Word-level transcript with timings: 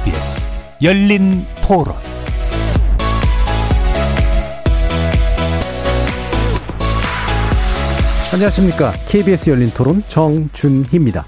KBS 0.00 0.48
열린 0.82 1.44
토론 1.66 1.94
안녕하십니까. 8.32 8.92
KBS 9.08 9.50
열린 9.50 9.68
토론 9.70 10.02
정준희입니다. 10.08 11.26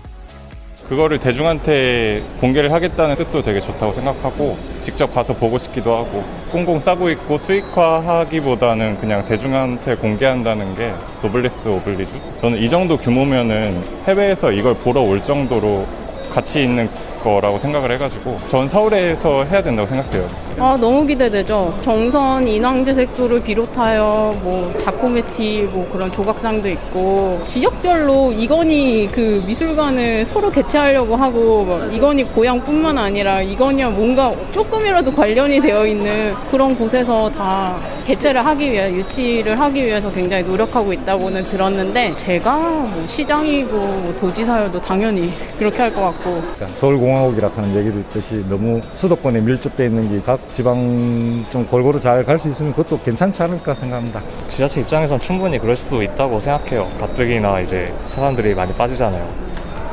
그거를 0.89 1.19
대중한테 1.19 2.23
공개를 2.41 2.73
하겠다는 2.73 3.15
뜻도 3.17 3.43
되게 3.43 3.61
좋다고 3.61 3.93
생각하고 3.93 4.57
직접 4.81 5.13
가서 5.13 5.35
보고 5.35 5.59
싶기도 5.59 5.95
하고 5.95 6.25
꽁꽁 6.51 6.81
싸고 6.81 7.11
있고 7.11 7.37
수익화하기보다는 7.39 9.01
그냥 9.01 9.27
대중한테 9.27 9.97
공개한다는 9.97 10.75
게 10.77 10.95
노블레스 11.23 11.69
오블리주 11.69 12.15
저는 12.41 12.59
이 12.59 12.71
정도 12.71 12.97
규모면은 12.97 13.85
해외에서 14.07 14.51
이걸 14.51 14.75
보러 14.75 15.03
올 15.03 15.23
정도로 15.23 15.87
가치 16.33 16.63
있는 16.63 16.89
거라고 17.23 17.59
생각을 17.59 17.93
해가지고 17.93 18.39
전 18.49 18.69
서울에서 18.69 19.45
해야 19.45 19.63
된다고 19.63 19.89
생각해요. 19.89 20.27
아 20.59 20.77
너무 20.81 21.07
기대되죠. 21.07 21.73
경선 21.83 22.47
인왕제 22.47 22.95
색도를 22.95 23.43
비롯하여 23.43 24.37
뭐 24.43 24.73
자코메티 24.79 25.69
뭐 25.73 25.89
그런 25.91 26.13
조각상도 26.13 26.69
있고 26.69 27.41
지역별로 27.45 28.33
이건희 28.33 29.09
그 29.11 29.43
미술관을 29.47 30.25
서로 30.27 30.51
개최하려고 30.51 31.17
하고 31.17 31.65
뭐 31.65 31.85
이건희 31.93 32.25
고향뿐만 32.25 32.97
아니라 32.97 33.41
이건희와 33.43 33.91
뭔가 33.91 34.33
조금이라도 34.53 35.13
관련이 35.13 35.61
되어 35.61 35.87
있는 35.87 36.35
그런 36.51 36.77
곳에서 36.77 37.31
다 37.31 37.77
개최를 38.07 38.45
하기 38.45 38.71
위해 38.71 38.93
유치를 38.93 39.59
하기 39.59 39.83
위해서 39.85 40.13
굉장히 40.13 40.45
노력하고 40.45 40.93
있다고는 40.93 41.43
들었는데 41.45 42.15
제가 42.15 42.57
뭐 42.59 43.05
시장이고 43.07 43.71
뭐 43.77 44.15
도지사여도 44.21 44.81
당연히 44.81 45.33
그렇게 45.59 45.79
할 45.79 45.93
것 45.93 46.01
같고 46.03 46.41
서울공화국이라 46.77 47.51
하는 47.55 47.77
얘기도 47.77 47.99
있듯이 47.99 48.43
너무 48.49 48.81
수도권에 48.95 49.41
밀접되어 49.41 49.87
있는 49.87 50.09
게 50.09 50.23
각 50.25 50.39
지방 50.53 51.45
좀 51.51 51.67
골고루 51.67 52.01
잘 52.01 52.25
갈 52.25 52.39
수 52.39 52.49
있으면 52.49 52.73
그것도 52.75 53.01
괜찮지 53.03 53.43
않을까 53.43 53.75
생각합니다. 53.75 54.21
지자체 54.49 54.81
입장에선 54.83 55.19
충분히 55.21 55.59
그럴 55.59 55.77
수도 55.77 56.03
있다고 56.03 56.41
생각해요. 56.41 56.89
가뜩이나 57.01 57.61
이제 57.61 57.93
사람들이 58.11 58.55
많이 58.55 58.73
빠지잖아요. 58.75 59.27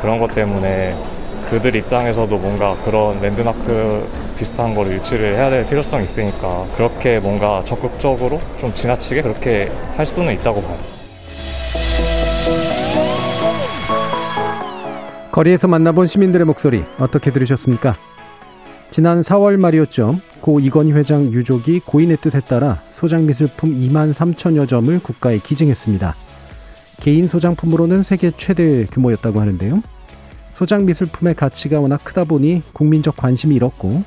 그런 0.02 0.20
것 0.20 0.34
때문에 0.34 0.96
그들 1.50 1.76
입장에서도 1.76 2.38
뭔가 2.38 2.76
그런 2.86 3.20
랜드마크 3.22 4.08
비슷한 4.38 4.76
거를 4.76 4.94
유치를 4.94 5.34
해야 5.36 5.50
될 5.50 5.66
필요성이 5.68 6.06
있으니까 6.06 6.66
그렇게 6.76 7.20
뭔가 7.20 7.62
적극적으로 7.66 8.40
좀 8.60 8.74
지나치게 8.74 9.22
그렇게 9.24 9.72
할 9.98 10.06
수는 10.06 10.34
있다고 10.34 10.62
봐요. 10.62 10.78
거리에서 15.32 15.68
만나본 15.68 16.08
시민들의 16.08 16.46
목소리 16.46 16.84
어떻게 17.00 17.32
들으셨습니까? 17.32 17.96
지난 18.90 19.22
4월 19.22 19.58
말이었죠. 19.58 20.20
고 20.42 20.60
이건희 20.60 20.94
회장 20.94 21.32
유족이 21.32 21.82
고인의 21.86 22.18
뜻에 22.18 22.40
따라 22.40 22.82
소장미술품 22.92 23.70
2만 23.70 24.14
3천여 24.14 24.68
점을 24.68 25.00
국가에 25.00 25.38
기증했습니다. 25.38 26.16
개인 27.02 27.28
소장품으로는 27.28 28.04
세계 28.04 28.32
최대 28.32 28.86
규모였다고 28.86 29.40
하는데요. 29.40 29.82
소장미술품의 30.56 31.36
가치가 31.36 31.80
워낙 31.80 32.04
크다 32.04 32.24
보니 32.24 32.64
국민적 32.74 33.16
관심이 33.16 33.56
잃었고 33.56 34.04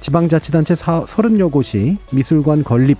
지방자치단체 0.00 0.74
30여 0.74 1.50
곳이 1.50 1.98
미술관 2.12 2.64
건립, 2.64 2.98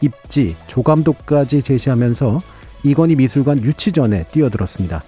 입지, 0.00 0.56
조감도까지 0.66 1.62
제시하면서 1.62 2.40
이건희 2.82 3.14
미술관 3.14 3.62
유치 3.62 3.92
전에 3.92 4.24
뛰어들었습니다. 4.24 5.02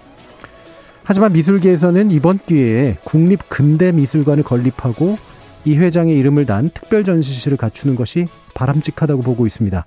하지만 1.03 1.33
미술계에서는 1.33 2.09
이번 2.11 2.39
기회에 2.39 2.97
국립근대미술관을 3.03 4.43
건립하고 4.43 5.17
이 5.65 5.75
회장의 5.75 6.15
이름을 6.17 6.45
단 6.45 6.69
특별 6.73 7.03
전시실을 7.03 7.57
갖추는 7.57 7.95
것이 7.95 8.25
바람직하다고 8.53 9.21
보고 9.23 9.45
있습니다. 9.47 9.85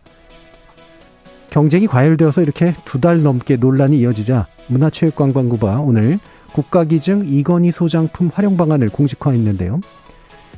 경쟁이 1.50 1.86
과열되어서 1.86 2.42
이렇게 2.42 2.74
두 2.84 3.00
달 3.00 3.22
넘게 3.22 3.56
논란이 3.56 3.98
이어지자 4.00 4.46
문화체육관광부가 4.66 5.80
오늘 5.80 6.18
국가기증 6.52 7.26
이건희 7.26 7.70
소장품 7.70 8.30
활용 8.32 8.56
방안을 8.56 8.88
공식화했는데요. 8.88 9.80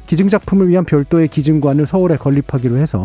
기증작품을 0.07 0.69
위한 0.69 0.85
별도의 0.85 1.29
기증관을 1.29 1.87
서울에 1.87 2.17
건립하기로 2.17 2.79
해서 2.79 3.05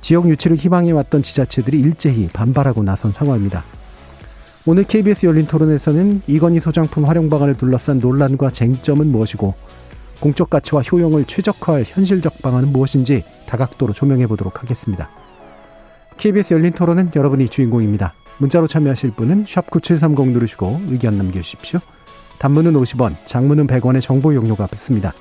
지역 0.00 0.28
유치를 0.28 0.56
희망해왔던 0.56 1.22
지자체들이 1.22 1.78
일제히 1.78 2.28
반발하고 2.28 2.82
나선 2.82 3.12
상황입니다. 3.12 3.62
오늘 4.66 4.84
KBS 4.84 5.26
열린 5.26 5.46
토론에서는 5.46 6.22
이건희 6.26 6.58
소장품 6.58 7.04
활용 7.04 7.28
방안을 7.28 7.54
둘러싼 7.54 8.00
논란과 8.00 8.50
쟁점은 8.50 9.06
무엇이고 9.12 9.54
공적 10.20 10.50
가치와 10.50 10.82
효용을 10.82 11.24
최적화할 11.24 11.84
현실적 11.86 12.42
방안은 12.42 12.72
무엇인지 12.72 13.24
다각도로 13.46 13.92
조명해 13.92 14.26
보도록 14.26 14.62
하겠습니다. 14.62 15.08
KBS 16.18 16.54
열린 16.54 16.72
토론은 16.72 17.10
여러분이 17.14 17.48
주인공입니다. 17.48 18.14
문자로 18.38 18.66
참여하실 18.66 19.12
분은 19.12 19.44
9730 19.44 20.28
누르시고 20.28 20.82
의견 20.88 21.16
남겨주십시오. 21.18 21.80
단문은 22.38 22.74
50원, 22.74 23.14
장문은 23.24 23.66
100원의 23.66 24.00
정보 24.02 24.34
용료가 24.34 24.66
붙습니다. 24.66 25.12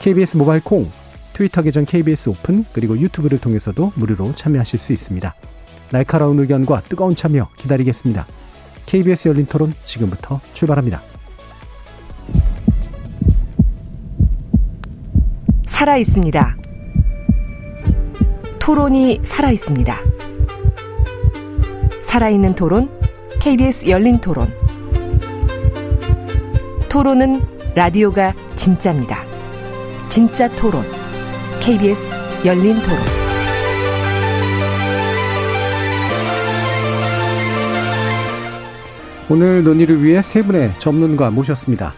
KBS 0.00 0.36
모바일 0.36 0.62
콩, 0.62 0.90
트위터 1.32 1.62
계정 1.62 1.84
KBS 1.84 2.28
오픈, 2.28 2.64
그리고 2.72 2.98
유튜브를 2.98 3.38
통해서도 3.38 3.92
무료로 3.94 4.34
참여하실 4.34 4.78
수 4.78 4.92
있습니다. 4.92 5.34
날카로운 5.90 6.38
의견과 6.40 6.82
뜨거운 6.82 7.14
참여 7.14 7.48
기다리겠습니다. 7.56 8.26
KBS 8.86 9.28
열린 9.28 9.46
토론 9.46 9.72
지금부터 9.84 10.40
출발합니다. 10.52 11.13
살아 15.66 15.96
있습니다. 15.96 16.56
토론이 18.58 19.20
살아 19.22 19.50
있습니다. 19.50 19.96
살아있는 22.02 22.54
토론, 22.54 22.90
KBS 23.40 23.88
열린 23.88 24.18
토론. 24.20 24.52
토론은 26.88 27.42
라디오가 27.74 28.34
진짜입니다. 28.54 29.24
진짜 30.08 30.48
토론, 30.48 30.84
KBS 31.60 32.16
열린 32.44 32.80
토론. 32.82 32.98
오늘 39.30 39.64
논의를 39.64 40.02
위해 40.02 40.20
세 40.20 40.42
분의 40.42 40.74
전문가 40.78 41.30
모셨습니다. 41.30 41.94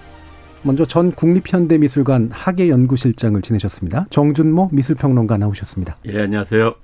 먼저 0.67 0.85
전 0.85 1.13
국립현대미술관 1.13 2.31
학예연구실장을 2.33 3.41
지내셨습니다. 3.41 4.07
정준모 4.11 4.71
미술평론가 4.73 5.37
나오셨습니다. 5.37 5.97
예, 6.07 6.23
안녕하세요. 6.23 6.75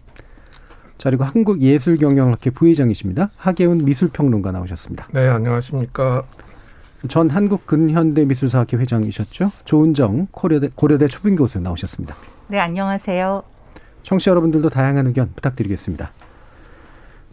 자, 0.99 1.11
그리고 1.11 1.25
한국예술경영학회 1.25 2.51
부회장이십니다. 2.51 3.31
하계훈 3.37 3.85
미술평론가 3.85 4.53
나오셨습니다. 4.53 5.09
네, 5.13 5.27
안녕하십니까. 5.27 6.23
전 7.09 7.29
한국근현대미술사학회 7.29 8.77
회장이셨죠. 8.77 9.51
조은정 9.65 10.29
고려대, 10.31 10.71
고려대 10.73 11.09
초빙 11.09 11.35
교수 11.35 11.59
나오셨습니다. 11.59 12.15
네, 12.47 12.61
안녕하세요. 12.61 13.43
청취자 14.05 14.31
여러분들도 14.31 14.71
다양한 14.71 15.09
의견 15.09 15.33
부탁드리겠습니다. 15.35 16.13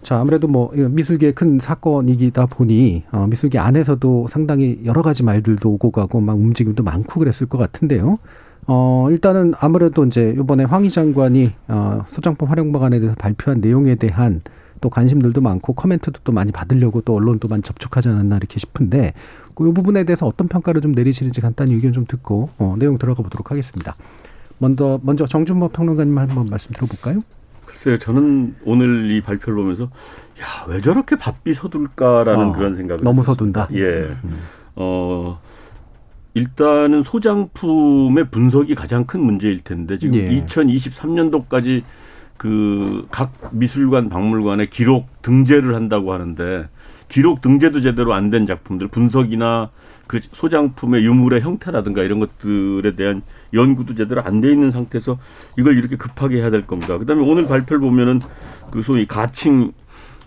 자, 0.01 0.19
아무래도 0.19 0.47
뭐 0.47 0.71
미술계의 0.73 1.33
큰 1.33 1.59
사건이기다 1.59 2.45
보니 2.47 3.03
어, 3.11 3.27
미술계 3.27 3.59
안에서도 3.59 4.27
상당히 4.29 4.79
여러 4.85 5.01
가지 5.01 5.23
말들도 5.23 5.69
오고 5.69 5.91
가고 5.91 6.21
막 6.21 6.37
움직임도 6.37 6.83
많고 6.83 7.19
그랬을 7.19 7.47
것 7.47 7.57
같은데요. 7.57 8.17
어, 8.67 9.07
일단은 9.11 9.53
아무래도 9.59 10.05
이제 10.05 10.33
이번에 10.37 10.63
황희 10.63 10.89
장관이 10.89 11.51
어, 11.67 12.03
소장품 12.07 12.49
활용 12.49 12.71
방안에 12.71 12.99
대해서 12.99 13.15
발표한 13.17 13.61
내용에 13.61 13.95
대한 13.95 14.41
또 14.81 14.89
관심들도 14.89 15.41
많고 15.41 15.73
코멘트도 15.73 16.21
또 16.23 16.31
많이 16.31 16.51
받으려고 16.51 17.01
또 17.01 17.15
언론도 17.15 17.47
많이 17.47 17.61
접촉하지 17.63 18.09
않았나 18.09 18.37
이렇게 18.37 18.59
싶은데 18.59 19.13
그 19.53 19.73
부분에 19.73 20.05
대해서 20.05 20.25
어떤 20.25 20.47
평가를 20.47 20.81
좀 20.81 20.93
내리시는지 20.93 21.41
간단히 21.41 21.73
의견 21.73 21.91
좀 21.91 22.05
듣고 22.05 22.49
어, 22.57 22.75
내용 22.79 22.97
들어가 22.97 23.21
보도록 23.21 23.51
하겠습니다. 23.51 23.95
먼저 24.59 24.99
먼저 25.03 25.25
정준모 25.25 25.69
평론가님 25.69 26.17
한번 26.17 26.45
말씀 26.45 26.73
들어볼까요? 26.73 27.19
글쎄요, 27.79 27.97
저는 27.97 28.55
오늘 28.65 29.09
이 29.09 29.21
발표를 29.21 29.55
보면서 29.55 29.85
야 30.41 30.65
왜 30.67 30.81
저렇게 30.81 31.15
바삐 31.15 31.53
서둘까라는 31.53 32.49
어, 32.49 32.51
그런 32.53 32.75
생각을 32.75 33.03
너무 33.03 33.23
서둔다. 33.23 33.69
예, 33.73 34.15
음. 34.23 34.39
어 34.75 35.39
일단은 36.33 37.01
소장품의 37.03 38.29
분석이 38.31 38.75
가장 38.75 39.05
큰 39.05 39.21
문제일 39.21 39.61
텐데 39.63 39.97
지금 39.97 40.15
예. 40.15 40.29
2023년도까지 40.45 41.83
그 42.37 43.05
각 43.11 43.31
미술관 43.51 44.09
박물관에 44.09 44.67
기록 44.67 45.07
등재를 45.21 45.75
한다고 45.75 46.13
하는데 46.13 46.67
기록 47.09 47.41
등재도 47.41 47.81
제대로 47.81 48.13
안 48.13 48.29
된 48.29 48.45
작품들 48.45 48.87
분석이나 48.89 49.69
그 50.07 50.19
소장품의 50.21 51.03
유물의 51.03 51.41
형태라든가 51.41 52.03
이런 52.03 52.19
것들에 52.19 52.95
대한 52.95 53.21
연구도 53.53 53.95
제대로 53.95 54.21
안 54.23 54.41
돼 54.41 54.51
있는 54.51 54.71
상태에서 54.71 55.17
이걸 55.57 55.77
이렇게 55.77 55.95
급하게 55.95 56.37
해야 56.37 56.49
될 56.49 56.65
겁니다. 56.67 56.97
그다음에 56.97 57.23
오늘 57.23 57.47
발표를 57.47 57.79
보면은 57.81 58.19
그 58.71 58.81
소위 58.81 59.05
가칭 59.05 59.71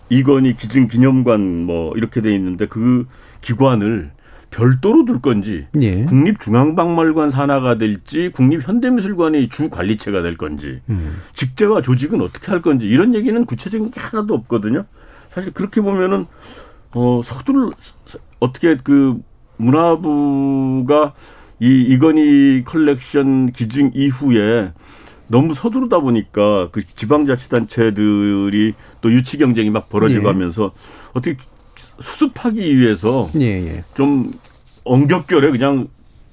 이건희 0.09 0.55
기증 0.55 0.87
기념관 0.87 1.65
뭐 1.65 1.93
이렇게 1.95 2.21
돼 2.21 2.33
있는데 2.35 2.67
그 2.67 3.07
기관을 3.41 4.11
별도로 4.51 5.03
둘 5.05 5.19
건지 5.19 5.65
예. 5.81 6.03
국립중앙박물관 6.03 7.31
산하가 7.31 7.79
될지 7.79 8.29
국립현대미술관의 8.33 9.49
주 9.49 9.69
관리체가 9.69 10.21
될 10.21 10.37
건지 10.37 10.79
음. 10.89 11.15
직제와 11.33 11.81
조직은 11.81 12.21
어떻게 12.21 12.51
할 12.51 12.61
건지 12.61 12.85
이런 12.85 13.15
얘기는 13.15 13.43
구체적인 13.45 13.89
게 13.89 13.99
하나도 13.99 14.35
없거든요. 14.35 14.85
사실 15.29 15.51
그렇게 15.53 15.81
보면은 15.81 16.27
어 16.91 17.21
서둘 17.23 17.71
어떻게 18.39 18.77
그 18.77 19.19
문화부가 19.57 21.13
이 21.59 21.81
이건희 21.89 22.63
컬렉션 22.65 23.51
기증 23.51 23.91
이후에 23.93 24.71
너무 25.27 25.53
서두르다 25.53 25.99
보니까 25.99 26.69
그 26.71 26.85
지방자치단체들이 26.85 28.73
또 29.01 29.11
유치 29.11 29.37
경쟁이 29.37 29.69
막 29.69 29.89
벌어지고 29.89 30.25
예. 30.25 30.31
하면서 30.31 30.71
어떻게 31.13 31.37
수습하기 31.99 32.77
위해서 32.77 33.29
예, 33.39 33.45
예. 33.65 33.83
좀 33.95 34.31
엉겹결에 34.83 35.51
그냥 35.51 35.87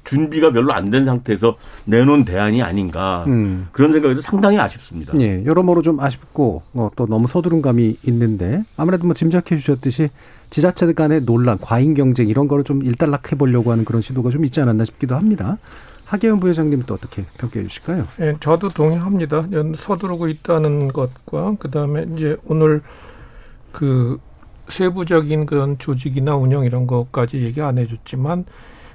준비가 0.05 0.51
별로 0.51 0.73
안 0.73 0.91
된 0.91 1.05
상태에서 1.05 1.57
내놓은 1.85 2.25
대안이 2.25 2.63
아닌가 2.63 3.25
음. 3.29 3.69
그런 3.71 3.93
생각이 3.93 4.21
상당히 4.23 4.59
아쉽습니다. 4.59 5.13
예, 5.21 5.45
여러모로 5.45 5.83
좀 5.83 6.01
아쉽고 6.01 6.63
어, 6.75 6.91
또 6.97 7.07
너무 7.07 7.29
서두른 7.29 7.63
감이 7.63 7.97
있는데 8.05 8.65
아무래도 8.77 9.05
뭐 9.07 9.15
짐작해 9.15 9.57
주셨듯이 9.57 10.09
지자체들 10.51 10.95
간의 10.95 11.25
논란, 11.25 11.59
과잉 11.59 11.95
경쟁 11.95 12.29
이런 12.29 12.49
거를 12.49 12.65
좀 12.65 12.83
일단락해 12.85 13.37
보려고 13.37 13.71
하는 13.73 13.85
그런 13.85 14.03
시도가 14.03 14.31
좀 14.31 14.45
있지 14.45 14.61
않았나 14.61 14.85
싶기도 14.85 15.17
합니다. 15.17 15.59
하계원 16.05 16.41
부회장님은 16.41 16.85
또 16.87 16.95
어떻게 16.95 17.25
평가해 17.39 17.65
주실까요? 17.67 18.05
예, 18.21 18.37
저도 18.41 18.69
동의합니다. 18.69 19.47
연- 19.53 19.75
서두르고 19.77 20.27
있다는 20.29 20.89
것과 20.89 21.55
그다음에 21.61 22.07
이제 22.15 22.37
오늘 22.47 22.83
그 23.71 24.19
세부적인 24.69 25.47
그런 25.47 25.79
조직이나 25.79 26.35
운영 26.37 26.65
이런 26.65 26.87
것까지 26.89 27.39
얘기 27.43 27.61
안 27.61 27.79
해줬지만 27.79 28.45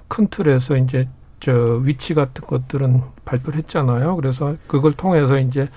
큰 0.10 0.28
틀에서 0.28 0.76
이제 0.78 1.08
저 1.40 1.54
위치 1.84 2.14
같은 2.14 2.46
것들은 2.46 3.02
발표를 3.24 3.60
했잖아요. 3.60 4.16
그래서 4.18 4.56
그걸 4.68 4.92
통해서 4.94 5.38
이제 5.38 5.70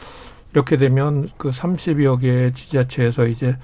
이렇게 0.52 0.76
되면 0.76 1.28
그 1.36 1.50
30여 1.50 2.20
개 2.20 2.52
지자체에서 2.52 3.26
이제 3.26 3.56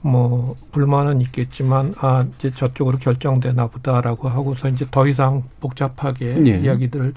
뭐 0.00 0.54
불만은 0.72 1.20
있겠지만 1.22 1.94
아 1.98 2.24
이제 2.36 2.50
저쪽으로 2.50 2.98
결정되나 2.98 3.66
보다라고 3.66 4.28
하고서 4.28 4.68
이제 4.68 4.86
더 4.90 5.06
이상 5.08 5.42
복잡하게 5.60 6.46
예. 6.46 6.60
이야기들을 6.60 7.14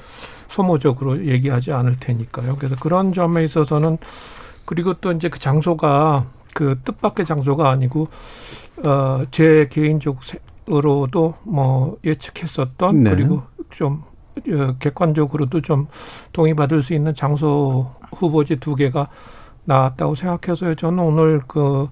소모적으로 0.50 1.26
얘기하지 1.26 1.72
않을 1.72 2.00
테니까요. 2.00 2.56
그래서 2.58 2.76
그런 2.76 3.14
점에 3.14 3.44
있어서는 3.44 3.98
그리고 4.66 4.94
또 4.96 5.12
이제 5.12 5.30
그 5.30 5.40
장소가 5.40 6.26
그 6.54 6.80
뜻밖의 6.84 7.26
장소가 7.26 7.70
아니고 7.70 8.08
어제 8.84 9.68
개인적으로도 9.72 11.36
뭐 11.44 11.98
예측했었던 12.04 13.04
네. 13.04 13.10
그리고 13.12 13.44
좀 13.70 14.04
어, 14.50 14.76
객관적으로도 14.80 15.62
좀 15.62 15.88
동의받을 16.34 16.84
수 16.84 16.94
있는 16.94 17.14
장소 17.14 17.92
후보지 18.16 18.58
두 18.58 18.76
개가 18.76 19.08
나왔다고 19.66 20.16
생각해서요. 20.16 20.76
저는 20.76 21.00
오늘 21.04 21.42
그 21.48 21.88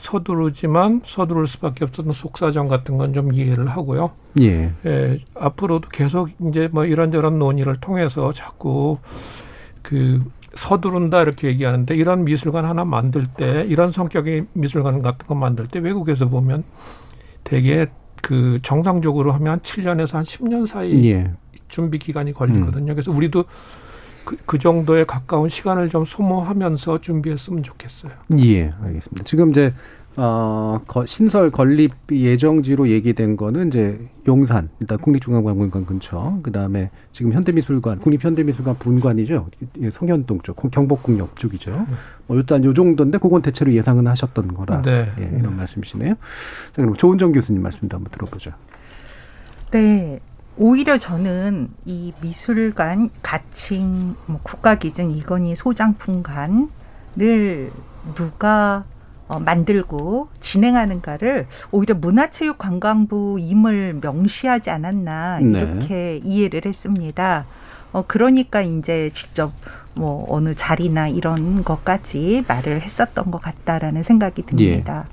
서두르지만 0.00 1.02
서두를 1.06 1.46
수밖에 1.46 1.84
없었던 1.84 2.12
속사정 2.12 2.68
같은 2.68 2.98
건 2.98 3.12
좀 3.12 3.32
이해를 3.32 3.68
하고요. 3.68 4.10
예. 4.40 4.72
예, 4.86 5.18
앞으로도 5.34 5.88
계속 5.90 6.30
이제 6.48 6.68
뭐 6.72 6.84
이런저런 6.84 7.38
논의를 7.38 7.78
통해서 7.80 8.32
자꾸 8.32 8.98
그 9.82 10.22
서두른다 10.54 11.20
이렇게 11.22 11.48
얘기하는데 11.48 11.94
이런 11.94 12.24
미술관 12.24 12.64
하나 12.64 12.84
만들 12.84 13.26
때 13.26 13.64
이런 13.68 13.92
성격의 13.92 14.46
미술관 14.54 15.02
같은 15.02 15.26
거 15.26 15.34
만들 15.34 15.68
때 15.68 15.78
외국에서 15.78 16.28
보면 16.28 16.64
되게 17.44 17.86
그 18.22 18.58
정상적으로 18.62 19.32
하면 19.32 19.52
한 19.52 19.60
7년에서 19.60 20.12
한 20.14 20.24
10년 20.24 20.66
사이 20.66 21.10
예. 21.10 21.30
준비 21.68 21.98
기간이 21.98 22.32
걸리거든요. 22.32 22.94
그래서 22.94 23.10
우리도 23.10 23.44
그, 24.24 24.36
그 24.46 24.58
정도에 24.58 25.04
가까운 25.04 25.48
시간을 25.48 25.88
좀 25.88 26.04
소모하면서 26.04 27.00
준비했으면 27.00 27.62
좋겠어요. 27.62 28.12
예, 28.38 28.70
알겠습니다. 28.82 29.24
지금 29.24 29.50
이제 29.50 29.72
어, 30.14 30.78
거- 30.86 31.06
신설 31.06 31.50
건립 31.50 31.90
예정지로 32.10 32.90
얘기된 32.90 33.38
거는 33.38 33.68
이제 33.68 33.98
용산, 34.28 34.68
일단 34.78 34.98
국립중앙박물관 34.98 35.86
근처, 35.86 36.38
그 36.42 36.52
다음에 36.52 36.90
지금 37.12 37.32
현대미술관, 37.32 38.00
국립현대미술관 38.00 38.76
분관이죠. 38.78 39.46
이 39.78 39.88
성현동 39.90 40.40
쪽, 40.42 40.56
경복궁역 40.70 41.36
쪽이죠. 41.36 41.86
뭐 42.26 42.36
일단 42.36 42.62
요 42.64 42.74
정도인데, 42.74 43.16
그건 43.16 43.40
대체로 43.40 43.72
예상은 43.72 44.06
하셨던 44.06 44.52
거라. 44.52 44.82
네. 44.82 45.10
예, 45.18 45.38
이런 45.38 45.56
말씀이시네요. 45.56 46.14
자, 46.14 46.18
그럼 46.74 46.94
조은정 46.94 47.32
교수님 47.32 47.62
말씀도 47.62 47.96
한번 47.96 48.12
들어보죠. 48.12 48.50
네. 49.70 50.20
오히려 50.56 50.98
저는 50.98 51.70
이 51.86 52.12
미술관 52.20 53.10
가칭 53.22 54.16
뭐 54.26 54.40
국가기증 54.42 55.10
이건희 55.12 55.56
소장품관을 55.56 56.68
누가 58.14 58.84
어, 59.28 59.38
만들고 59.38 60.28
진행하는가를 60.40 61.46
오히려 61.70 61.94
문화체육관광부 61.94 63.38
임을 63.40 64.00
명시하지 64.02 64.68
않았나 64.68 65.38
네. 65.40 65.60
이렇게 65.60 66.20
이해를 66.22 66.62
했습니다. 66.66 67.46
어 67.92 68.04
그러니까 68.06 68.60
이제 68.60 69.10
직접 69.14 69.52
뭐 69.94 70.26
어느 70.28 70.54
자리나 70.54 71.08
이런 71.08 71.64
것까지 71.64 72.44
말을 72.46 72.82
했었던 72.82 73.30
것 73.30 73.40
같다라는 73.40 74.02
생각이 74.02 74.42
듭니다. 74.42 75.06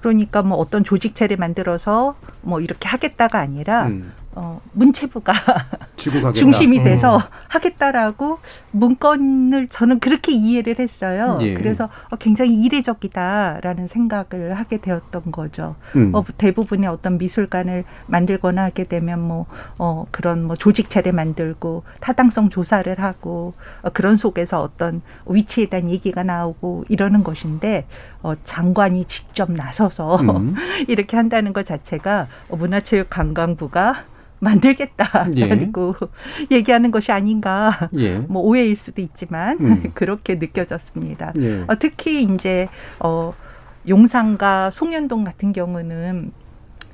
그러니까 0.00 0.42
뭐 0.42 0.58
어떤 0.58 0.84
조직체를 0.84 1.36
만들어서 1.36 2.14
뭐 2.42 2.60
이렇게 2.60 2.88
하겠다가 2.88 3.40
아니라 3.40 3.86
음, 3.86 4.12
어, 4.36 4.60
문체부가. 4.72 5.32
중심이 6.34 6.84
돼서 6.84 7.16
음. 7.16 7.22
하겠다라고 7.48 8.38
문건을 8.70 9.68
저는 9.68 9.98
그렇게 9.98 10.32
이해를 10.32 10.78
했어요. 10.78 11.38
예. 11.40 11.54
그래서 11.54 11.88
어, 12.10 12.16
굉장히 12.16 12.54
이례적이다라는 12.54 13.88
생각을 13.88 14.54
하게 14.54 14.76
되었던 14.76 15.32
거죠. 15.32 15.74
음. 15.96 16.14
어, 16.14 16.22
대부분의 16.36 16.88
어떤 16.90 17.16
미술관을 17.16 17.84
만들거나 18.06 18.64
하게 18.64 18.84
되면 18.84 19.20
뭐 19.20 19.46
어, 19.78 20.04
그런 20.10 20.44
뭐 20.44 20.54
조직체를 20.54 21.12
만들고 21.12 21.84
타당성 22.00 22.50
조사를 22.50 22.94
하고 23.00 23.54
어, 23.80 23.88
그런 23.88 24.16
속에서 24.16 24.60
어떤 24.60 25.00
위치에 25.24 25.66
대한 25.66 25.88
얘기가 25.88 26.22
나오고 26.22 26.84
이러는 26.90 27.24
것인데 27.24 27.86
어, 28.22 28.34
장관이 28.44 29.06
직접 29.06 29.50
나서서 29.50 30.16
음. 30.16 30.54
이렇게 30.88 31.16
한다는 31.16 31.54
것 31.54 31.64
자체가 31.64 32.28
어, 32.50 32.56
문화체육관광부가 32.56 34.04
만들겠다 34.38 35.28
라고 35.34 35.94
얘기하는 36.50 36.90
것이 36.90 37.12
아닌가. 37.12 37.88
예. 37.96 38.18
뭐 38.18 38.42
오해일 38.42 38.76
수도 38.76 39.00
있지만 39.02 39.58
음. 39.60 39.90
그렇게 39.94 40.36
느껴졌습니다. 40.36 41.32
예. 41.38 41.64
어, 41.66 41.76
특히 41.78 42.22
이제 42.22 42.68
어 43.00 43.34
용산과 43.88 44.70
송년동 44.70 45.24
같은 45.24 45.52
경우는 45.52 46.32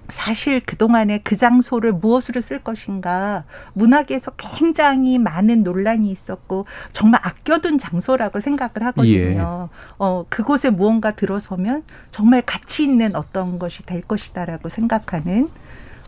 사실 0.09 0.61
그동안에 0.61 1.21
그 1.25 1.37
장소를 1.37 1.93
무엇으로 1.93 2.43
쓸 2.43 2.59
것인가 2.59 3.45
문학에서 3.73 4.33
굉장히 4.37 5.19
많은 5.19 5.63
논란이 5.63 6.11
있었고 6.11 6.67
정말 6.93 7.21
아껴둔 7.25 7.79
장소라고 7.79 8.41
생각을 8.41 8.87
하거든요. 8.87 9.71
어 9.99 10.27
그곳에 10.29 10.69
무언가 10.69 11.13
들어서면 11.13 11.83
정말 12.11 12.43
가치 12.45 12.85
있는 12.85 13.17
어떤 13.17 13.59
것이 13.59 13.87
될 13.87 14.03
것이다라고 14.03 14.69
생각하는 14.69 15.49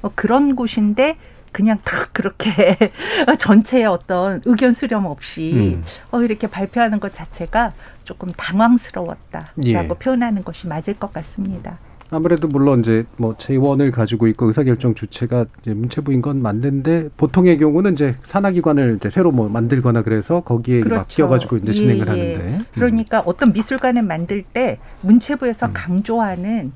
어, 0.05 0.11
그런 0.15 0.55
곳인데 0.55 1.17
그냥 1.51 1.79
탁 1.83 2.13
그렇게 2.13 2.51
전체의 3.39 3.87
어떤 3.87 4.43
의견 4.45 4.73
수렴 4.73 5.07
없이 5.07 5.53
음. 5.55 5.83
어, 6.11 6.21
이렇게 6.21 6.47
발표하는 6.47 7.01
것 7.01 7.15
자체가 7.15 7.73
조금 8.05 8.29
당황스러웠다라고 8.37 9.55
예. 9.65 9.89
표현하는 9.99 10.45
것이 10.45 10.67
맞을 10.67 10.95
것 10.95 11.13
같습니다. 11.13 11.79
아무래도 12.11 12.49
물론 12.49 12.81
이제 12.81 13.07
뭐 13.17 13.35
재원을 13.39 13.91
가지고 13.91 14.27
있고 14.29 14.47
의사결정 14.47 14.95
주체가 14.95 15.47
이제 15.63 15.73
문체부인 15.73 16.23
건 16.23 16.43
맞는데 16.43 17.09
보통의 17.17 17.57
경우는 17.59 17.95
이제 17.95 18.17
산하기관을 18.25 18.97
이제 18.97 19.09
새로 19.09 19.33
뭐 19.33 19.49
만들거나 19.49 20.03
그래서 20.03 20.41
거기에 20.41 20.81
그렇죠. 20.81 21.01
맡겨가지고 21.01 21.57
이제 21.59 21.73
진행을 21.73 21.97
예, 21.97 22.01
예. 22.01 22.11
하는데. 22.11 22.59
음. 22.59 22.65
그러니까 22.75 23.23
어떤 23.25 23.53
미술관을 23.53 24.03
만들 24.03 24.43
때 24.43 24.79
문체부에서 25.01 25.71
강조하는 25.73 26.73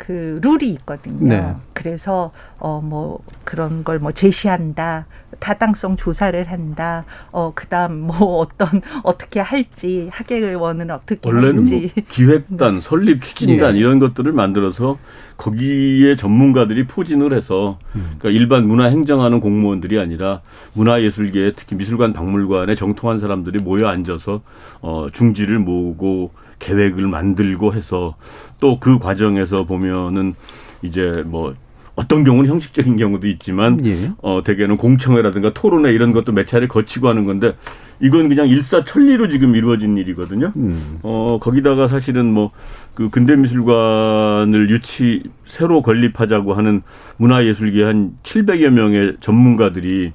그 0.00 0.40
룰이 0.42 0.70
있거든요. 0.70 1.28
네. 1.28 1.54
그래서 1.74 2.32
어 2.58 2.80
뭐 2.82 3.20
그런 3.44 3.84
걸 3.84 3.98
뭐 4.00 4.12
제시한다, 4.12 5.06
타당성 5.40 5.96
조사를 5.96 6.50
한다, 6.50 7.04
어 7.32 7.52
그다음 7.54 8.00
뭐 8.06 8.38
어떤 8.38 8.80
어떻게 9.02 9.40
할지 9.40 10.08
학예원은 10.10 10.90
어떻게 10.90 11.20
원래는 11.28 11.54
뭐 11.54 11.60
할지 11.62 11.92
기획단, 12.08 12.80
설립 12.82 13.20
추진단 13.20 13.74
예. 13.76 13.78
이런 13.80 13.98
것들을 13.98 14.32
만들어서 14.32 14.98
거기에 15.36 16.16
전문가들이 16.16 16.86
포진을 16.86 17.34
해서 17.34 17.78
음. 17.94 18.16
그러니까 18.18 18.30
일반 18.30 18.66
문화 18.66 18.86
행정하는 18.86 19.40
공무원들이 19.40 19.98
아니라 19.98 20.40
문화예술계 20.72 21.52
특히 21.56 21.76
미술관 21.76 22.14
박물관에 22.14 22.74
정통한 22.74 23.20
사람들이 23.20 23.62
모여 23.62 23.88
앉아서 23.88 24.40
어 24.80 25.08
중지를 25.12 25.58
모으고 25.58 26.30
계획을 26.58 27.06
만들고 27.06 27.72
해서 27.74 28.16
또 28.60 28.78
그 28.78 28.98
과정에서 28.98 29.64
보면은 29.64 30.34
이제 30.82 31.22
뭐 31.26 31.54
어떤 31.96 32.24
경우는 32.24 32.48
형식적인 32.48 32.96
경우도 32.96 33.26
있지만 33.26 33.84
예. 33.84 34.12
어 34.22 34.42
대개는 34.42 34.76
공청회라든가 34.76 35.52
토론회 35.52 35.92
이런 35.92 36.12
것도 36.12 36.32
몇 36.32 36.46
차례 36.46 36.66
거치고 36.66 37.08
하는 37.08 37.26
건데 37.26 37.56
이건 38.00 38.28
그냥 38.30 38.48
일사천리로 38.48 39.28
지금 39.28 39.54
이루어진 39.54 39.98
일이거든요. 39.98 40.52
음. 40.56 40.98
어 41.02 41.38
거기다가 41.40 41.88
사실은 41.88 42.32
뭐 42.32 42.52
그 42.94 43.08
근대 43.08 43.34
미술관을 43.36 44.68
유치 44.68 45.22
새로 45.46 45.80
건립하자고 45.80 46.54
하는 46.54 46.82
문화예술계 47.16 47.82
한 47.82 48.12
700여 48.24 48.68
명의 48.70 49.16
전문가들이 49.20 50.12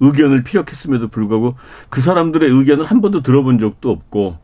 의견을 0.00 0.44
피력했음에도 0.44 1.08
불구하고 1.08 1.56
그 1.88 2.00
사람들의 2.00 2.48
의견을 2.48 2.84
한 2.84 3.00
번도 3.00 3.22
들어본 3.22 3.58
적도 3.58 3.90
없고 3.90 4.36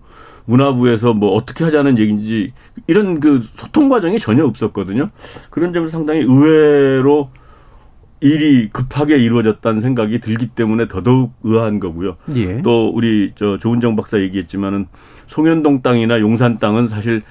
문화부에서 0.46 1.14
뭐 1.14 1.32
어떻게 1.34 1.64
하자는 1.64 1.98
얘기인지 1.98 2.52
이런 2.86 3.20
그 3.20 3.42
소통 3.54 3.88
과정이 3.88 4.18
전혀 4.18 4.44
없었거든요. 4.44 5.08
그런 5.50 5.72
점에서 5.72 5.92
상당히 5.92 6.20
의외로 6.20 7.30
일이 8.20 8.70
급하게 8.70 9.18
이루어졌다는 9.18 9.80
생각이 9.82 10.20
들기 10.20 10.46
때문에 10.46 10.88
더더욱 10.88 11.32
의아한 11.42 11.78
거고요. 11.78 12.16
예. 12.36 12.62
또 12.62 12.88
우리 12.88 13.32
저 13.34 13.58
조은정 13.58 13.96
박사 13.96 14.18
얘기했지만은 14.18 14.86
송현동 15.26 15.82
땅이나 15.82 16.20
용산 16.20 16.58
땅은 16.58 16.88
사실 16.88 17.22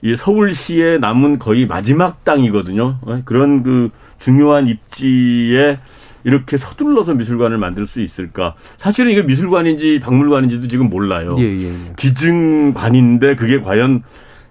이 0.00 0.16
서울시에 0.16 0.98
남은 0.98 1.38
거의 1.38 1.66
마지막 1.66 2.24
땅이거든요. 2.24 2.98
어, 3.02 3.22
그런 3.24 3.62
그 3.62 3.90
중요한 4.16 4.68
입지에 4.68 5.78
이렇게 6.28 6.58
서둘러서 6.58 7.14
미술관을 7.14 7.56
만들 7.56 7.86
수 7.86 8.00
있을까? 8.00 8.54
사실은 8.76 9.10
이게 9.10 9.22
미술관인지 9.22 10.00
박물관인지도 10.00 10.68
지금 10.68 10.90
몰라요. 10.90 11.34
예, 11.38 11.42
예, 11.42 11.64
예. 11.64 11.72
기증관인데 11.96 13.34
그게 13.34 13.60
과연 13.60 14.02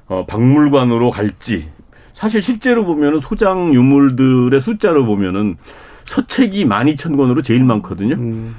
어, 0.07 0.25
박물관으로 0.25 1.11
갈지. 1.11 1.69
사실 2.13 2.41
실제로 2.41 2.83
보면은 2.83 3.19
소장 3.19 3.75
유물들의 3.75 4.59
숫자로 4.59 5.05
보면은 5.05 5.57
서책이 6.05 6.65
12,000권으로 6.65 7.43
제일 7.43 7.63
많거든요. 7.63 8.15
음. 8.15 8.55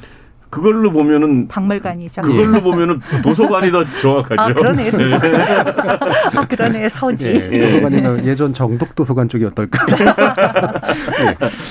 그걸로 0.50 0.92
보면은 0.92 1.48
박물관이죠. 1.48 2.22
그걸로 2.22 2.58
예. 2.58 2.62
보면은 2.62 3.00
도서관이 3.22 3.70
더 3.70 3.84
정확하죠. 3.84 4.40
아, 4.40 4.52
그러네. 4.52 4.90
네. 4.90 4.90
도서관. 4.90 5.34
아, 6.36 6.46
그러네. 6.46 6.88
서지. 6.90 7.28
예, 7.28 7.58
도서관이면 7.70 8.26
예전 8.26 8.52
정독 8.52 8.94
도서관 8.94 9.28
쪽이 9.28 9.44
어떨까? 9.46 9.86
네. 9.86 10.04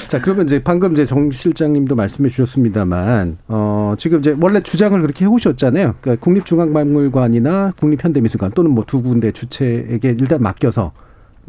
자, 0.08 0.20
그러면 0.20 0.46
이제 0.46 0.62
방금 0.64 0.94
이제 0.94 1.06
정 1.06 1.30
실장님도 1.30 1.96
말씀해 1.96 2.30
주셨습니다만 2.30 3.38
어, 3.48 3.94
지금 3.98 4.20
이제 4.20 4.36
원래 4.42 4.62
주장을 4.62 5.00
그렇게 5.00 5.26
해 5.26 5.30
오셨잖아요. 5.30 5.96
그러니까 6.02 6.24
국립중앙박물관이나 6.24 7.74
국립현대미술관 7.80 8.52
또는 8.52 8.72
뭐 8.72 8.88
두 8.88 9.04
군데 9.04 9.32
주체에게 9.32 10.16
일단 10.20 10.42
맡겨서 10.42 10.94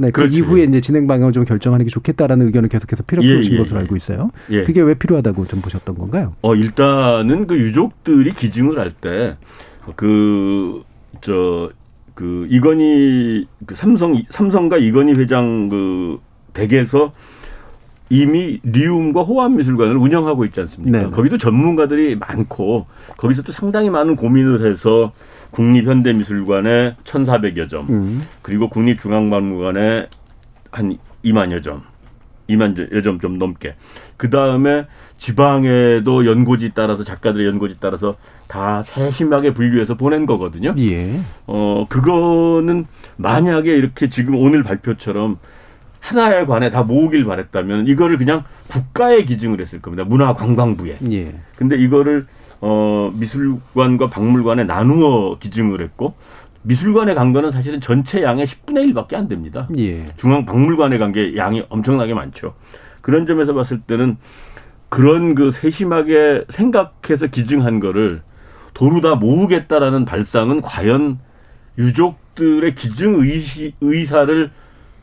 네, 0.01 0.11
그 0.13 0.23
그렇죠. 0.23 0.37
이후에 0.39 0.63
이제 0.63 0.81
진행 0.81 1.07
방향을 1.09 1.33
좀 1.33 1.45
결정하는 1.45 1.85
게 1.85 1.91
좋겠다라는 1.91 2.47
의견을 2.47 2.69
계속해서 2.69 3.03
필요해 3.03 3.39
오신 3.39 3.53
예, 3.53 3.57
예, 3.57 3.61
것으로 3.61 3.81
알고 3.81 3.97
있어요. 3.97 4.31
예. 4.51 4.63
그게 4.65 4.81
왜 4.81 4.95
필요하다고 4.95 5.47
좀 5.49 5.61
보셨던 5.61 5.99
건가요? 5.99 6.35
어, 6.43 6.55
일단은 6.55 7.47
그 7.49 7.59
유족들이 7.59 8.33
기증을 8.33 8.79
할 8.79 8.93
때 9.01 9.37
그 9.97 10.83
저그 11.23 12.47
이건희 12.51 13.47
그 13.67 13.75
삼성 13.75 14.23
삼성과 14.31 14.77
이건희 14.79 15.15
회장 15.15 15.69
그 15.69 16.19
댁에서 16.53 17.13
이미 18.11 18.61
리움과 18.63 19.23
호암미술관을 19.23 19.97
운영하고 19.97 20.45
있지 20.47 20.61
않습니까? 20.61 20.99
네. 20.99 21.11
거기도 21.11 21.37
전문가들이 21.39 22.17
많고 22.17 22.87
거기서 23.17 23.43
또 23.43 23.53
상당히 23.53 23.91
많은 23.91 24.17
고민을 24.17 24.71
해서 24.71 25.13
국립현대미술관에 25.51 26.97
1,400여 27.05 27.69
점, 27.69 27.87
음. 27.89 28.23
그리고 28.43 28.69
국립중앙박물관에 28.69 30.09
한 30.71 30.97
2만여 31.25 31.63
점, 31.63 31.83
2만여 32.49 33.03
점 33.05 33.19
좀 33.21 33.39
넘게. 33.39 33.75
그 34.17 34.31
다음에 34.31 34.87
지방에도 35.17 36.27
연고지 36.27 36.73
따라서 36.75 37.03
작가들의 37.03 37.47
연고지 37.47 37.77
따라서 37.81 38.17
다 38.47 38.83
세심하게 38.83 39.53
분류해서 39.55 39.97
보낸 39.97 40.27
거거든요. 40.27 40.75
예. 40.79 41.19
어 41.47 41.87
그거는 41.89 42.87
만약에 43.17 43.77
이렇게 43.77 44.09
지금 44.09 44.37
오늘 44.37 44.63
발표처럼 44.63 45.39
하나에 46.01 46.47
관해 46.47 46.71
다 46.71 46.85
모으길 46.85 47.25
바랬다면 47.25 47.89
이거를 47.89 48.17
그냥 48.19 48.45
국가에 48.69 49.25
기증을 49.25 49.61
했을 49.61 49.81
겁니다. 49.83 50.05
문화관광부에. 50.05 50.99
예. 51.13 51.35
근데 51.57 51.77
이거를 51.77 52.27
어, 52.61 53.11
미술관과 53.15 54.11
박물관에 54.11 54.65
나누어 54.65 55.39
기증을 55.39 55.81
했고 55.81 56.15
미술관에 56.63 57.15
간 57.15 57.33
거는 57.33 57.51
사실은 57.51 57.81
전체 57.81 58.23
양의 58.23 58.47
10분의 58.47 58.93
1밖에 58.93 59.15
안 59.15 59.29
됩니다. 59.29 59.69
예. 59.79 60.07
중앙 60.17 60.45
박물관에 60.45 60.99
간 60.99 61.13
게 61.13 61.37
양이 61.37 61.63
엄청나게 61.69 62.15
많죠. 62.15 62.55
그런 63.01 63.27
점에서 63.27 63.55
봤을 63.55 63.81
때는 63.81 64.17
그런 64.89 65.35
그 65.35 65.51
세심하게 65.51 66.45
생각해서 66.49 67.27
기증한 67.29 67.79
거를 67.81 68.23
도로 68.75 69.01
다 69.01 69.15
모으겠다라는 69.15 70.05
발상은 70.05 70.61
과연 70.61 71.19
유족들의 71.79 72.75
기증 72.75 73.15
의시, 73.21 73.75
의사를 73.81 74.51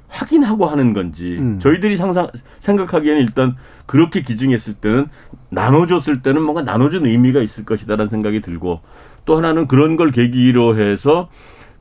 확인하고 0.07 0.65
하는 0.67 0.93
건지 0.93 1.37
음. 1.39 1.59
저희들이 1.59 1.97
상상 1.97 2.27
생각하기에는 2.59 3.21
일단 3.21 3.55
그렇게 3.85 4.21
기증했을 4.21 4.75
때는 4.75 5.07
나눠줬을 5.55 6.21
때는 6.21 6.43
뭔가 6.43 6.61
나눠준 6.61 7.05
의미가 7.05 7.41
있을 7.41 7.65
것이다라는 7.65 8.09
생각이 8.09 8.41
들고 8.41 8.81
또 9.25 9.37
하나는 9.37 9.67
그런 9.67 9.95
걸 9.95 10.11
계기로 10.11 10.77
해서 10.77 11.29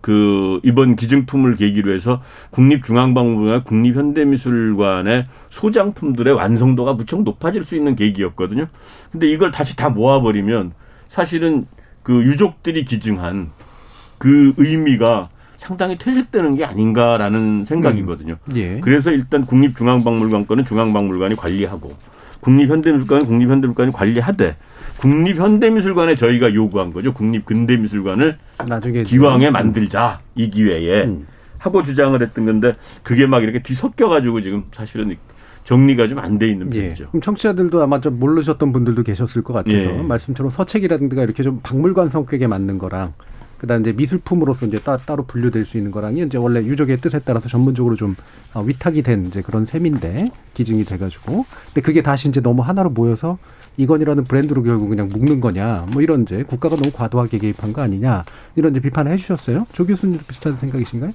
그 0.01 0.61
이번 0.63 0.97
기증품을 0.97 1.57
계기로 1.57 1.93
해서 1.93 2.23
국립중앙박물관, 2.51 3.65
국립현대미술관의 3.65 5.27
소장품들의 5.49 6.35
완성도가 6.35 6.93
무척 6.93 7.23
높아질 7.23 7.65
수 7.65 7.75
있는 7.75 7.97
계기였거든요. 7.97 8.67
근데 9.11 9.27
이걸 9.27 9.51
다시 9.51 9.77
다 9.77 9.89
모아버리면 9.89 10.73
사실은 11.09 11.67
그 12.03 12.23
유족들이 12.23 12.85
기증한 12.85 13.51
그 14.19 14.53
의미가 14.59 15.31
상당히 15.57 15.97
퇴색되는 15.97 16.57
게 16.57 16.67
아닌가라는 16.67 17.65
생각이거든요. 17.65 18.37
음. 18.45 18.57
예. 18.57 18.81
그래서 18.81 19.11
일단 19.11 19.47
국립중앙박물관 19.47 20.47
거는 20.47 20.65
중앙박물관이 20.65 21.37
관리하고 21.37 21.95
국립현대미술관은 22.45 23.27
국립현대미술관이 23.27 23.93
관리하되 23.93 24.57
국립현대미술관에 24.99 26.15
저희가 26.15 26.55
요구한 26.55 26.93
거죠. 26.93 27.13
국립근대미술관을 27.15 28.39
나중에 28.69 29.03
기왕에 29.03 29.51
만들자 29.51 30.19
이 30.35 30.51
기회에 30.51 31.05
음. 31.05 31.27
하고 31.59 31.83
주장을 31.83 32.21
했던 32.21 32.45
건데 32.45 32.77
그게 33.03 33.27
막 33.27 33.43
이렇게 33.43 33.63
뒤섞여 33.63 34.09
가지고 34.09 34.43
지금 34.43 34.65
사실은 34.73 35.17
정리가 35.65 36.09
좀 36.09 36.19
안 36.19 36.39
돼 36.39 36.49
있는 36.49 36.73
예. 36.75 36.83
편이죠. 36.83 37.05
예. 37.05 37.09
그럼 37.09 37.23
청취자들도 37.23 37.83
아마 37.83 37.99
좀 38.01 38.19
모르셨던 38.19 38.73
분들도 38.73 39.03
계셨을 39.03 39.43
것 39.43 39.55
같아서 39.55 39.77
예. 39.79 40.03
말씀처럼 40.03 40.51
서책이라든가 40.51 41.23
이렇게 41.23 41.43
좀 41.43 41.61
박물관 41.63 42.11
성격에 42.11 42.47
맞는 42.47 42.77
거랑 42.77 43.15
그다음 43.65 43.81
이제 43.81 43.93
미술품으로서 43.93 44.67
이제 44.67 44.79
따, 44.79 44.99
로 45.15 45.25
분류될 45.25 45.65
수 45.65 45.79
있는 45.79 45.91
거랑이 45.91 46.23
이제 46.23 46.37
원래 46.37 46.61
유족의 46.61 46.99
뜻에 46.99 47.21
따라서 47.21 47.49
전문적으로 47.49 47.97
좀 47.97 48.15
어, 48.53 48.61
위탁이 48.61 49.03
된 49.03 49.27
이제 49.27 49.41
그런 49.41 49.65
셈인데 49.65 50.27
기증이 50.53 50.85
돼가지고 50.85 51.47
근데 51.67 51.81
그게 51.81 52.03
다시 52.03 52.29
이제 52.29 52.41
너무 52.41 52.61
하나로 52.61 52.91
모여서 52.91 53.39
이건이라는 53.79 54.25
브랜드로 54.25 54.63
결국 54.63 54.89
그냥 54.89 55.09
묶는 55.09 55.41
거냐 55.41 55.87
뭐 55.93 56.03
이런 56.03 56.23
이제 56.23 56.43
국가가 56.43 56.77
너무 56.77 56.91
과도하게 56.93 57.39
개입한 57.39 57.73
거 57.73 57.81
아니냐 57.81 58.25
이런 58.55 58.73
이제 58.73 58.81
비판을 58.81 59.13
해주셨어요. 59.13 59.67
조 59.73 59.87
교수님 59.87 60.21
비슷한 60.29 60.59
생각이신가요? 60.59 61.13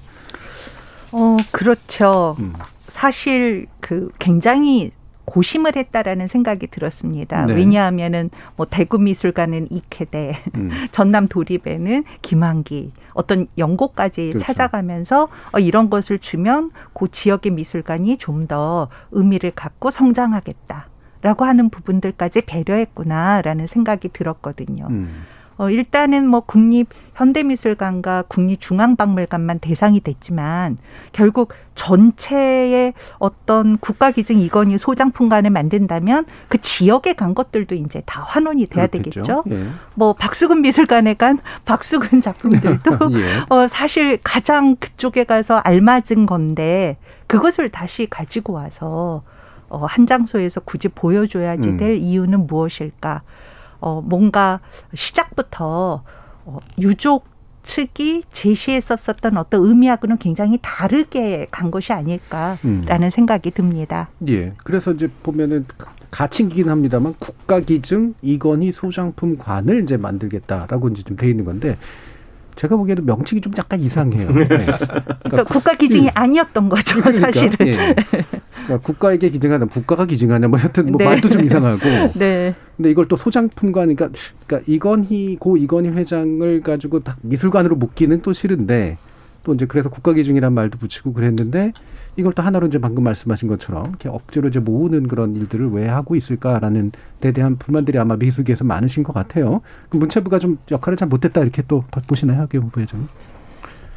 어 1.12 1.36
그렇죠. 1.52 2.36
음. 2.40 2.52
사실 2.88 3.66
그 3.78 4.10
굉장히 4.18 4.90
고심을 5.30 5.76
했다라는 5.76 6.26
생각이 6.26 6.66
들었습니다. 6.66 7.46
네. 7.46 7.54
왜냐하면은 7.54 8.30
뭐 8.56 8.66
대구 8.66 8.98
미술관은 8.98 9.68
이쾌대, 9.70 10.34
음. 10.56 10.70
전남 10.90 11.28
도립에는 11.28 12.02
김한기, 12.20 12.90
어떤 13.14 13.46
연고까지 13.56 14.30
그렇죠. 14.30 14.44
찾아가면서 14.44 15.28
어, 15.52 15.58
이런 15.60 15.88
것을 15.88 16.18
주면 16.18 16.70
그 16.92 17.08
지역의 17.08 17.52
미술관이 17.52 18.18
좀 18.18 18.40
더 18.50 18.88
의미를 19.12 19.52
갖고 19.52 19.90
성장하겠다 19.90 20.88
라고 21.22 21.44
하는 21.44 21.68
부분들까지 21.68 22.40
배려했구나라는 22.42 23.66
생각이 23.66 24.08
들었거든요. 24.08 24.88
음. 24.90 25.24
어, 25.60 25.68
일단은 25.68 26.26
뭐 26.26 26.40
국립 26.40 26.88
현대미술관과 27.16 28.24
국립중앙박물관만 28.28 29.58
대상이 29.58 30.00
됐지만 30.00 30.78
결국 31.12 31.52
전체의 31.74 32.94
어떤 33.18 33.76
국가기증 33.76 34.38
이건희 34.38 34.78
소장품관을 34.78 35.50
만든다면 35.50 36.24
그 36.48 36.58
지역에 36.62 37.12
간 37.12 37.34
것들도 37.34 37.74
이제 37.74 38.02
다 38.06 38.22
환원이 38.26 38.68
돼야 38.68 38.86
그렇겠죠. 38.86 39.20
되겠죠. 39.20 39.44
예. 39.50 39.68
뭐 39.92 40.14
박수근 40.14 40.62
미술관에 40.62 41.12
간 41.12 41.38
박수근 41.66 42.22
작품들도 42.22 42.98
예. 43.20 43.44
어, 43.50 43.68
사실 43.68 44.18
가장 44.24 44.76
그쪽에 44.76 45.24
가서 45.24 45.56
알맞은 45.56 46.24
건데 46.24 46.96
그것을 47.26 47.68
다시 47.68 48.06
가지고 48.08 48.54
와서 48.54 49.24
어, 49.68 49.84
한 49.84 50.06
장소에서 50.06 50.60
굳이 50.60 50.88
보여줘야지 50.88 51.68
음. 51.68 51.76
될 51.76 51.90
음. 51.90 51.96
이유는 51.96 52.46
무엇일까? 52.46 53.20
어, 53.80 54.00
뭔가 54.00 54.60
시작부터 54.94 56.02
어, 56.44 56.58
유족 56.78 57.24
측이 57.62 58.24
제시했었었던 58.32 59.36
어떤 59.36 59.64
의미하고는 59.64 60.18
굉장히 60.18 60.58
다르게 60.62 61.46
간 61.50 61.70
것이 61.70 61.92
아닐까라는 61.92 62.58
음. 62.64 63.10
생각이 63.10 63.50
듭니다. 63.50 64.08
예. 64.28 64.54
그래서 64.64 64.92
이제 64.92 65.08
보면은 65.22 65.66
가칭이긴 66.10 66.68
합니다만 66.68 67.14
국가 67.18 67.60
기증 67.60 68.14
이건희 68.22 68.72
소장품관을 68.72 69.82
이제 69.82 69.96
만들겠다라고 69.96 70.88
이제 70.88 71.02
좀 71.02 71.16
돼 71.16 71.28
있는 71.30 71.44
건데 71.44 71.76
제가 72.60 72.76
보기에는 72.76 73.06
명칭이 73.06 73.40
좀 73.40 73.54
약간 73.56 73.80
이상해요. 73.80 74.28
네. 74.36 74.44
그러니까, 74.44 74.76
그러니까 75.22 75.44
국가 75.44 75.74
기증이 75.74 76.08
음. 76.08 76.12
아니었던 76.12 76.68
거죠, 76.68 77.00
그러니까, 77.00 77.32
사실은. 77.32 77.56
네. 77.58 77.94
그러니까 78.66 78.78
국가에게 78.82 79.30
기증하는 79.30 79.66
국가가 79.66 80.04
기증하는 80.04 80.50
뭐 80.50 80.58
하여튼 80.58 80.92
뭐 80.92 80.98
네. 80.98 81.06
말도 81.06 81.30
좀 81.30 81.42
이상하고. 81.42 82.12
네. 82.18 82.54
근데 82.76 82.90
이걸 82.90 83.08
또 83.08 83.16
소장품관 83.16 83.94
그러니까 83.94 84.10
그러니까 84.46 84.70
이건희 84.70 85.36
고 85.40 85.56
이건희 85.56 85.88
회장을 85.88 86.60
가지고 86.60 87.00
딱 87.00 87.16
미술관으로 87.22 87.76
묶기는 87.76 88.20
또 88.20 88.34
싫은데 88.34 88.98
또 89.42 89.54
이제 89.54 89.64
그래서 89.64 89.88
국가기준이란 89.88 90.52
말도 90.52 90.76
붙이고 90.76 91.14
그랬는데 91.14 91.72
이걸 92.16 92.32
또 92.32 92.42
하나로 92.42 92.66
이제 92.66 92.78
방금 92.78 93.04
말씀하신 93.04 93.48
것처럼 93.48 93.84
이렇게 93.86 94.08
억지로 94.08 94.48
이제 94.48 94.58
모으는 94.58 95.06
그런 95.08 95.36
일들을 95.36 95.70
왜 95.70 95.88
하고 95.88 96.16
있을까라는 96.16 96.92
데 97.20 97.32
대한 97.32 97.56
불만들이 97.56 97.98
아마 97.98 98.16
미술계에서 98.16 98.64
많으신 98.64 99.02
것 99.02 99.12
같아요. 99.12 99.60
그 99.88 99.96
문체부가 99.96 100.38
좀 100.38 100.58
역할을 100.70 100.96
잘 100.96 101.08
못했다 101.08 101.40
이렇게 101.40 101.62
또 101.68 101.84
보시나요, 102.06 102.40
하계 102.42 102.58
후보회장? 102.58 103.06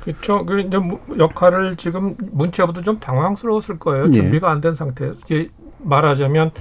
그렇죠. 0.04 0.46
그 0.46 0.60
이제 0.60 0.78
역할을 1.18 1.76
지금 1.76 2.16
문체부도 2.20 2.82
좀 2.82 3.00
당황스러웠을 3.00 3.80
거예요. 3.80 4.06
예. 4.10 4.12
준비가 4.12 4.52
안 4.52 4.62
된 4.62 4.76
상태에서 4.76 5.16
이제 5.26 5.50
말하자면 5.80 6.52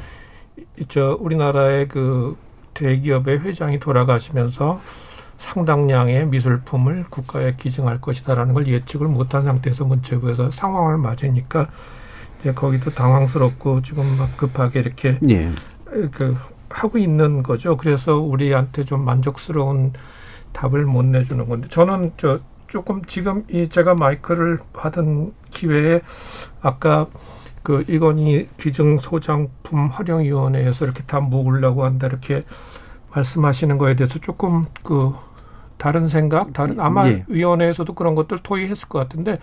저 0.88 1.16
우리나라의 1.20 1.88
그 1.88 2.36
대기업의 2.74 3.40
회장이 3.40 3.78
돌아가시면서 3.80 4.80
상당량의 5.42 6.28
미술품을 6.28 7.06
국가에 7.10 7.56
기증할 7.56 8.00
것이다라는 8.00 8.54
걸 8.54 8.68
예측을 8.68 9.08
못한 9.08 9.42
상태에서 9.44 9.84
문체부에서 9.84 10.52
상황을 10.52 10.98
맞으니까 10.98 11.68
이제 12.40 12.54
거기도 12.54 12.90
당황스럽고 12.90 13.82
지금 13.82 14.04
막 14.16 14.36
급하게 14.36 14.80
이렇게 14.80 15.18
예. 15.28 15.50
그 16.12 16.36
하고 16.70 16.96
있는 16.96 17.42
거죠. 17.42 17.76
그래서 17.76 18.16
우리한테 18.16 18.84
좀 18.84 19.04
만족스러운 19.04 19.92
답을 20.52 20.86
못 20.86 21.04
내주는 21.04 21.46
건데 21.48 21.68
저는 21.68 22.12
저 22.16 22.38
조금 22.68 23.04
지금 23.04 23.44
이 23.50 23.68
제가 23.68 23.94
마이크를 23.94 24.58
받은 24.72 25.32
기회에 25.50 26.00
아까 26.62 27.06
그 27.62 27.84
이건희 27.88 28.48
기증 28.56 28.98
소장품 28.98 29.88
활용위원회에서 29.88 30.84
이렇게 30.84 31.02
다 31.04 31.20
모으려고 31.20 31.84
한다 31.84 32.06
이렇게 32.06 32.44
말씀하시는 33.14 33.76
거에 33.76 33.94
대해서 33.94 34.18
조금 34.18 34.64
그 34.82 35.12
다른 35.82 36.06
생각, 36.06 36.52
다른 36.52 36.78
아마 36.78 37.08
예. 37.08 37.24
위원회에서도 37.26 37.92
그런 37.94 38.14
것들 38.14 38.38
토의했을 38.40 38.88
것 38.88 39.00
같은데 39.00 39.40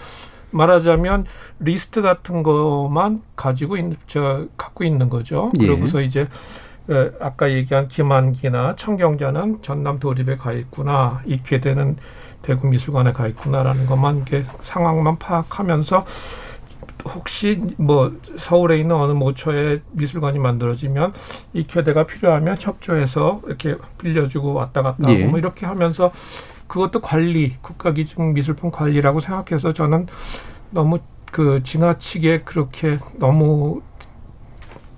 말하자면 0.51 1.25
리스트 1.59 2.01
같은 2.01 2.43
것만 2.43 3.21
가지고 3.35 3.75
있는 3.75 3.97
저 4.07 4.47
갖고 4.55 4.85
있는 4.85 5.09
거죠. 5.09 5.51
예. 5.59 5.67
그러고서 5.67 5.99
이제 5.99 6.29
에, 6.89 7.11
아까 7.19 7.51
얘기한 7.51 7.89
김한기나 7.89 8.77
청경자는 8.77 9.63
전남 9.63 9.99
도립에 9.99 10.37
가 10.37 10.53
있구나, 10.53 11.21
익회되는 11.25 11.97
대구 12.41 12.67
미술관에 12.67 13.11
가 13.11 13.27
있구나라는 13.27 13.85
것만 13.85 14.19
이게 14.19 14.45
상황만 14.63 15.17
파악하면서 15.19 16.05
혹시 17.05 17.61
뭐 17.77 18.17
서울에 18.37 18.77
있는 18.79 18.95
어느 18.95 19.13
모처에 19.13 19.81
미술관이 19.91 20.39
만들어지면 20.39 21.13
이 21.53 21.65
교대가 21.67 22.05
필요하면 22.05 22.57
협조해서 22.59 23.41
이렇게 23.45 23.75
빌려주고 23.97 24.53
왔다 24.53 24.81
갔다 24.81 25.09
하고 25.09 25.19
예. 25.19 25.25
뭐 25.25 25.39
이렇게 25.39 25.65
하면서 25.65 26.11
그것도 26.67 26.99
관리 26.99 27.55
국가기준 27.61 28.33
미술품 28.33 28.71
관리라고 28.71 29.19
생각해서 29.21 29.73
저는 29.73 30.07
너무 30.71 30.99
그 31.31 31.61
지나치게 31.63 32.41
그렇게 32.41 32.97
너무 33.17 33.81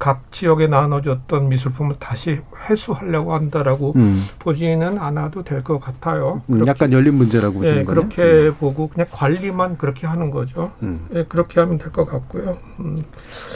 각 0.02 0.32
지역에 0.32 0.66
나눠졌던 0.66 1.48
미술품을 1.50 1.98
다시 2.00 2.40
회수하려고 2.68 3.36
한다라고 3.36 3.94
음. 3.98 4.24
보지는 4.40 4.98
않아도 4.98 5.44
될 5.44 5.62
것 5.62 5.78
같아요. 5.80 6.42
음, 6.50 6.66
약간 6.66 6.92
열린 6.92 7.14
문제라고 7.14 7.60
보시는 7.60 7.82
예, 7.82 7.84
거예요? 7.84 7.86
그렇게 7.86 8.24
음. 8.48 8.56
보고 8.60 8.88
그냥 8.88 9.06
관리만 9.12 9.78
그렇게 9.78 10.08
하는 10.08 10.32
거죠. 10.32 10.72
음. 10.82 11.06
예, 11.14 11.24
그렇게 11.26 11.60
하면 11.60 11.78
될 11.78 11.92
것 11.92 12.06
같고요. 12.06 12.58
음. 12.80 13.04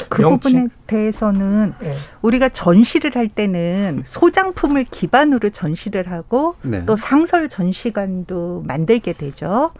그 0.07 0.21
명칭. 0.21 0.37
부분에 0.39 0.67
대해서는 0.85 1.73
예. 1.81 1.95
우리가 2.21 2.49
전시를 2.49 3.15
할 3.15 3.27
때는 3.27 4.03
소장품을 4.05 4.83
기반으로 4.91 5.49
전시를 5.49 6.11
하고 6.11 6.57
네. 6.61 6.85
또 6.85 6.95
상설 6.95 7.49
전시관도 7.49 8.65
만들게 8.67 9.13
되죠. 9.13 9.71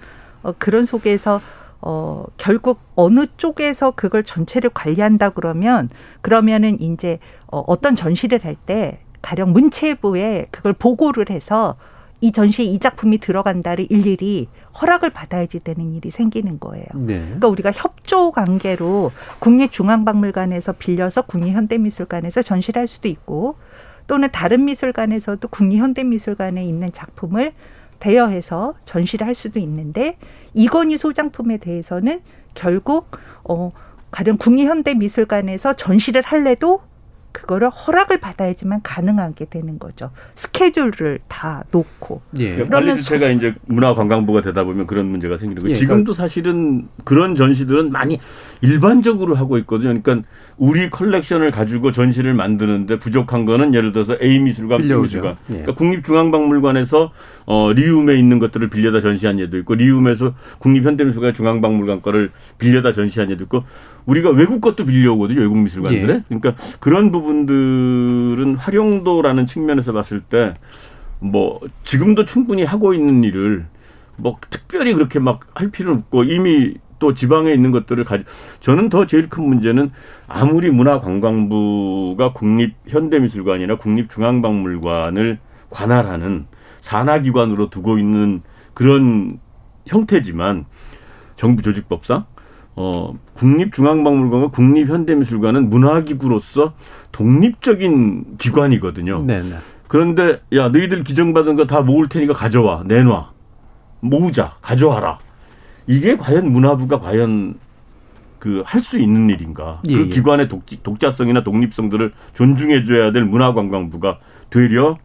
어, 0.42 0.54
그런 0.58 0.86
속에서 0.86 1.40
어, 1.86 2.26
결국 2.38 2.80
어느 2.96 3.28
쪽에서 3.38 3.92
그걸 3.92 4.24
전체를 4.24 4.72
관리한다 4.74 5.30
그러면 5.30 5.88
그러면은 6.22 6.82
이제 6.82 7.20
어, 7.48 7.64
어떤 7.68 7.96
전시를 7.96 8.44
할 8.44 8.56
때 8.66 9.00
가령 9.22 9.54
문체부에 9.54 10.46
그걸 10.52 10.74
보고를 10.74 11.32
해서 11.32 11.76
이 12.22 12.32
전시에 12.32 12.66
이 12.66 12.78
작품이 12.80 13.18
들어간다를 13.18 13.88
일일이 13.90 14.48
허락을 14.80 15.10
받아야지 15.10 15.64
되는 15.64 15.94
일이 15.94 16.12
생기는 16.12 16.60
거예요. 16.60 16.86
네. 16.94 17.20
그러니까 17.20 17.48
우리가 17.48 17.72
협조 17.72 18.32
관계로 18.32 19.12
국립중앙박물관에서 19.40 20.74
빌려서 20.74 21.24
국립현대미술관에서 21.24 22.44
전시를 22.44 22.80
할 22.80 22.88
수도 22.88 23.08
있고 23.08 23.56
또는 24.08 24.30
다른 24.32 24.66
미술관에서도 24.66 25.48
국립현대미술관에 25.48 26.64
있는 26.64 26.92
작품을 26.92 27.52
대여해서 28.00 28.76
전시를 28.86 29.26
할 29.28 29.36
수도 29.36 29.60
있는데 29.60 30.18
이건희 30.54 30.98
소장품에 30.98 31.58
대해서는 31.58 32.22
결국 32.54 33.12
어 33.44 33.72
가령 34.12 34.38
국립현대미술관에서 34.38 35.76
전시를 35.76 36.22
할래도 36.24 36.82
그거를 37.36 37.70
허락을 37.70 38.22
받아야지만 38.22 38.82
가능하게 38.82 39.46
되는 39.46 39.78
거죠. 39.78 40.12
스케줄을 40.36 41.20
다 41.28 41.66
놓고. 41.70 42.22
예. 42.40 42.56
그러면 42.56 42.96
제가 42.96 43.28
이제 43.28 43.54
문화관광부가 43.66 44.42
되다 44.42 44.64
보면 44.64 44.88
그런 44.88 45.08
문제가 45.08 45.38
생기는 45.38 45.62
거예요. 45.62 45.74
예. 45.74 45.78
지금도 45.78 46.14
사실은 46.14 46.88
그런 47.04 47.36
전시들은 47.36 47.92
많이 47.92 48.20
일반적으로 48.62 49.36
하고 49.36 49.58
있거든요. 49.58 50.02
그러니까 50.02 50.26
우리 50.58 50.90
컬렉션을 50.90 51.52
가지고 51.52 51.92
전시를 51.92 52.34
만드는데 52.34 52.98
부족한 53.00 53.46
거는 53.46 53.74
예를 53.74 53.92
들어서 53.92 54.16
A 54.22 54.40
미술관, 54.40 54.82
B 54.82 54.88
미술관. 54.94 55.36
예. 55.50 55.54
그러니까 55.54 55.74
국립중앙박물관에서 55.74 57.12
어, 57.46 57.74
리움에 57.74 58.16
있는 58.16 58.40
것들을 58.40 58.70
빌려다 58.70 59.02
전시한 59.02 59.40
예도 59.40 59.58
있고 59.58 59.76
리움에서 59.76 60.34
국립현대미술관 60.60 61.34
중앙박물관 61.34 62.02
거를 62.02 62.32
빌려다 62.58 62.92
전시한 62.94 63.30
예도 63.32 63.44
있고 63.44 63.64
우리가 64.06 64.30
외국 64.32 64.62
것도 64.62 64.86
빌려오거든요. 64.86 65.42
외국 65.42 65.58
미술관들에. 65.58 66.14
예. 66.14 66.24
그러니까 66.30 66.56
그런 66.80 67.12
부분들은 67.12 68.56
활용도라는 68.56 69.46
측면에서 69.46 69.94
봤을 69.94 70.22
때 70.22 70.54
뭐 71.20 71.62
지금도 71.84 72.26
충분히 72.26 72.64
하고 72.64 72.94
있는 72.94 73.24
일을 73.24 73.66
뭐 74.18 74.38
특별히 74.50 74.94
그렇게 74.94 75.18
막 75.20 75.40
할 75.56 75.72
필요는 75.72 76.00
없고 76.00 76.26
이미 76.26 76.74
또 77.00 77.14
지방에 77.14 77.52
있는 77.54 77.72
것들을 77.72 78.04
가지 78.04 78.24
저는 78.60 78.90
더 78.90 79.06
제일 79.06 79.30
큰 79.30 79.44
문제는 79.48 79.92
아무리 80.28 80.70
문화관광부가 80.72 82.34
국립현대미술관이나 82.34 83.76
국립중앙박물관을 83.78 85.40
관할하는 85.70 86.46
산하기관으로 86.82 87.70
두고 87.70 87.98
있는 87.98 88.42
그런 88.74 89.40
형태지만 89.88 90.66
정부 91.36 91.62
조직법상 91.62 92.26
어, 92.78 93.14
국립중앙박물관과 93.34 94.48
국립현대미술관은 94.50 95.70
문화기구로서 95.70 96.74
독립적인 97.12 98.38
기관이거든요. 98.38 99.24
네네. 99.24 99.50
네. 99.50 99.56
그런데 99.88 100.42
야 100.54 100.70
너희들 100.70 101.04
기증받은 101.04 101.56
거 101.56 101.66
다 101.68 101.82
모을 101.82 102.10
테니까 102.10 102.34
가져와 102.34 102.84
내놔 102.86 103.32
모으자 104.02 104.56
가져와라 104.62 105.20
이게 105.88 106.18
과연 106.18 106.52
문화부가 106.52 107.00
과연 107.00 107.60
그 108.40 108.62
할 108.64 108.82
수 108.82 109.00
있는 109.00 109.30
일인가 109.30 109.82
예, 109.88 109.96
그 109.96 110.02
예. 110.02 110.08
기관의 110.08 110.50
독, 110.50 110.64
독자성이나 110.84 111.44
독립성들을 111.44 112.14
존중해줘야 112.34 113.12
될 113.12 113.24
문화관광부가 113.26 114.20
되려 114.52 114.98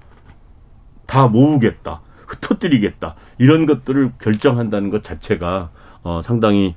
다 1.06 1.26
모으겠다 1.26 2.02
흩어뜨리겠다 2.26 3.14
이런 3.38 3.64
것들을 3.66 4.12
결정한다는 4.20 4.90
것 4.90 5.02
자체가 5.02 5.70
어, 6.02 6.20
상당히 6.22 6.74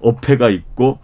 어폐가 0.00 0.48
있고 0.48 0.98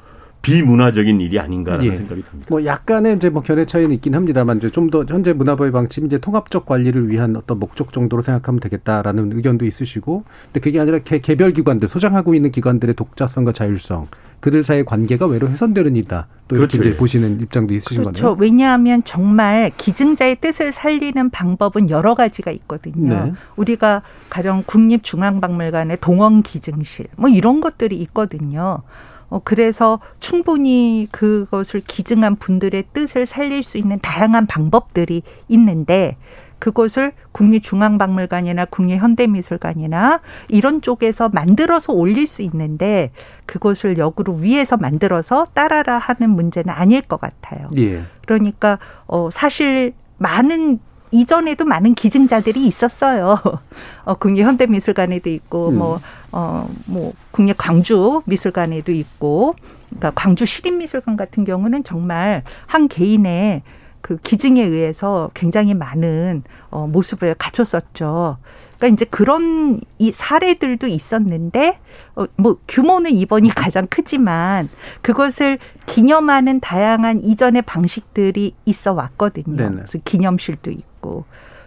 비문화적인 0.44 1.20
일이 1.20 1.38
아닌가라는 1.40 1.84
예. 1.84 1.96
생각이 1.96 2.22
듭니다. 2.22 2.46
뭐 2.50 2.64
약간의 2.64 3.16
이제 3.16 3.30
뭐 3.30 3.42
견해 3.42 3.66
차이는 3.66 3.92
있긴 3.96 4.14
합니다만 4.14 4.58
이제 4.58 4.70
좀 4.70 4.84
더 4.90 5.04
현재 5.08 5.32
문화부의 5.32 5.72
방침이 5.72 6.06
이제 6.06 6.18
통합적 6.18 6.66
관리를 6.66 7.08
위한 7.10 7.34
어떤 7.34 7.58
목적 7.58 7.92
정도로 7.92 8.22
생각하면 8.22 8.60
되겠다라는 8.60 9.32
의견도 9.32 9.64
있으시고 9.64 10.24
근데 10.46 10.60
그게 10.60 10.78
아니라 10.78 10.98
개, 10.98 11.18
개별 11.18 11.52
기관들 11.52 11.88
소장하고 11.88 12.34
있는 12.34 12.52
기관들의 12.52 12.94
독자성과 12.94 13.52
자율성 13.52 14.06
그들 14.40 14.62
사이의 14.62 14.84
관계가 14.84 15.26
외로 15.26 15.48
훼손되는 15.48 15.96
일이다. 15.96 16.26
또 16.48 16.56
이렇게 16.56 16.76
그렇죠. 16.76 16.90
이제 16.90 16.98
보시는 16.98 17.40
입장도 17.40 17.72
있으신 17.72 18.02
그렇죠. 18.02 18.22
거네요. 18.24 18.36
왜냐하면 18.38 19.02
정말 19.04 19.70
기증자의 19.74 20.36
뜻을 20.36 20.70
살리는 20.70 21.30
방법은 21.30 21.88
여러 21.88 22.14
가지가 22.14 22.50
있거든요. 22.50 23.08
네. 23.08 23.32
우리가 23.56 24.02
가령 24.28 24.64
국립중앙박물관의 24.66 25.96
동원 26.02 26.42
기증실 26.42 27.06
뭐 27.16 27.30
이런 27.30 27.62
것들이 27.62 27.96
있거든요. 28.02 28.82
어, 29.28 29.40
그래서 29.42 30.00
충분히 30.20 31.08
그것을 31.10 31.80
기증한 31.80 32.36
분들의 32.36 32.84
뜻을 32.92 33.26
살릴 33.26 33.62
수 33.62 33.78
있는 33.78 33.98
다양한 34.00 34.46
방법들이 34.46 35.22
있는데 35.48 36.16
그것을 36.58 37.12
국립중앙박물관이나 37.32 38.64
국립현대미술관이나 38.66 40.20
이런 40.48 40.80
쪽에서 40.80 41.28
만들어서 41.28 41.92
올릴 41.92 42.26
수 42.26 42.40
있는데 42.42 43.10
그것을 43.44 43.98
역으로 43.98 44.34
위에서 44.34 44.78
만들어서 44.78 45.46
따라라 45.52 45.98
하는 45.98 46.30
문제는 46.30 46.72
아닐 46.72 47.02
것 47.02 47.20
같아요. 47.20 47.68
예. 47.76 48.04
그러니까 48.26 48.78
어 49.06 49.28
사실 49.30 49.92
많은 50.16 50.78
이전에도 51.14 51.64
많은 51.64 51.94
기증자들이 51.94 52.66
있었어요. 52.66 53.38
어, 54.04 54.14
국립 54.14 54.44
현대미술관에도 54.44 55.30
있고 55.30 55.68
음. 55.68 55.78
뭐 55.78 56.00
어 56.34 56.66
뭐 56.86 57.12
국립 57.30 57.56
광주 57.56 58.22
미술관에도 58.26 58.90
있고 58.92 59.54
그러니까 59.88 60.10
광주 60.14 60.44
시립미술관 60.44 61.16
같은 61.16 61.44
경우는 61.44 61.84
정말 61.84 62.42
한 62.66 62.88
개인의 62.88 63.62
그 64.00 64.18
기증에 64.18 64.62
의해서 64.62 65.30
굉장히 65.32 65.72
많은 65.72 66.42
어 66.70 66.86
모습을 66.88 67.34
갖췄었죠. 67.36 68.36
그러니까 68.76 68.94
이제 68.94 69.04
그런 69.06 69.80
이 69.98 70.10
사례들도 70.12 70.88
있었는데 70.88 71.78
어, 72.16 72.26
뭐 72.36 72.58
규모는 72.66 73.12
이번이 73.12 73.50
가장 73.54 73.86
크지만 73.86 74.68
그것을 75.00 75.58
기념하는 75.86 76.60
다양한 76.60 77.20
이전의 77.20 77.62
방식들이 77.62 78.52
있어 78.66 78.92
왔거든요. 78.92 79.56
네네. 79.56 79.74
그래서 79.76 79.98
기념실도 80.04 80.72
있고 80.72 80.93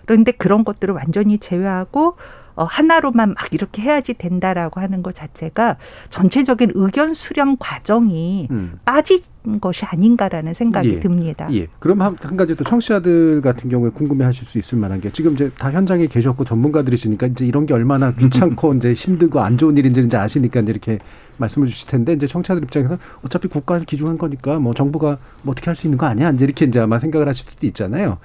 그런데 0.06 0.32
그런 0.32 0.64
것들을 0.64 0.94
완전히 0.94 1.38
제외하고 1.38 2.16
어, 2.58 2.64
하나로만 2.64 3.36
막 3.36 3.54
이렇게 3.54 3.84
해야지 3.84 4.16
된다라고 4.16 4.82
하는 4.82 5.04
것 5.04 5.14
자체가 5.14 5.78
전체적인 6.10 6.72
의견 6.74 7.14
수렴 7.14 7.56
과정이 7.60 8.48
음. 8.50 8.80
빠진 8.84 9.20
것이 9.62 9.86
아닌가라는 9.86 10.56
생각이 10.56 10.90
예. 10.90 11.00
듭니다. 11.00 11.48
예. 11.54 11.68
그럼 11.78 12.02
한, 12.02 12.18
한 12.20 12.36
가지 12.36 12.56
또 12.56 12.64
청취자들 12.64 13.42
같은 13.42 13.70
경우에 13.70 13.92
궁금해하실 13.92 14.48
수 14.48 14.58
있을 14.58 14.80
만한 14.80 15.00
게 15.00 15.12
지금 15.12 15.34
이제 15.34 15.52
다 15.60 15.72
현장에 15.72 16.08
계셨고 16.08 16.46
전문가들이시니까 16.46 17.28
이제 17.28 17.46
이런 17.46 17.68
게 17.68 17.76
얼마나 17.76 18.12
귀찮고 18.14 18.74
이제 18.82 18.94
힘들고 18.94 19.40
안 19.40 19.60
좋은 19.60 19.78
일인지 19.78 20.02
이제 20.02 20.18
아시니까 20.18 20.62
이제 20.62 20.72
이렇게 20.72 20.98
말씀을 21.38 21.68
주실 21.68 21.88
텐데 21.90 22.14
이제 22.14 22.26
청취자들 22.26 22.64
입장에서 22.64 22.98
어차피 23.24 23.48
국가에서 23.48 23.86
기준한 23.86 24.18
거니까 24.18 24.58
뭐 24.58 24.74
정부가 24.74 25.20
뭐 25.44 25.52
어떻게 25.52 25.68
할 25.68 25.76
수 25.76 25.86
있는 25.86 26.00
거 26.00 26.08
아니야 26.08 26.32
이제 26.32 26.44
이렇게 26.44 26.66
이제 26.66 26.80
아마 26.80 26.98
생각을 26.98 27.28
하실 27.28 27.48
수도 27.48 27.68
있잖아요. 27.68 28.18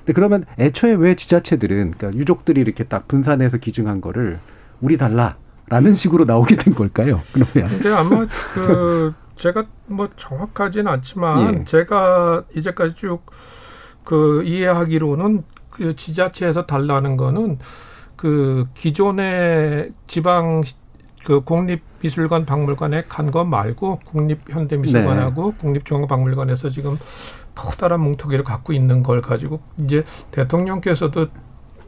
근데 0.00 0.12
그러면 0.12 0.44
애초에 0.58 0.94
왜 0.94 1.14
지자체들은 1.14 1.92
그러니까 1.96 2.18
유족들이 2.18 2.60
이렇게 2.60 2.84
딱 2.84 3.08
분산해서 3.08 3.58
기증한 3.58 4.00
거를 4.00 4.38
우리 4.80 4.96
달라라는 4.96 5.94
식으로 5.94 6.24
나오게 6.24 6.56
된 6.56 6.74
걸까요? 6.74 7.20
그러면 7.32 7.70
근데 7.70 7.90
아마 7.92 8.26
그 8.54 9.14
제가 9.36 9.64
뭐 9.86 10.08
정확하지는 10.16 10.88
않지만 10.90 11.60
예. 11.60 11.64
제가 11.64 12.44
이제까지 12.54 12.94
쭉 12.96 13.24
그 14.02 14.42
이해하기로는 14.44 15.44
그 15.70 15.94
지자체에서 15.94 16.66
달라는 16.66 17.16
거는 17.16 17.58
그 18.16 18.66
기존의 18.74 19.92
지방 20.06 20.62
그 21.24 21.42
국립미술관 21.42 22.46
박물관에 22.46 23.04
간 23.08 23.30
거 23.30 23.44
말고 23.44 24.00
국립현대미술관하고 24.06 25.52
국립중앙박물관에서 25.58 26.70
지금 26.70 26.98
커다란 27.60 28.00
뭉텅이를 28.00 28.44
갖고 28.44 28.72
있는 28.72 29.02
걸 29.02 29.20
가지고 29.20 29.60
이제 29.78 30.04
대통령께서도 30.30 31.28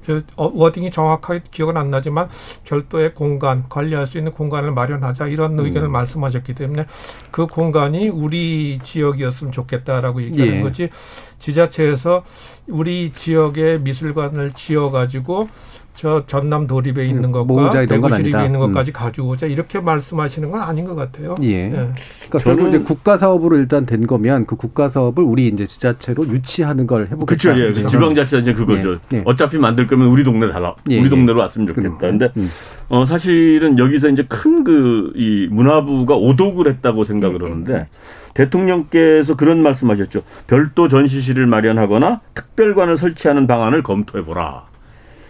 저 0.05 0.21
어, 0.37 0.51
워딩이 0.53 0.91
정확하게 0.91 1.43
기억은 1.51 1.77
안 1.77 1.91
나지만 1.91 2.29
별도의 2.65 3.15
공간 3.15 3.69
관리할 3.69 4.07
수 4.07 4.19
있는 4.19 4.33
공간을 4.33 4.73
마련하자 4.73 5.29
이런 5.29 5.59
의견을 5.59 5.89
말씀하셨기 5.89 6.55
때문에 6.55 6.87
그 7.31 7.47
공간이 7.47 8.09
우리 8.09 8.81
지역이었으면 8.83 9.53
좋겠다라고 9.53 10.23
얘기하는 10.23 10.57
예. 10.57 10.63
거지 10.63 10.91
지자체에서 11.39 12.25
우리 12.67 13.13
지역의 13.13 13.81
미술관을 13.81 14.53
지어 14.55 14.91
가지고 14.91 15.49
저 15.95 16.25
전남 16.27 16.67
도립에 16.67 17.07
있는 17.07 17.25
음, 17.25 17.33
것과 17.33 17.87
대구 17.87 18.11
시립에. 18.11 18.47
있는 18.47 18.61
음. 18.61 18.73
것까지 18.73 18.93
가져오자 18.93 19.47
이렇게 19.47 19.79
말씀하시는 19.79 20.51
건 20.51 20.61
아닌 20.63 20.85
것 20.87 20.95
같아요. 20.95 21.35
예. 21.43 21.49
예. 21.67 21.69
그러니까 21.71 22.39
결국 22.39 22.69
이제 22.69 22.79
국가 22.79 23.19
사업으로 23.19 23.57
일단 23.59 23.85
된 23.85 24.07
거면 24.07 24.47
그 24.47 24.57
국가 24.57 24.89
사업을 24.89 25.23
우리 25.23 25.49
이제 25.49 25.67
지자체로 25.67 26.27
유치하는 26.29 26.87
걸 26.87 27.09
해보겠다. 27.11 27.27
그렇죠. 27.27 27.61
예. 27.61 27.71
이제 27.71 27.87
지방자치가 27.87 28.41
이제 28.41 28.53
그거죠. 28.55 28.99
예, 29.13 29.19
예. 29.19 29.23
어차피 29.27 29.59
만들 29.59 29.87
거면 29.87 30.09
우리 30.09 30.25
동네 30.25 30.51
달라. 30.51 30.75
예, 30.91 30.97
우리 30.99 31.05
예. 31.07 31.09
동네로 31.11 31.39
왔으면 31.39 31.67
좋겠다. 31.69 31.97
그러니까요. 31.99 32.11
근데 32.11 32.33
음. 32.41 32.51
어 32.89 33.05
사실은 33.05 33.79
여기서 33.79 34.09
이제 34.09 34.25
큰 34.29 34.65
그 34.65 35.13
이 35.15 35.49
문화부가 35.51 36.15
오독을 36.17 36.69
했다고 36.69 37.05
생각을 37.05 37.39
네, 37.39 37.45
하는데 37.45 37.87
대통령께서 38.35 39.37
그런 39.37 39.63
말씀하셨죠. 39.63 40.23
별도 40.47 40.89
전시실을 40.89 41.47
마련하거나 41.47 42.21
특별관을 42.35 42.97
설치하는 42.97 43.47
방안을 43.47 43.83
검토해 43.83 44.25
보라. 44.25 44.65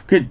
그 0.07 0.27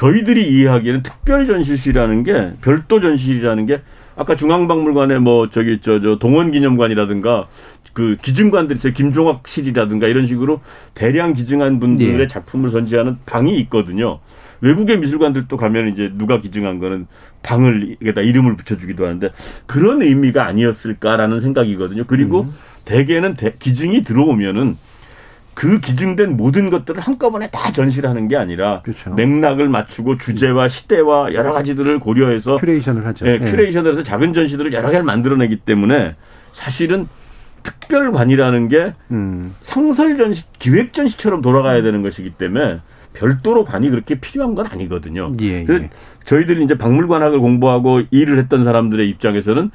저희들이 0.00 0.46
이해하기에는 0.52 1.02
특별 1.02 1.46
전시실이라는 1.46 2.22
게 2.22 2.52
별도 2.60 3.00
전시실이라는 3.00 3.64
게 3.64 3.80
아까 4.14 4.36
중앙박물관에 4.36 5.18
뭐 5.18 5.48
저기 5.48 5.80
저 5.80 6.00
저 6.00 6.18
동원기념관이라든가 6.18 7.48
그 7.94 8.16
기증관들이 8.20 8.78
있어요. 8.78 8.92
김종학실이라든가 8.92 10.06
이런 10.06 10.26
식으로 10.26 10.60
대량 10.92 11.32
기증한 11.32 11.80
분들의 11.80 12.20
예. 12.20 12.26
작품을 12.26 12.70
전시하는 12.70 13.16
방이 13.24 13.58
있거든요. 13.60 14.20
외국의 14.60 14.98
미술관들도 15.00 15.56
가면 15.56 15.88
이제 15.88 16.10
누가 16.14 16.40
기증한 16.40 16.78
거는 16.78 17.06
방을 17.42 17.96
여기다 18.02 18.20
이름을 18.20 18.56
붙여주기도 18.56 19.04
하는데 19.06 19.30
그런 19.64 20.02
의미가 20.02 20.46
아니었을까라는 20.46 21.40
생각이거든요. 21.40 22.04
그리고 22.06 22.42
음. 22.42 22.54
대개는 22.84 23.34
대- 23.34 23.54
기증이 23.58 24.02
들어오면은 24.02 24.76
그 25.56 25.80
기증된 25.80 26.36
모든 26.36 26.68
것들을 26.68 27.00
한꺼번에 27.00 27.48
다 27.48 27.72
전시를 27.72 28.10
하는 28.10 28.28
게 28.28 28.36
아니라 28.36 28.82
그렇죠. 28.82 29.14
맥락을 29.14 29.70
맞추고 29.70 30.18
주제와 30.18 30.68
시대와 30.68 31.32
여러 31.32 31.50
가지들을 31.50 31.98
고려해서 31.98 32.58
curation을 32.58 33.06
하죠. 33.06 33.26
예, 33.26 33.32
예. 33.32 33.38
curation을 33.38 33.92
해서 33.92 34.02
작은 34.02 34.34
전시들을 34.34 34.74
여러 34.74 34.90
개를 34.90 35.02
만들어내기 35.04 35.56
때문에 35.56 36.14
사실은 36.52 37.08
특별관이라는 37.62 38.68
게 38.68 38.92
음. 39.10 39.54
상설 39.62 40.18
전시, 40.18 40.44
기획 40.58 40.92
전시처럼 40.92 41.40
돌아가야 41.40 41.80
되는 41.80 42.02
것이기 42.02 42.34
때문에 42.34 42.80
별도로 43.14 43.64
관이 43.64 43.88
그렇게 43.88 44.20
필요한 44.20 44.54
건 44.54 44.66
아니거든요. 44.66 45.32
예, 45.40 45.64
예. 45.66 45.90
저희들이 46.26 46.64
이제 46.64 46.76
박물관학을 46.76 47.40
공부하고 47.40 48.02
일을 48.10 48.38
했던 48.38 48.62
사람들의 48.62 49.08
입장에서는 49.08 49.70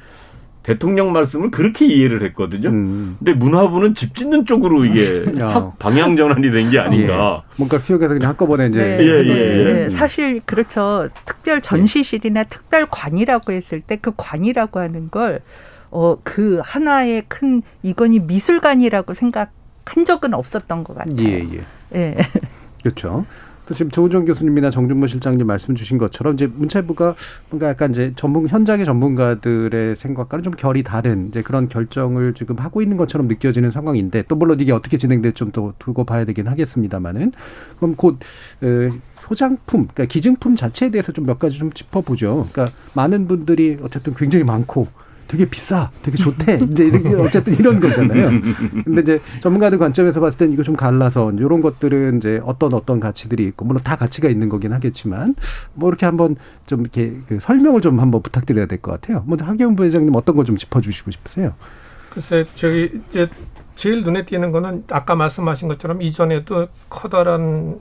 대통령 0.62 1.12
말씀을 1.12 1.50
그렇게 1.50 1.86
이해를 1.86 2.22
했거든요. 2.26 2.68
음. 2.68 3.16
근데 3.18 3.32
문화부는 3.34 3.94
집 3.94 4.14
짓는 4.14 4.46
쪽으로 4.46 4.84
이게 4.84 5.24
방향 5.80 6.16
전환이 6.16 6.50
된 6.50 6.70
게 6.70 6.78
아닌가. 6.78 7.42
예. 7.44 7.52
뭔가 7.56 7.78
수역에서 7.78 8.14
그냥 8.14 8.28
한꺼번에 8.30 8.68
이제 8.68 8.78
네, 8.80 8.98
예, 9.04 9.06
예, 9.18 9.22
네, 9.22 9.58
예. 9.58 9.72
네. 9.72 9.90
사실 9.90 10.40
그렇죠. 10.46 11.08
특별 11.26 11.60
전시실이나 11.60 12.44
특별 12.44 12.86
관이라고 12.90 13.52
했을 13.52 13.80
때 13.80 13.96
그 14.00 14.12
관이라고 14.16 14.78
하는 14.80 15.10
걸 15.10 15.40
어, 15.90 16.16
그 16.22 16.60
하나의 16.64 17.24
큰 17.28 17.62
이건이 17.82 18.20
미술관이라고 18.20 19.14
생각한 19.14 20.04
적은 20.06 20.32
없었던 20.34 20.84
것 20.84 20.96
같아요. 20.96 21.28
예, 21.28 21.46
예. 21.52 21.60
예. 21.94 22.16
그렇죠. 22.82 23.26
또 23.72 23.74
지금 23.74 23.90
조은정 23.90 24.26
교수님이나 24.26 24.70
정준모 24.70 25.06
실장님 25.06 25.46
말씀 25.46 25.74
주신 25.74 25.96
것처럼 25.96 26.34
이제 26.34 26.46
문체부가 26.46 27.14
뭔가 27.48 27.68
약간 27.70 27.90
이제 27.90 28.12
전문 28.16 28.46
현장의 28.46 28.84
전문가들의 28.84 29.96
생각과는 29.96 30.42
좀 30.42 30.52
결이 30.52 30.82
다른 30.82 31.28
이제 31.28 31.40
그런 31.40 31.70
결정을 31.70 32.34
지금 32.34 32.58
하고 32.58 32.82
있는 32.82 32.98
것처럼 32.98 33.28
느껴지는 33.28 33.70
상황인데 33.70 34.24
또 34.28 34.36
물론 34.36 34.60
이게 34.60 34.72
어떻게 34.72 34.98
진행될지 34.98 35.38
좀더 35.38 35.72
두고 35.78 36.04
봐야 36.04 36.26
되긴 36.26 36.48
하겠습니다만은 36.48 37.32
그럼 37.78 37.94
곧 37.96 38.18
에, 38.62 38.90
소장품, 39.20 39.88
그러니까 39.88 40.04
기증품 40.04 40.54
자체에 40.54 40.90
대해서 40.90 41.12
좀 41.12 41.22
몇 41.22 41.38
가지 41.38 41.56
좀 41.56 41.72
짚어보죠. 41.72 42.48
그러니까 42.52 42.76
많은 42.94 43.28
분들이 43.28 43.78
어쨌든 43.80 44.12
굉장히 44.14 44.44
많고 44.44 44.88
되게 45.32 45.48
비싸, 45.48 45.90
되게 46.02 46.18
좋대. 46.18 46.58
이제 46.62 46.84
이렇게 46.84 47.08
어쨌든 47.14 47.54
이런 47.58 47.80
거잖아요. 47.80 48.28
근데 48.84 49.00
이제 49.00 49.20
전문가들 49.40 49.78
관점에서 49.78 50.20
봤을 50.20 50.38
땐 50.38 50.52
이거 50.52 50.62
좀 50.62 50.76
갈라서 50.76 51.32
이런 51.32 51.62
것들은 51.62 52.18
이제 52.18 52.38
어떤 52.44 52.74
어떤 52.74 53.00
가치들이 53.00 53.44
있고 53.46 53.64
물론 53.64 53.82
다 53.82 53.96
가치가 53.96 54.28
있는 54.28 54.50
거긴 54.50 54.74
하겠지만 54.74 55.34
뭐 55.72 55.88
이렇게 55.88 56.04
한번 56.04 56.36
좀 56.66 56.82
이렇게 56.82 57.14
그 57.28 57.38
설명을 57.40 57.80
좀 57.80 57.98
한번 57.98 58.20
부탁드려야 58.20 58.66
될 58.66 58.82
것 58.82 58.90
같아요. 59.00 59.24
먼저 59.26 59.46
하기훈 59.46 59.74
부회장님 59.74 60.14
어떤 60.14 60.36
거좀 60.36 60.58
짚어주시고 60.58 61.10
싶으세요? 61.12 61.54
글쎄 62.10 62.44
저기 62.54 63.00
이제 63.08 63.26
제일 63.74 64.02
눈에 64.02 64.26
띄는 64.26 64.52
거는 64.52 64.84
아까 64.90 65.14
말씀하신 65.14 65.68
것처럼 65.68 66.02
이전에도 66.02 66.68
커다란 66.90 67.78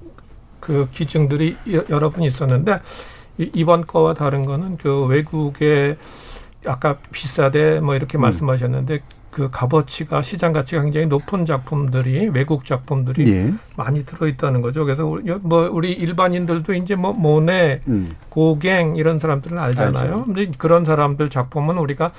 그 0.62 0.88
기증들이 0.94 1.58
여러 1.90 2.12
분 2.12 2.24
있었는데 2.24 2.80
이번 3.38 3.86
거와 3.86 4.14
다른 4.14 4.46
거는 4.46 4.78
그 4.78 5.06
외국의 5.08 5.98
아까 6.66 6.98
비싸대 7.12 7.80
뭐 7.80 7.96
이렇게 7.96 8.18
음. 8.18 8.22
말씀하셨는데 8.22 9.00
그 9.32 9.50
값어치가 9.50 10.22
시장 10.22 10.52
가치가 10.52 10.82
굉장히 10.82 11.08
높은 11.08 11.46
작품들이 11.46 12.28
외국 12.30 12.66
작품들이 12.66 13.32
예. 13.32 13.54
많이 13.78 14.06
들어 14.06 14.28
있다는 14.28 14.62
거죠. 14.62 14.84
그래서 14.84 15.04
뭐 15.42 15.70
우리 15.72 15.94
일반인들도 15.94 16.74
이제 16.74 16.96
뭐 16.96 17.14
모네, 17.14 17.82
음. 17.88 18.10
고갱 18.30 18.98
이런 18.98 19.20
사람들은 19.20 19.58
알잖아요. 19.58 20.12
알죠. 20.14 20.26
근데 20.26 20.52
그런 20.58 20.84
사람들 20.84 21.30
작품은 21.30 21.78
우리가 21.78 22.12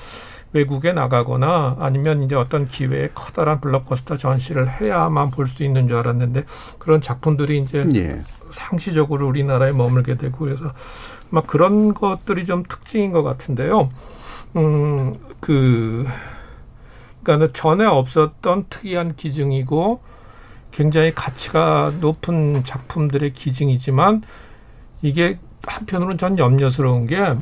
외국에 0.55 0.93
나가거나 0.93 1.77
아니면 1.81 2.23
이제 2.23 2.35
어떤 2.35 2.67
기회에 2.67 3.11
커다란 3.15 3.61
블록버스터 3.61 4.17
전시를 4.17 4.81
해야만 4.81 5.31
볼 5.31 5.47
수 5.47 5.65
있는 5.65 5.89
줄 5.89 5.99
알았는데 5.99 6.45
그런 6.79 7.01
작품들이 7.03 7.59
이제 7.59 7.87
예. 7.95 8.21
상시적으로 8.51 9.29
우리나라에 9.29 9.73
머물게 9.73 10.17
되고 10.17 10.39
그래서 10.39 10.73
막 11.31 11.47
그런 11.47 11.93
것들이 11.95 12.45
좀 12.47 12.63
특징인 12.67 13.13
것 13.13 13.23
같은데요. 13.23 13.91
음, 14.57 15.15
그, 15.41 16.07
그러니까 17.23 17.53
전에 17.53 17.85
없었던 17.85 18.67
특이한 18.69 19.17
기증이고 19.17 20.01
굉장히 20.71 21.15
가치가 21.15 21.93
높은 22.01 22.65
작품들의 22.65 23.33
기증이지만 23.33 24.23
이게 25.03 25.39
한편으로는 25.63 26.19
전 26.19 26.39
염려스러운 26.39 27.07
게 27.07 27.35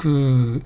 그 0.00 0.62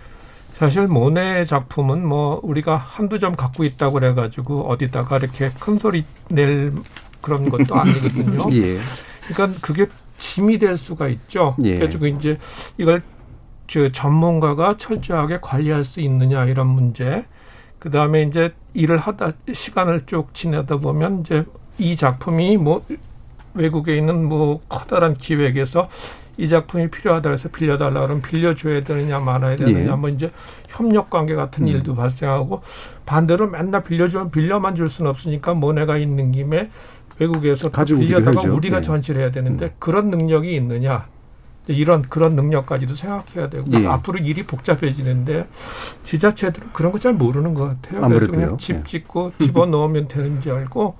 사실 0.56 0.86
모네 0.86 1.44
작품은 1.44 2.06
뭐 2.06 2.40
우리가 2.44 2.76
한두 2.76 3.18
점 3.18 3.34
갖고 3.34 3.64
있다고 3.64 3.94
그래가지고 3.94 4.68
어디다가 4.68 5.16
이렇게 5.16 5.50
큰 5.58 5.80
소리 5.80 6.04
낼 6.28 6.72
그런 7.20 7.48
것도 7.48 7.74
아니거든요. 7.74 8.48
예. 8.52 8.78
그러니까 9.26 9.58
그게 9.60 9.86
짐이 10.18 10.58
될 10.58 10.76
수가 10.76 11.08
있죠. 11.08 11.56
예. 11.64 11.78
그래가지고 11.78 12.06
이제 12.06 12.38
이걸 12.78 13.02
저 13.66 13.90
전문가가 13.90 14.76
철저하게 14.76 15.38
관리할 15.40 15.84
수 15.84 16.00
있느냐 16.00 16.44
이런 16.44 16.68
문제. 16.68 17.24
그 17.78 17.90
다음에 17.90 18.22
이제 18.22 18.54
일을 18.72 18.98
하다 18.98 19.32
시간을 19.52 20.06
쭉 20.06 20.32
지내다 20.34 20.78
보면 20.78 21.20
이제 21.20 21.44
이 21.78 21.96
작품이 21.96 22.56
뭐 22.56 22.80
외국에 23.54 23.96
있는 23.96 24.24
뭐 24.24 24.60
커다란 24.68 25.14
기획에서 25.14 25.88
이 26.36 26.48
작품이 26.48 26.90
필요하다 26.90 27.30
해서 27.30 27.48
빌려달라 27.48 28.00
그러면 28.00 28.22
빌려줘야 28.22 28.82
되느냐 28.82 29.20
말아야 29.20 29.56
되느냐 29.56 29.92
예. 29.92 29.96
뭐 29.96 30.08
이제 30.08 30.30
협력 30.68 31.10
관계 31.10 31.34
같은 31.34 31.64
음. 31.64 31.68
일도 31.68 31.94
발생하고 31.94 32.62
반대로 33.06 33.48
맨날 33.48 33.82
빌려주면 33.82 34.30
빌려만 34.30 34.74
줄 34.74 34.88
수는 34.88 35.10
없으니까 35.10 35.54
모네가 35.54 35.96
있는 35.98 36.32
김에 36.32 36.70
외국에서 37.20 37.70
빌려다가 37.70 38.42
우리가 38.42 38.80
네. 38.80 38.82
전시를 38.82 39.20
해야 39.20 39.30
되는데 39.30 39.66
음. 39.66 39.70
그런 39.78 40.10
능력이 40.10 40.54
있느냐 40.56 41.06
이런 41.66 42.02
그런 42.02 42.34
능력까지도 42.36 42.94
생각해야 42.96 43.48
되고 43.48 43.64
예. 43.72 43.86
앞으로 43.86 44.18
일이 44.18 44.42
복잡해지는데 44.44 45.46
지자체들은 46.02 46.68
그런 46.72 46.92
거 46.92 46.98
잘 46.98 47.12
모르는 47.14 47.54
것 47.54 47.80
같아요. 47.82 48.02
그냥 48.32 48.58
집 48.58 48.76
예. 48.76 48.82
짓고 48.84 49.32
집어 49.38 49.66
넣으면 49.66 50.08
되는지 50.08 50.50
알고 50.50 50.96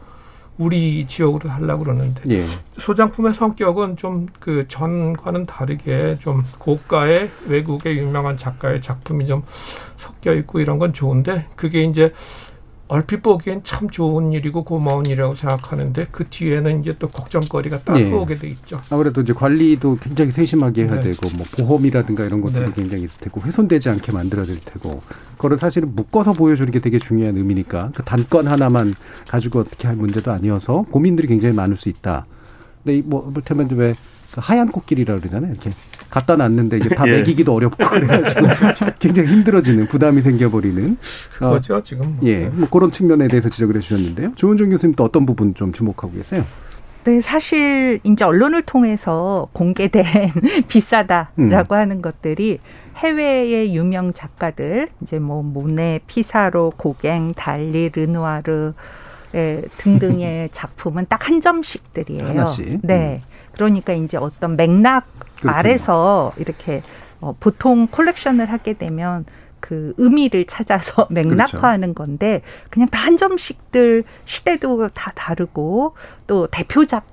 우리 0.56 1.04
지역으로 1.06 1.50
하려고 1.50 1.82
그러는데 1.84 2.22
예. 2.30 2.44
소장품의 2.78 3.34
성격은 3.34 3.96
좀 3.96 4.26
그 4.40 4.66
전과는 4.68 5.46
다르게 5.46 6.16
좀 6.20 6.44
고가의 6.58 7.30
외국의 7.46 7.98
유명한 7.98 8.36
작가의 8.36 8.80
작품이 8.82 9.26
좀 9.26 9.42
섞여 9.98 10.32
있고 10.34 10.60
이런 10.60 10.78
건 10.78 10.92
좋은데 10.92 11.46
그게 11.56 11.82
이제 11.82 12.12
얼핏 12.86 13.22
보기엔 13.22 13.62
참 13.64 13.88
좋은 13.88 14.32
일이고 14.32 14.62
고마운 14.62 15.06
일이라고 15.06 15.36
생각하는데 15.36 16.06
그 16.10 16.26
뒤에는 16.28 16.80
이제 16.80 16.92
또 16.98 17.08
걱정거리가 17.08 17.80
따로 17.80 17.98
네. 17.98 18.12
오게 18.12 18.36
돼 18.36 18.48
있죠. 18.48 18.80
아무래도 18.90 19.22
이제 19.22 19.32
관리도 19.32 19.98
굉장히 20.02 20.30
세심하게 20.30 20.84
해야 20.84 20.96
네. 20.96 21.12
되고 21.12 21.30
뭐 21.34 21.46
보험이라든가 21.56 22.24
이런 22.24 22.42
것들도 22.42 22.66
네. 22.66 22.74
굉장히 22.74 23.04
있을 23.04 23.18
테고 23.20 23.40
훼손되지 23.40 23.88
않게 23.88 24.12
만들어야 24.12 24.44
될 24.44 24.60
테고 24.60 25.00
그거를 25.32 25.58
사실은 25.58 25.94
묶어서 25.94 26.34
보여주는 26.34 26.70
게 26.70 26.80
되게 26.80 26.98
중요한 26.98 27.36
의미니까 27.36 27.92
그 27.94 28.02
단건 28.02 28.48
하나만 28.48 28.94
가지고 29.28 29.60
어떻게 29.60 29.88
할 29.88 29.96
문제도 29.96 30.30
아니어서 30.30 30.82
고민들이 30.90 31.26
굉장히 31.28 31.54
많을 31.54 31.76
수 31.76 31.88
있다. 31.88 32.26
근데 32.84 33.02
뭐 33.06 33.30
이를테면 33.30 33.70
왜그 33.70 33.96
하얀 34.36 34.70
코끼리라 34.70 35.16
그러잖아요. 35.16 35.52
이렇게 35.52 35.70
갖다 36.14 36.36
놨는데 36.36 36.76
이게 36.76 36.94
다 36.94 37.06
예. 37.08 37.18
먹이기도 37.18 37.52
어렵고 37.52 37.84
그래가지고 37.84 38.46
굉장히 39.00 39.28
힘들어지는 39.30 39.88
부담이 39.88 40.22
생겨버리는 40.22 40.96
그렇죠 41.36 41.82
지금 41.82 42.16
뭐. 42.20 42.28
예, 42.28 42.46
뭐 42.46 42.68
그런 42.70 42.92
측면에 42.92 43.26
대해서 43.26 43.48
지적을 43.48 43.74
해주셨는데요. 43.76 44.32
조은정 44.36 44.70
교수님 44.70 44.94
또 44.94 45.02
어떤 45.04 45.26
부분 45.26 45.54
좀 45.54 45.72
주목하고 45.72 46.12
계세요? 46.14 46.44
네, 47.02 47.20
사실 47.20 47.98
이제 48.04 48.24
언론을 48.24 48.62
통해서 48.62 49.48
공개된 49.52 50.04
비싸다라고 50.68 51.34
음. 51.40 51.78
하는 51.78 52.00
것들이 52.00 52.60
해외의 52.96 53.74
유명 53.76 54.12
작가들 54.14 54.88
이제 55.02 55.18
뭐 55.18 55.42
모네, 55.42 56.00
피사로, 56.06 56.72
고갱, 56.76 57.34
달리, 57.34 57.90
르누아르 57.92 58.72
등등의 59.78 60.50
작품은 60.52 61.06
딱 61.08 61.28
한 61.28 61.40
점씩들이에요. 61.40 62.24
하나씩. 62.28 62.78
네. 62.82 63.20
음. 63.20 63.33
그러니까 63.54 63.92
이제 63.92 64.16
어떤 64.16 64.56
맥락 64.56 65.06
그렇군요. 65.40 65.52
아래서 65.52 66.32
이렇게 66.36 66.82
어, 67.20 67.34
보통 67.40 67.86
콜렉션을 67.86 68.50
하게 68.50 68.74
되면 68.74 69.24
그 69.60 69.94
의미를 69.96 70.44
찾아서 70.46 71.06
맥락화하는 71.10 71.94
그렇죠. 71.94 71.94
건데 71.94 72.42
그냥 72.70 72.88
다 72.88 73.04
한 73.04 73.16
점씩들 73.16 74.04
시대도 74.24 74.88
다 74.88 75.12
다르고 75.14 75.94
또 76.26 76.46
대표작 76.48 77.04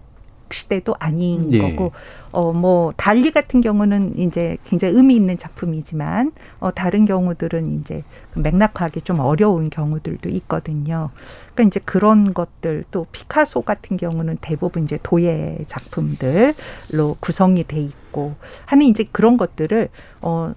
시대도 0.54 0.96
아닌 1.00 1.52
예. 1.54 1.60
거고 1.60 1.92
어 2.32 2.52
뭐 2.54 2.94
달리 2.96 3.32
같은 3.32 3.62
경우는 3.62 4.20
이제 4.20 4.58
굉장히 4.66 4.96
의미 4.96 5.16
있는 5.16 5.38
작품이지만 5.38 6.32
어 6.60 6.72
다른 6.72 7.06
경우들은 7.06 7.80
이제 7.80 8.04
맥락하기 8.36 9.02
좀 9.02 9.20
어려운 9.20 9.70
경우들도 9.70 10.30
있거든요. 10.30 11.10
그러니까 11.54 11.64
이제 11.64 11.80
그런 11.84 12.34
것들 12.34 12.86
또 12.92 13.08
피카소 13.12 13.62
같은 13.62 13.98
경우는 13.98 14.38
대부분 14.42 14.84
이제 14.84 15.00
도예 15.02 15.60
작품들로 15.68 17.18
구성이 17.20 17.66
돼 17.66 17.80
있고 17.82 18.36
하는 18.66 18.86
이제 18.86 19.06
그런 19.12 19.38
것들을 19.38 19.90
어 20.22 20.54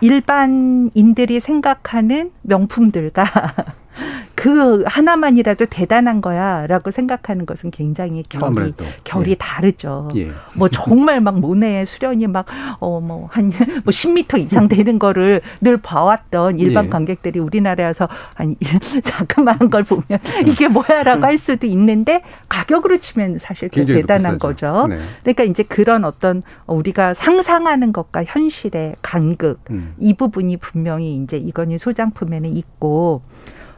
일반인들이 0.00 1.40
생각하는 1.40 2.30
명품들과 2.42 3.24
그 4.46 4.84
하나만이라도 4.86 5.66
대단한 5.66 6.20
거야라고 6.20 6.90
생각하는 6.90 7.46
것은 7.46 7.70
굉장히 7.70 8.22
결이 8.28 8.44
아무래도. 8.44 8.84
결이 9.04 9.32
예. 9.32 9.34
다르죠. 9.34 10.08
예. 10.14 10.30
뭐 10.54 10.68
정말 10.68 11.20
막 11.20 11.40
모네 11.40 11.84
수련이 11.84 12.26
막 12.28 12.46
어 12.80 13.00
뭐 13.00 13.28
한뭐 13.30 13.52
10m 13.86 14.38
이상 14.38 14.68
되는 14.68 14.98
거를 14.98 15.40
늘 15.60 15.76
봐왔던 15.76 16.58
일반 16.58 16.86
예. 16.86 16.90
관객들이 16.90 17.40
우리나라에서 17.40 18.08
한 18.34 18.56
자그마한 19.02 19.70
걸 19.70 19.82
보면 19.82 20.04
이게 20.46 20.68
뭐야라고 20.68 21.24
할 21.24 21.38
수도 21.38 21.66
있는데 21.66 22.22
가격으로 22.48 22.98
치면 22.98 23.38
사실 23.38 23.68
그 23.68 23.84
대단한. 23.84 24.38
거죠. 24.38 24.86
네. 24.88 24.98
그러니까 25.22 25.44
이제 25.44 25.62
그런 25.62 26.04
어떤 26.04 26.42
우리가 26.66 27.14
상상하는 27.14 27.92
것과 27.92 28.24
현실의 28.24 28.96
간극 29.02 29.60
음. 29.70 29.94
이 29.98 30.14
부분이 30.14 30.58
분명히 30.58 31.16
이제 31.16 31.36
이건희 31.36 31.78
소장품에는 31.78 32.54
있고 32.56 33.22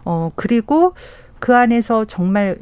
어, 0.09 0.33
그리고 0.37 0.95
그 1.39 1.55
안에서 1.55 2.07
정말 2.07 2.57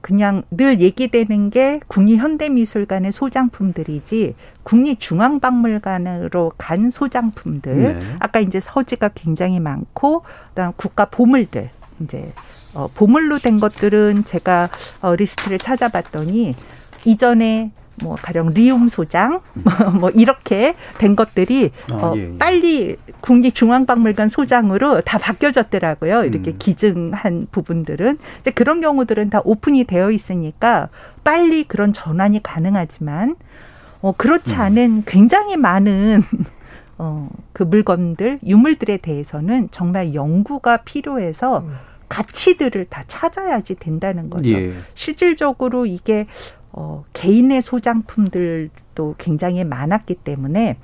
그냥 0.00 0.44
늘 0.52 0.80
얘기되는 0.80 1.50
게 1.50 1.80
국립현대미술관의 1.88 3.10
소장품들이지 3.10 4.36
국립중앙박물관으로 4.62 6.52
간 6.56 6.90
소장품들. 6.90 7.76
네. 7.76 8.00
아까 8.20 8.38
이제 8.38 8.60
서지가 8.60 9.10
굉장히 9.14 9.58
많고 9.58 10.22
그다음 10.50 10.72
국가 10.76 11.06
보물들 11.06 11.70
이제 12.00 12.32
어, 12.74 12.88
보물로 12.94 13.38
된 13.38 13.58
것들은 13.58 14.24
제가 14.24 14.68
어, 15.00 15.16
리스트를 15.16 15.58
찾아봤더니 15.58 16.54
이전에 17.06 17.72
뭐 18.02 18.16
가령 18.16 18.50
리움 18.50 18.88
소장 18.88 19.40
뭐 19.98 20.10
이렇게 20.10 20.74
된 20.98 21.16
것들이 21.16 21.70
아, 21.90 21.94
어, 21.94 22.12
예, 22.16 22.32
예. 22.32 22.38
빨리 22.38 22.96
국립중앙박물관 23.20 24.28
소장으로 24.28 25.00
다 25.02 25.18
바뀌어졌더라고요. 25.18 26.24
이렇게 26.24 26.52
음. 26.52 26.56
기증한 26.58 27.46
부분들은 27.50 28.18
이제 28.40 28.50
그런 28.50 28.80
경우들은 28.80 29.30
다 29.30 29.40
오픈이 29.44 29.84
되어 29.84 30.10
있으니까 30.10 30.88
빨리 31.22 31.64
그런 31.64 31.92
전환이 31.92 32.42
가능하지만 32.42 33.36
어, 34.00 34.12
그렇지 34.16 34.56
음. 34.56 34.60
않은 34.60 35.02
굉장히 35.06 35.56
많은 35.56 36.22
어, 36.98 37.28
그 37.52 37.62
물건들 37.62 38.40
유물들에 38.46 38.98
대해서는 38.98 39.68
정말 39.70 40.14
연구가 40.14 40.78
필요해서 40.78 41.60
음. 41.60 41.74
가치들을 42.08 42.84
다 42.86 43.04
찾아야지 43.08 43.76
된다는 43.76 44.30
거죠. 44.30 44.50
예. 44.50 44.72
실질적으로 44.94 45.86
이게 45.86 46.26
어, 46.76 47.04
개인의 47.12 47.62
소장품들도 47.62 49.14
굉장히 49.18 49.62
많았기 49.62 50.16
때문에 50.16 50.76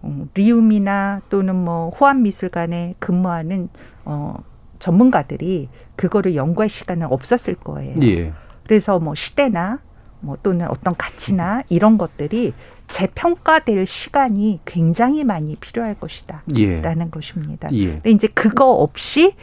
어, 0.00 0.26
리움이나 0.34 1.20
또는 1.28 1.54
뭐 1.54 1.90
호암 1.90 2.22
미술관에 2.22 2.94
근무하는 2.98 3.68
어, 4.06 4.38
전문가들이 4.78 5.68
그거를 5.96 6.34
연구할 6.34 6.70
시간은 6.70 7.06
없었을 7.08 7.56
거예요. 7.56 7.94
예. 8.02 8.32
그래서 8.64 8.98
뭐 8.98 9.14
시대나 9.14 9.80
뭐 10.20 10.38
또는 10.42 10.66
어떤 10.68 10.96
가치나 10.96 11.62
이런 11.68 11.98
것들이 11.98 12.54
재평가될 12.88 13.84
시간이 13.84 14.60
굉장히 14.64 15.24
많이 15.24 15.56
필요할 15.56 15.94
것이다. 16.00 16.42
예. 16.56 16.80
라는 16.80 17.10
것입니다. 17.10 17.70
예. 17.72 17.92
근데 17.92 18.10
이제 18.10 18.28
그거 18.28 18.72
없이 18.72 19.34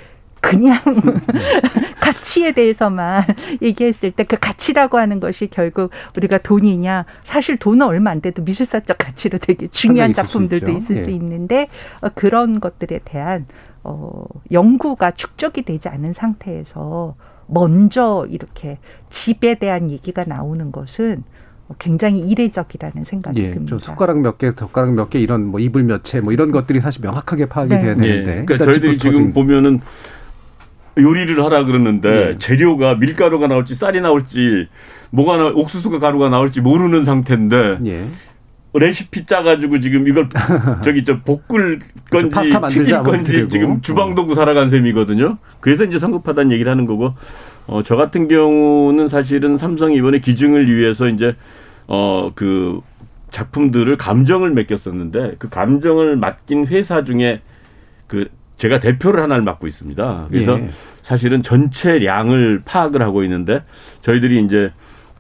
그냥 0.41 0.77
가치에 2.01 2.51
대해서만 2.51 3.23
얘기했을 3.61 4.11
때 4.11 4.23
그 4.23 4.37
가치라고 4.39 4.97
하는 4.97 5.19
것이 5.19 5.47
결국 5.47 5.91
우리가 6.15 6.37
돈이냐 6.39 7.05
사실 7.23 7.57
돈은 7.57 7.85
얼마 7.85 8.11
안 8.11 8.21
돼도 8.21 8.43
미술사적 8.43 8.97
가치로 8.97 9.37
되게 9.39 9.67
중요한 9.67 10.11
있을 10.11 10.23
수 10.23 10.27
작품들도. 10.33 10.71
있을 10.71 10.97
수 10.97 11.09
예. 11.09 11.15
있는데 11.15 11.67
어, 12.01 12.09
그런 12.13 12.59
것들에 12.59 12.99
대한 13.05 13.45
어, 13.83 14.25
연구가 14.51 15.11
축적이 15.11 15.63
되지 15.63 15.89
않은 15.89 16.13
상태에서 16.13 17.15
먼저 17.47 18.25
이렇게 18.29 18.77
집에 19.09 19.55
대한 19.55 19.91
얘기가 19.91 20.23
나오는 20.25 20.71
것은 20.71 21.23
굉장히 21.79 22.19
이례적이라는 22.19 23.03
생각이 23.05 23.41
예, 23.41 23.51
듭니다. 23.51 23.77
저 23.77 23.91
숟가락 23.91 24.19
몇 24.19 24.37
개, 24.37 24.53
젓가락 24.53 24.93
몇 24.93 25.09
개 25.09 25.19
이런 25.19 25.45
뭐 25.47 25.59
이불 25.59 25.83
몇 25.83 26.03
채 26.03 26.19
뭐 26.21 26.31
이런 26.33 26.51
것들이 26.51 26.79
사실 26.81 27.01
명확하게 27.01 27.47
파악이 27.47 27.69
네. 27.69 27.81
돼야 27.81 27.91
예. 27.91 27.95
되는데 27.95 28.23
그러니까 28.45 28.53
일단 28.55 28.71
저희들이 28.71 28.97
지금 28.97 29.33
보면은 29.33 29.81
요리를 30.97 31.41
하라 31.43 31.65
그러는데 31.65 32.31
예. 32.31 32.37
재료가 32.37 32.95
밀가루가 32.95 33.47
나올지 33.47 33.75
쌀이 33.75 34.01
나올지 34.01 34.67
뭐가 35.11 35.37
나 35.37 35.45
옥수수가 35.47 35.99
가루가 35.99 36.29
나올지 36.29 36.61
모르는 36.61 37.03
상태인데 37.05 37.79
예. 37.85 38.05
레시피 38.73 39.25
짜가지고 39.25 39.79
지금 39.81 40.07
이걸 40.07 40.29
저기 40.83 41.03
저 41.03 41.19
볶을. 41.21 41.79
건지 42.09 42.49
튀길 42.69 42.93
뭐 42.95 43.03
건지 43.03 43.47
지금. 43.49 43.81
주방 43.81 44.15
도구 44.15 44.35
살아간 44.35 44.69
셈이거든요. 44.69 45.37
그래서 45.59 45.83
이제 45.83 45.99
성급하다는 45.99 46.51
얘기를 46.51 46.69
하는 46.71 46.85
거고 46.85 47.13
어, 47.67 47.83
저 47.83 47.95
같은 47.95 48.27
경우는 48.27 49.07
사실은 49.07 49.57
삼성이 49.57 49.97
이번에 49.97 50.19
기증을 50.19 50.73
위해서 50.73 51.07
이제 51.07 51.35
어 51.87 52.31
그 52.35 52.81
작품들을 53.31 53.95
감정을 53.97 54.51
맡겼었는데 54.51 55.35
그 55.39 55.49
감정을 55.49 56.17
맡긴 56.17 56.67
회사 56.67 57.03
중에 57.03 57.41
그 58.07 58.27
제가 58.61 58.79
대표를 58.79 59.23
하나를 59.23 59.41
맡고 59.43 59.65
있습니다. 59.65 60.27
그래서 60.29 60.59
예. 60.59 60.69
사실은 61.01 61.41
전체량을 61.41 62.61
파악을 62.63 63.01
하고 63.01 63.23
있는데 63.23 63.63
저희들이 64.03 64.43
이제 64.45 64.71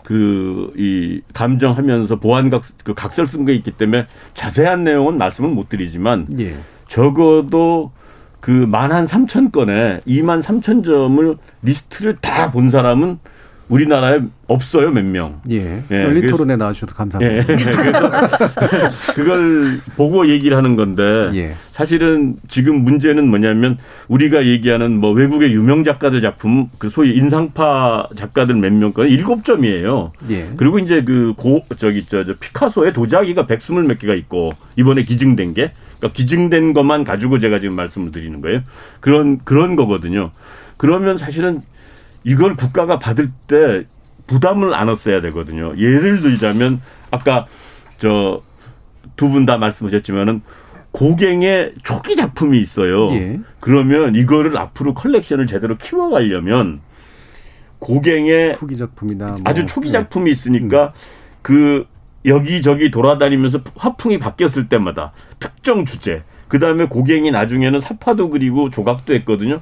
그 0.03 0.71
이 0.77 1.21
감정하면서 1.33 2.17
보안 2.19 2.49
각, 2.51 2.61
그 2.83 2.93
각설 2.93 3.25
쓴 3.25 3.45
게 3.45 3.53
있기 3.55 3.71
때문에 3.71 4.05
자세한 4.35 4.83
내용은 4.83 5.17
말씀을 5.17 5.49
못 5.49 5.69
드리지만 5.69 6.27
예. 6.39 6.55
적어도 6.87 7.91
그 8.41 8.51
만 8.67 8.91
한 8.91 9.05
삼천 9.07 9.51
건에 9.51 10.01
2만 10.07 10.41
삼천 10.41 10.83
점을 10.83 11.35
리스트를 11.63 12.17
다 12.21 12.51
본 12.51 12.69
사람은 12.69 13.17
우리나라에 13.71 14.19
없어요 14.47 14.91
몇 14.91 15.05
명. 15.05 15.39
예. 15.49 15.81
예, 15.89 16.03
열린 16.03 16.27
토론에 16.29 16.57
나와주셔서 16.57 16.93
감사합니다. 16.93 17.53
예. 17.53 17.55
그래서 17.55 18.11
그걸 19.15 19.79
보고 19.95 20.27
얘기를 20.27 20.57
하는 20.57 20.75
건데 20.75 21.31
예. 21.33 21.53
사실은 21.71 22.35
지금 22.49 22.83
문제는 22.83 23.27
뭐냐면 23.29 23.77
우리가 24.09 24.45
얘기하는 24.45 24.99
뭐 24.99 25.11
외국의 25.13 25.53
유명 25.53 25.83
작가들 25.85 26.21
작품 26.21 26.69
그 26.77 26.89
소위 26.89 27.15
인상파 27.15 28.09
작가들 28.15 28.55
몇 28.55 28.71
명 28.73 28.91
건 28.93 29.07
일곱 29.07 29.45
점이에요. 29.45 30.11
예. 30.29 30.49
그리고 30.57 30.77
이제 30.79 31.01
그 31.03 31.33
고 31.37 31.63
저기 31.77 32.05
저, 32.05 32.25
저 32.25 32.33
피카소의 32.39 32.91
도자기가 32.93 33.47
백스물 33.47 33.83
몇 33.83 33.99
개가 33.99 34.13
있고 34.15 34.51
이번에 34.75 35.03
기증된 35.03 35.53
게 35.53 35.71
그러니까 35.97 36.13
기증된 36.13 36.73
것만 36.73 37.05
가지고 37.05 37.39
제가 37.39 37.59
지금 37.61 37.75
말씀을 37.77 38.11
드리는 38.11 38.41
거예요. 38.41 38.61
그런 38.99 39.39
그런 39.45 39.77
거거든요. 39.77 40.31
그러면 40.75 41.17
사실은 41.17 41.61
이걸 42.23 42.55
국가가 42.55 42.99
받을 42.99 43.31
때 43.47 43.85
부담을 44.27 44.73
안았어야 44.73 45.21
되거든요. 45.21 45.73
예를 45.77 46.21
들자면 46.21 46.81
아까 47.11 47.47
저 47.97 48.41
두 49.15 49.29
분 49.29 49.45
다 49.45 49.57
말씀하셨지만은 49.57 50.41
고갱의 50.91 51.73
초기 51.83 52.15
작품이 52.15 52.59
있어요. 52.61 53.11
예. 53.13 53.39
그러면 53.59 54.15
이거를 54.15 54.57
앞으로 54.57 54.93
컬렉션을 54.93 55.47
제대로 55.47 55.77
키워가려면 55.77 56.81
고갱의 57.79 58.53
후기 58.55 58.77
작품이나 58.77 59.25
뭐, 59.27 59.37
아주 59.43 59.65
초기 59.65 59.87
예. 59.89 59.91
작품이 59.91 60.31
있으니까 60.31 60.93
그 61.41 61.87
여기저기 62.25 62.91
돌아다니면서 62.91 63.61
화풍이 63.75 64.19
바뀌었을 64.19 64.69
때마다 64.69 65.11
특정 65.39 65.85
주제 65.85 66.23
그 66.47 66.59
다음에 66.59 66.85
고갱이 66.85 67.31
나중에는 67.31 67.79
사파도 67.79 68.29
그리고 68.29 68.69
조각도 68.69 69.13
했거든요. 69.15 69.61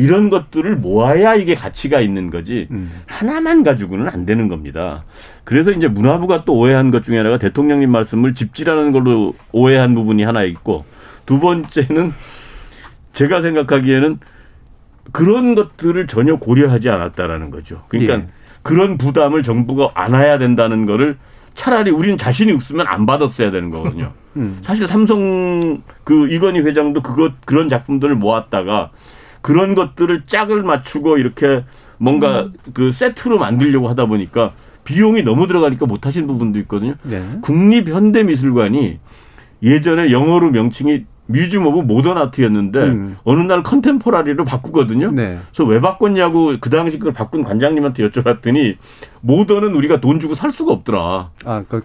이런 0.00 0.30
것들을 0.30 0.76
모아야 0.76 1.34
이게 1.34 1.54
가치가 1.54 2.00
있는 2.00 2.30
거지 2.30 2.68
음. 2.70 2.90
하나만 3.06 3.62
가지고는 3.62 4.08
안 4.08 4.24
되는 4.24 4.48
겁니다. 4.48 5.04
그래서 5.44 5.72
이제 5.72 5.88
문화부가 5.88 6.44
또 6.44 6.54
오해한 6.54 6.90
것 6.90 7.02
중에 7.04 7.18
하나가 7.18 7.36
대통령님 7.36 7.90
말씀을 7.92 8.34
집지라는 8.34 8.92
걸로 8.92 9.34
오해한 9.52 9.94
부분이 9.94 10.22
하나 10.22 10.42
있고 10.44 10.86
두 11.26 11.38
번째는 11.38 12.14
제가 13.12 13.42
생각하기에는 13.42 14.18
그런 15.12 15.54
것들을 15.54 16.06
전혀 16.06 16.36
고려하지 16.36 16.88
않았다라는 16.88 17.50
거죠. 17.50 17.82
그러니까 17.88 18.14
예. 18.14 18.26
그런 18.62 18.96
부담을 18.96 19.42
정부가 19.42 19.90
안아야 19.94 20.38
된다는 20.38 20.86
거를 20.86 21.18
차라리 21.54 21.90
우리는 21.90 22.16
자신이 22.16 22.52
없으면 22.52 22.86
안 22.86 23.04
받았어야 23.04 23.50
되는 23.50 23.68
거거든요. 23.70 24.12
음. 24.36 24.58
사실 24.62 24.86
삼성 24.86 25.82
그 26.04 26.28
이건희 26.28 26.60
회장도 26.60 27.02
그것 27.02 27.32
그런 27.44 27.68
작품들을 27.68 28.14
모았다가 28.14 28.90
그런 29.40 29.74
것들을 29.74 30.24
짝을 30.26 30.62
맞추고 30.62 31.18
이렇게 31.18 31.64
뭔가 31.98 32.50
그 32.72 32.92
세트로 32.92 33.38
만들려고 33.38 33.88
하다 33.88 34.06
보니까 34.06 34.52
비용이 34.84 35.22
너무 35.22 35.46
들어가니까 35.46 35.86
못 35.86 36.06
하신 36.06 36.26
부분도 36.26 36.58
있거든요. 36.60 36.94
네. 37.02 37.22
국립현대미술관이 37.42 38.98
예전에 39.62 40.10
영어로 40.10 40.50
명칭이 40.50 41.04
Museum 41.26 41.64
of 41.66 41.80
Modern 41.80 42.18
Art였는데 42.18 42.78
음. 42.80 43.16
어느 43.22 43.40
날 43.42 43.62
contemporary로 43.62 44.44
바꾸거든요. 44.44 45.12
네. 45.12 45.38
그래서 45.52 45.64
왜 45.64 45.80
바꿨냐고 45.80 46.56
그 46.60 46.70
당시 46.70 46.98
그걸 46.98 47.12
바꾼 47.12 47.42
관장님한테 47.44 48.08
여쭤봤더니 48.08 48.76
modern은 49.20 49.74
우리가 49.74 50.00
돈 50.00 50.18
주고 50.18 50.34
살 50.34 50.50
수가 50.50 50.72
없더라. 50.72 51.30
아, 51.44 51.64
그 51.68 51.82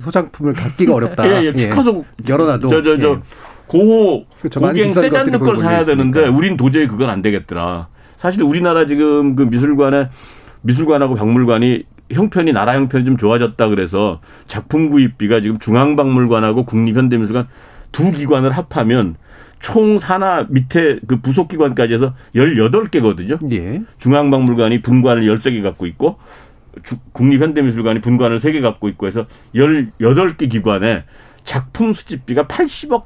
소장품을 0.00 0.52
갖기가 0.52 0.94
어렵다. 0.94 1.26
예, 1.42 1.46
예, 1.46 1.52
피카소 1.52 2.04
열어놔도 2.28 2.68
저저저 2.68 3.10
예. 3.10 3.18
고갱 4.72 4.86
비싼 4.88 5.02
세잔느 5.02 5.30
것들이 5.32 5.44
걸 5.44 5.58
사야 5.58 5.84
되는데. 5.84 6.20
우린 6.28 6.56
도저히 6.56 6.86
그건 6.86 7.10
안 7.10 7.22
되겠더라. 7.22 7.88
사실 8.16 8.42
우리나라 8.42 8.86
지금 8.86 9.36
그 9.36 9.42
미술관에 9.42 10.08
미술관하고 10.62 11.14
박물관이 11.14 11.84
형편이 12.10 12.52
나라 12.52 12.74
형편이 12.74 13.04
좀 13.04 13.16
좋아졌다 13.16 13.68
그래서 13.68 14.20
작품 14.46 14.90
구입비가 14.90 15.40
지금 15.40 15.58
중앙박물관하고 15.58 16.64
국립현대미술관 16.64 17.46
두 17.92 18.10
기관을 18.10 18.50
합하면 18.52 19.16
총 19.60 19.98
산하 19.98 20.46
밑에 20.48 20.98
그 21.06 21.20
부속 21.20 21.48
기관까지 21.48 21.92
해서 21.94 22.14
18개거든요. 22.34 23.52
예. 23.52 23.82
중앙박물관이 23.98 24.82
분관을 24.82 25.24
13개 25.24 25.62
갖고 25.62 25.86
있고 25.86 26.18
주- 26.82 26.96
국립현대미술관이 27.12 28.00
분관을 28.00 28.38
3개 28.38 28.62
갖고 28.62 28.88
있고 28.88 29.06
해서 29.06 29.26
18개 29.54 30.50
기관에 30.50 31.04
작품 31.44 31.92
수집비가 31.92 32.44
80억 32.46 33.02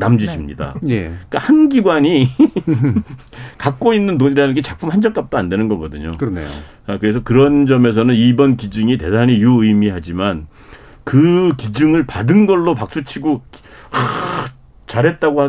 남짓입니다. 0.00 0.74
예. 0.88 1.02
그러니까 1.04 1.38
한 1.38 1.68
기관이 1.68 2.28
갖고 3.58 3.94
있는 3.94 4.18
돈이라는 4.18 4.54
게 4.54 4.60
작품 4.62 4.90
한 4.90 5.00
점값도 5.00 5.36
안 5.38 5.48
되는 5.48 5.68
거거든요. 5.68 6.12
그러네요. 6.18 6.48
아, 6.86 6.98
그래서 6.98 7.22
그런 7.22 7.66
점에서는 7.66 8.14
이번 8.14 8.56
기증이 8.56 8.98
대단히 8.98 9.34
유의미하지만 9.40 10.46
그 11.04 11.52
기증을 11.56 12.06
받은 12.06 12.46
걸로 12.46 12.74
박수치고 12.74 13.42
하, 13.90 14.46
잘했다고 14.86 15.40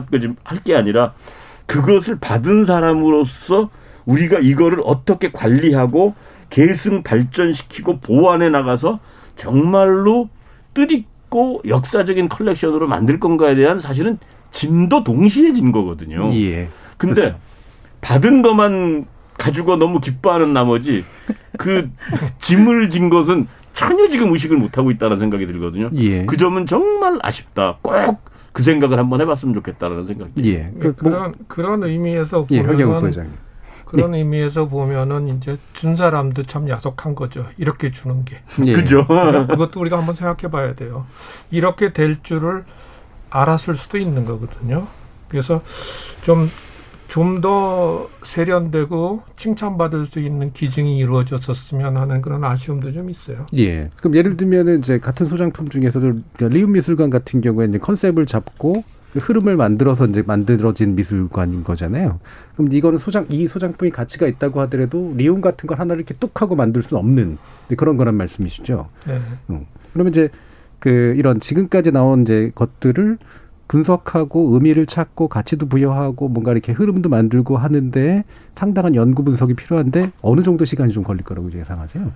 할 0.44 0.60
게 0.64 0.76
아니라 0.76 1.14
그것을 1.66 2.18
받은 2.20 2.66
사람으로서 2.66 3.70
우리가 4.06 4.40
이거를 4.40 4.80
어떻게 4.84 5.32
관리하고 5.32 6.16
계승 6.50 7.02
발전시키고 7.04 8.00
보완해 8.00 8.50
나가서 8.50 9.00
정말로 9.38 10.30
뜻있고 10.74 11.62
역사적인 11.68 12.28
컬렉션으로 12.30 12.88
만들 12.88 13.20
건가에 13.20 13.56
대한 13.56 13.80
사실은 13.80 14.18
짐도 14.52 15.04
동시에 15.04 15.54
진 15.54 15.72
거거든요. 15.72 16.34
예. 16.34 16.70
근데 16.98 17.36
받은 18.02 18.42
것만 18.42 19.06
가지고 19.38 19.78
너무 19.78 20.00
기뻐하는 20.00 20.54
나머지 20.54 21.04
그 21.58 21.90
짐을 22.40 22.90
진 22.90 23.10
것은 23.10 23.48
전혀 23.74 24.10
지금 24.10 24.32
의식을 24.34 24.58
못 24.58 24.78
하고 24.78 24.92
있다는 24.92 25.18
생각이 25.20 25.48
들거든요. 25.48 25.90
예. 25.96 26.26
그 26.26 26.38
점은 26.38 26.66
정말 26.66 27.20
아쉽다. 27.22 27.78
꼭 27.82 28.32
그 28.54 28.64
생각을 28.64 28.98
한번 29.00 29.22
해봤으면 29.22 29.54
좋겠다라는 29.56 30.06
생각이. 30.06 30.54
예. 30.54 30.72
그, 30.80 30.96
뭐, 31.02 31.12
그런 31.12 31.36
그런 31.48 31.84
의미에서 31.84 32.48
예, 32.52 32.62
보면은 32.62 33.00
부회장님. 33.00 33.34
그런 33.86 34.14
의미에서 34.14 34.68
보면은 34.68 35.38
이제 35.38 35.58
준 35.74 35.96
사람도 35.96 36.44
참 36.44 36.70
야속한 36.70 37.16
거죠. 37.16 37.46
이렇게 37.58 37.92
주는 37.92 38.24
게. 38.26 38.38
예. 38.66 38.74
그죠? 38.74 39.06
그것도 39.06 39.80
우리가 39.80 39.98
한번 39.98 40.16
생각해 40.16 40.52
봐야 40.52 40.74
돼요. 40.76 41.06
이렇게 41.50 41.94
될 41.94 42.22
줄을 42.24 42.64
알았을 43.32 43.76
수도 43.76 43.98
있는 43.98 44.26
거거든요. 44.26 44.88
그래서 45.28 45.64
좀 46.22 46.50
좀 47.12 47.42
더 47.42 48.10
세련되고 48.24 49.24
칭찬받을 49.36 50.06
수 50.06 50.22
있는 50.22 50.54
기증이 50.54 50.98
이루어졌었으면 51.00 51.98
하는 51.98 52.22
그런 52.22 52.46
아쉬움도 52.46 52.94
좀 52.94 53.10
있어요. 53.10 53.46
예. 53.58 53.90
그럼 53.98 54.16
예를 54.16 54.38
들면은 54.38 54.80
이제 54.80 54.98
같은 54.98 55.26
소장품 55.26 55.68
중에서도 55.68 56.00
그러니까 56.32 56.48
리움 56.48 56.72
미술관 56.72 57.10
같은 57.10 57.42
경우에 57.42 57.66
이제 57.66 57.80
컨셉을 57.80 58.26
잡고 58.28 58.86
그 59.12 59.20
흐름을 59.20 59.58
만들어서 59.58 60.06
이제 60.06 60.24
만들어진 60.26 60.96
미술관인 60.96 61.66
거잖아요. 61.66 62.22
그럼 62.56 62.72
이거는 62.72 62.98
소장 62.98 63.26
이 63.30 63.46
소장품이 63.46 63.92
가치가 63.92 64.26
있다고 64.26 64.62
하더라도 64.62 65.14
리움 65.18 65.42
같은 65.42 65.68
걸 65.68 65.80
하나를 65.80 66.00
이렇게 66.00 66.14
뚝 66.14 66.42
하고 66.42 66.56
만들 66.56 66.82
수는 66.82 66.98
없는 66.98 67.38
그런 67.76 67.98
거란 67.98 68.16
말씀이시죠. 68.16 68.88
네. 69.06 69.20
음. 69.50 69.66
그러면 69.92 70.12
이제 70.12 70.30
그 70.82 71.14
이런 71.16 71.40
지금까지 71.40 71.92
나온 71.92 72.24
이제 72.24 72.52
것들을 72.56 73.18
분석하고 73.70 74.54
의미를 74.54 74.86
찾고 74.86 75.30
가치도 75.30 75.68
부여하고 75.68 76.28
뭔가 76.28 76.52
이렇게 76.52 76.74
흐름도 76.74 77.08
만들고 77.08 77.56
하는데 77.56 78.26
상당한 78.54 78.96
연구 78.96 79.24
분석이 79.24 79.54
필요한데 79.54 80.12
어느 80.22 80.42
정도 80.42 80.66
시간이 80.66 80.92
좀 80.92 81.04
걸릴 81.04 81.24
거라고 81.24 81.50
예상하세요? 81.54 82.12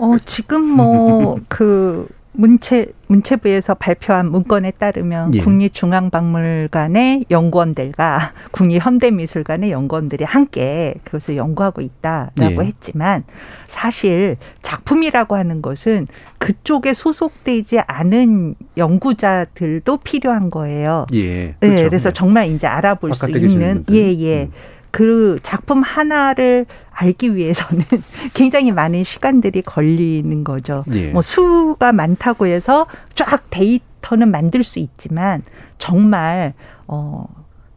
어, 0.00 0.16
지금 0.26 0.66
뭐, 0.66 1.36
그, 1.48 2.06
문체 2.34 2.86
문체부에서 3.06 3.74
발표한 3.74 4.30
문건에 4.30 4.72
따르면 4.72 5.34
예. 5.34 5.40
국립중앙박물관의 5.40 7.24
연구원들과 7.30 8.32
국립현대미술관의 8.50 9.70
연구원들이 9.70 10.24
함께 10.24 10.94
그것을 11.04 11.36
연구하고 11.36 11.80
있다라고 11.80 12.64
예. 12.64 12.66
했지만 12.66 13.24
사실 13.66 14.36
작품이라고 14.62 15.36
하는 15.36 15.62
것은 15.62 16.08
그쪽에 16.38 16.92
소속되지 16.92 17.80
않은 17.80 18.56
연구자들도 18.76 19.98
필요한 19.98 20.50
거예요. 20.50 21.06
예. 21.12 21.54
그렇죠. 21.60 21.74
네, 21.74 21.82
그래서 21.84 22.10
정말 22.10 22.48
이제 22.48 22.66
알아볼 22.66 23.14
수 23.14 23.30
있는 23.30 23.84
예예. 23.90 24.20
예. 24.20 24.42
음. 24.44 24.52
그 24.94 25.40
작품 25.42 25.82
하나를 25.82 26.66
알기 26.92 27.34
위해서는 27.34 27.82
굉장히 28.32 28.70
많은 28.70 29.02
시간들이 29.02 29.62
걸리는 29.62 30.44
거죠. 30.44 30.84
예. 30.92 31.10
뭐 31.10 31.20
수가 31.20 31.92
많다고 31.92 32.46
해서 32.46 32.86
쫙 33.16 33.42
데이터는 33.50 34.30
만들 34.30 34.62
수 34.62 34.78
있지만 34.78 35.42
정말 35.78 36.54
어. 36.86 37.26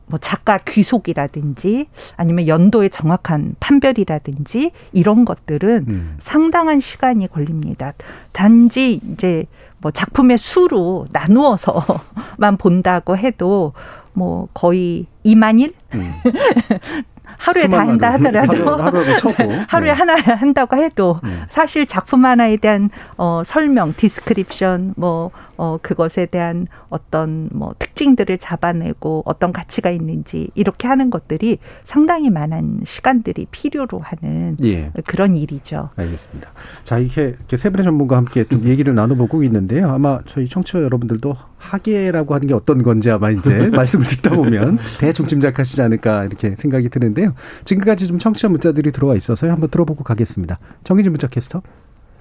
뭐 0.09 0.17
작가 0.19 0.57
귀속이라든지 0.57 1.87
아니면 2.15 2.47
연도의 2.47 2.89
정확한 2.91 3.55
판별이라든지 3.59 4.71
이런 4.93 5.25
것들은 5.25 5.85
음. 5.89 6.15
상당한 6.17 6.79
시간이 6.79 7.27
걸립니다. 7.27 7.91
단지 8.31 9.01
이제 9.03 9.43
뭐 9.79 9.91
작품의 9.91 10.37
수로 10.37 11.07
나누어서만 11.11 12.55
본다고 12.57 13.17
해도 13.17 13.73
뭐 14.13 14.47
거의 14.53 15.07
2만 15.27 15.59
일? 15.59 15.73
음. 15.95 16.13
하루에 17.37 17.67
다 17.67 17.79
한다 17.79 18.13
하더라도 18.13 18.77
하루, 18.77 19.03
하루에 19.69 19.89
네. 19.89 19.91
하나 19.91 20.15
한다고 20.15 20.75
해도 20.75 21.19
음. 21.23 21.43
사실 21.49 21.85
작품 21.85 22.25
하나에 22.25 22.57
대한 22.57 22.89
어 23.15 23.41
설명, 23.45 23.93
description 23.95 24.95
뭐 24.97 25.31
어, 25.57 25.77
그것에 25.81 26.27
대한 26.27 26.67
어떤 26.89 27.49
뭐 27.51 27.73
특징들을 27.79 28.37
잡아내고 28.37 29.23
어떤 29.25 29.51
가치가 29.51 29.89
있는지 29.89 30.49
이렇게 30.55 30.87
하는 30.87 31.09
것들이 31.09 31.57
상당히 31.83 32.29
많은 32.29 32.81
시간들이 32.85 33.47
필요로 33.51 33.99
하는 33.99 34.57
예. 34.63 34.91
그런 35.05 35.35
일이죠. 35.35 35.89
알겠습니다. 35.95 36.51
자, 36.83 36.99
이렇게, 36.99 37.23
이렇게 37.23 37.57
세 37.57 37.69
분의 37.69 37.83
전문가와 37.83 38.19
함께 38.19 38.45
좀 38.45 38.67
얘기를 38.67 38.93
나눠보고 38.93 39.43
있는데요. 39.43 39.89
아마 39.89 40.19
저희 40.27 40.47
청취자 40.47 40.81
여러분들도 40.81 41.35
학예라고 41.57 42.35
하는 42.35 42.47
게 42.47 42.53
어떤 42.53 42.83
건지 42.83 43.09
아마 43.09 43.31
이제 43.31 43.69
말씀을 43.73 44.05
듣다 44.05 44.35
보면 44.35 44.77
대충 44.99 45.25
짐작하시지 45.25 45.81
않을까 45.81 46.25
이렇게 46.25 46.55
생각이 46.55 46.89
드는데요. 46.89 47.33
지금까지 47.65 48.07
좀 48.07 48.19
청취자 48.19 48.49
문자들이 48.49 48.91
들어와 48.91 49.15
있어서 49.15 49.49
한번 49.49 49.69
들어보고 49.69 50.03
가겠습니다. 50.03 50.59
정희진 50.83 51.11
문자 51.11 51.27
캐스터. 51.27 51.61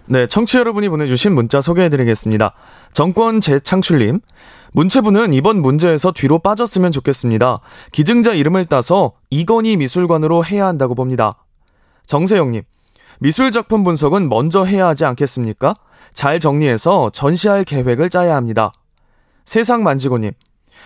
네, 0.08 0.28
청취 0.28 0.58
여러분이 0.58 0.88
보내주신 0.88 1.34
문자 1.34 1.60
소개해드리겠습니다. 1.60 2.52
정권 2.92 3.40
재창출님, 3.40 4.20
문체부는 4.72 5.32
이번 5.32 5.60
문제에서 5.60 6.12
뒤로 6.12 6.38
빠졌으면 6.38 6.92
좋겠습니다. 6.92 7.58
기증자 7.90 8.32
이름을 8.32 8.66
따서 8.66 9.14
이건희 9.30 9.76
미술관으로 9.76 10.44
해야 10.44 10.66
한다고 10.66 10.94
봅니다. 10.94 11.44
정세영님, 12.06 12.62
미술 13.18 13.50
작품 13.50 13.82
분석은 13.82 14.28
먼저 14.28 14.62
해야 14.62 14.86
하지 14.86 15.04
않겠습니까? 15.04 15.74
잘 16.12 16.38
정리해서 16.38 17.10
전시할 17.10 17.64
계획을 17.64 18.08
짜야 18.08 18.36
합니다. 18.36 18.70
세상 19.44 19.82
만지고님, 19.82 20.30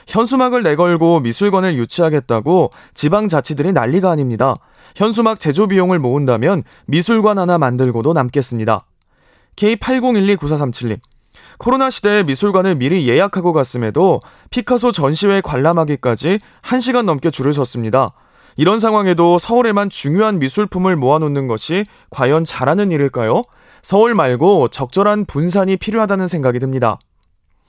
현수막을 0.07 0.63
내걸고 0.63 1.21
미술관을 1.21 1.77
유치하겠다고 1.77 2.71
지방자치들이 2.95 3.73
난리가 3.73 4.11
아닙니다. 4.11 4.55
현수막 4.97 5.39
제조 5.39 5.67
비용을 5.67 5.99
모은다면 5.99 6.63
미술관 6.87 7.39
하나 7.39 7.59
만들고도 7.59 8.15
남겠습니다. 8.15 8.87
K80129437님. 9.57 10.99
코로나 11.59 11.91
시대에 11.91 12.23
미술관을 12.23 12.77
미리 12.77 13.07
예약하고 13.09 13.53
갔음에도 13.53 14.21
피카소 14.51 14.93
전시회 14.93 15.41
관람하기까지 15.41 16.39
1시간 16.63 17.05
넘게 17.05 17.31
줄을 17.31 17.53
섰습니다. 17.53 18.13
이런 18.57 18.79
상황에도 18.79 19.39
서울에만 19.39 19.91
중요한 19.91 20.39
미술품을 20.39 20.97
모아놓는 20.97 21.47
것이 21.47 21.85
과연 22.11 22.45
잘하는 22.45 22.91
일일까요? 22.91 23.45
서울 23.83 24.15
말고 24.15 24.69
적절한 24.69 25.27
분산이 25.27 25.77
필요하다는 25.77 26.29
생각이 26.29 26.59
듭니다. 26.59 26.99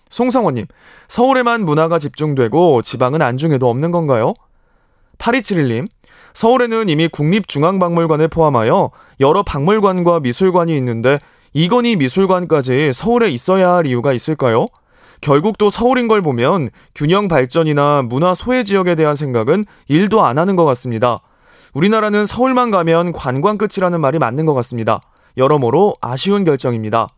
송성원님, 0.10 0.66
서울에만 1.08 1.64
문화가 1.66 2.00
집중되고 2.00 2.82
지방은 2.82 3.22
안중에도 3.22 3.70
없는 3.70 3.92
건가요? 3.92 4.34
8271님, 5.18 5.88
서울에는 6.34 6.90
이미 6.90 7.08
국립중앙박물관을 7.08 8.28
포함하여 8.28 8.92
여러 9.20 9.44
박물관과 9.44 10.20
미술관이 10.22 10.76
있는데 10.78 11.20
이건희 11.54 11.98
미술관까지 11.98 12.94
서울에 12.94 13.30
있어야 13.30 13.74
할 13.74 13.86
이유가 13.86 14.14
있을까요? 14.14 14.68
결국 15.20 15.58
또 15.58 15.70
서울인 15.70 16.08
걸 16.08 16.22
보면 16.22 16.70
균형 16.96 17.28
발전이나 17.28 18.04
문화 18.04 18.34
소외 18.34 18.64
지역에 18.64 18.96
대한 18.96 19.16
생각은 19.16 19.66
일도 19.88 20.24
안 20.24 20.40
하는 20.40 20.56
것 20.56 20.66
같습니다. 20.66 21.22
우리나라는 21.74 22.26
서울만 22.26 22.72
가면 22.72 23.12
관광 23.12 23.58
끝이라는 23.58 24.00
말이 24.00 24.18
맞는 24.18 24.46
것 24.46 24.54
같습니다. 24.56 25.02
여러모로 25.38 25.96
아쉬운 26.02 26.44
결정입니다. 26.44 27.10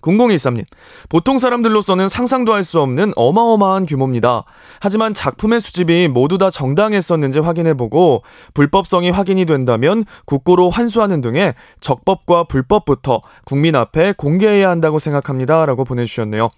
0013님. 0.00 0.64
보통 1.08 1.38
사람들로서는 1.38 2.08
상상도 2.08 2.54
할 2.54 2.60
수 2.62 2.80
없는 2.80 3.12
어마어마한 3.16 3.86
규모입니다. 3.86 4.44
하지만 4.80 5.14
작품의 5.14 5.60
수집이 5.60 6.08
모두 6.08 6.38
다 6.38 6.50
정당했었는지 6.50 7.38
확인해보고 7.40 8.22
불법성이 8.54 9.10
확인이 9.10 9.44
된다면 9.46 10.04
국고로 10.26 10.70
환수하는 10.70 11.20
등의 11.20 11.54
적법과 11.80 12.44
불법부터 12.44 13.20
국민 13.44 13.76
앞에 13.76 14.14
공개해야 14.16 14.68
한다고 14.70 14.98
생각합니다. 14.98 15.66
라고 15.66 15.84
보내주셨네요. 15.84 16.50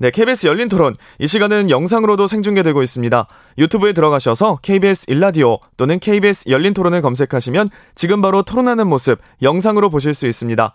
네, 0.00 0.10
KBS 0.10 0.46
열린 0.46 0.68
토론. 0.68 0.96
이 1.18 1.26
시간은 1.26 1.70
영상으로도 1.70 2.26
생중계되고 2.26 2.82
있습니다. 2.82 3.26
유튜브에 3.58 3.92
들어가셔서 3.92 4.58
KBS 4.62 5.06
일라디오 5.08 5.58
또는 5.76 5.98
KBS 5.98 6.50
열린 6.50 6.74
토론을 6.74 7.00
검색하시면 7.00 7.70
지금 7.94 8.20
바로 8.20 8.42
토론하는 8.42 8.86
모습 8.86 9.20
영상으로 9.42 9.88
보실 9.90 10.14
수 10.14 10.26
있습니다. 10.26 10.74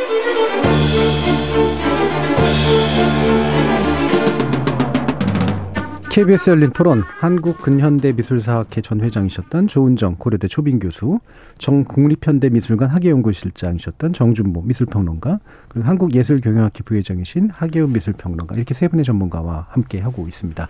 KBS 6.11 6.49
열린 6.49 6.71
토론 6.71 7.03
한국근현대미술사학회 7.19 8.81
전 8.81 8.99
회장이셨던 8.99 9.69
조은정 9.69 10.17
고려대 10.19 10.49
초빙 10.49 10.79
교수, 10.79 11.21
정국립현대미술관 11.57 12.89
학예연구실장이셨던 12.89 14.11
정준모 14.11 14.63
미술평론가, 14.63 15.39
그리고 15.69 15.87
한국예술경영학회 15.87 16.83
부회장이신 16.83 17.51
하계훈 17.53 17.93
미술평론가 17.93 18.55
이렇게 18.55 18.73
세 18.73 18.89
분의 18.89 19.05
전문가와 19.05 19.67
함께 19.69 20.01
하고 20.01 20.27
있습니다. 20.27 20.67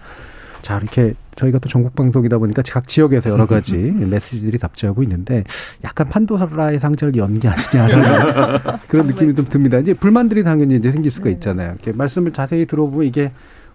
자, 0.62 0.78
이렇게 0.78 1.16
저희가 1.36 1.58
또 1.58 1.68
전국 1.68 1.96
방송이다 1.96 2.38
보니까 2.38 2.62
각 2.62 2.88
지역에서 2.88 3.32
여러 3.32 3.48
가지 3.48 3.76
메시지들이 3.98 4.60
답지하고 4.60 5.02
있는데 5.02 5.44
약간 5.84 6.08
판도라의 6.08 6.80
상자를 6.80 7.16
연게 7.16 7.48
아니냐라는 7.48 8.60
그런 8.88 9.08
느낌이 9.08 9.34
좀 9.34 9.46
듭니다. 9.46 9.80
이제 9.80 9.96
불만들이 9.96 10.44
당연히 10.44 10.76
이제 10.76 10.92
생길 10.92 11.10
수가 11.10 11.32
있잖아요. 11.32 11.72
이렇게 11.72 11.94
말씀을 11.94 12.32
자세히 12.32 12.68
들어보면 12.68 13.08
이게 13.08 13.32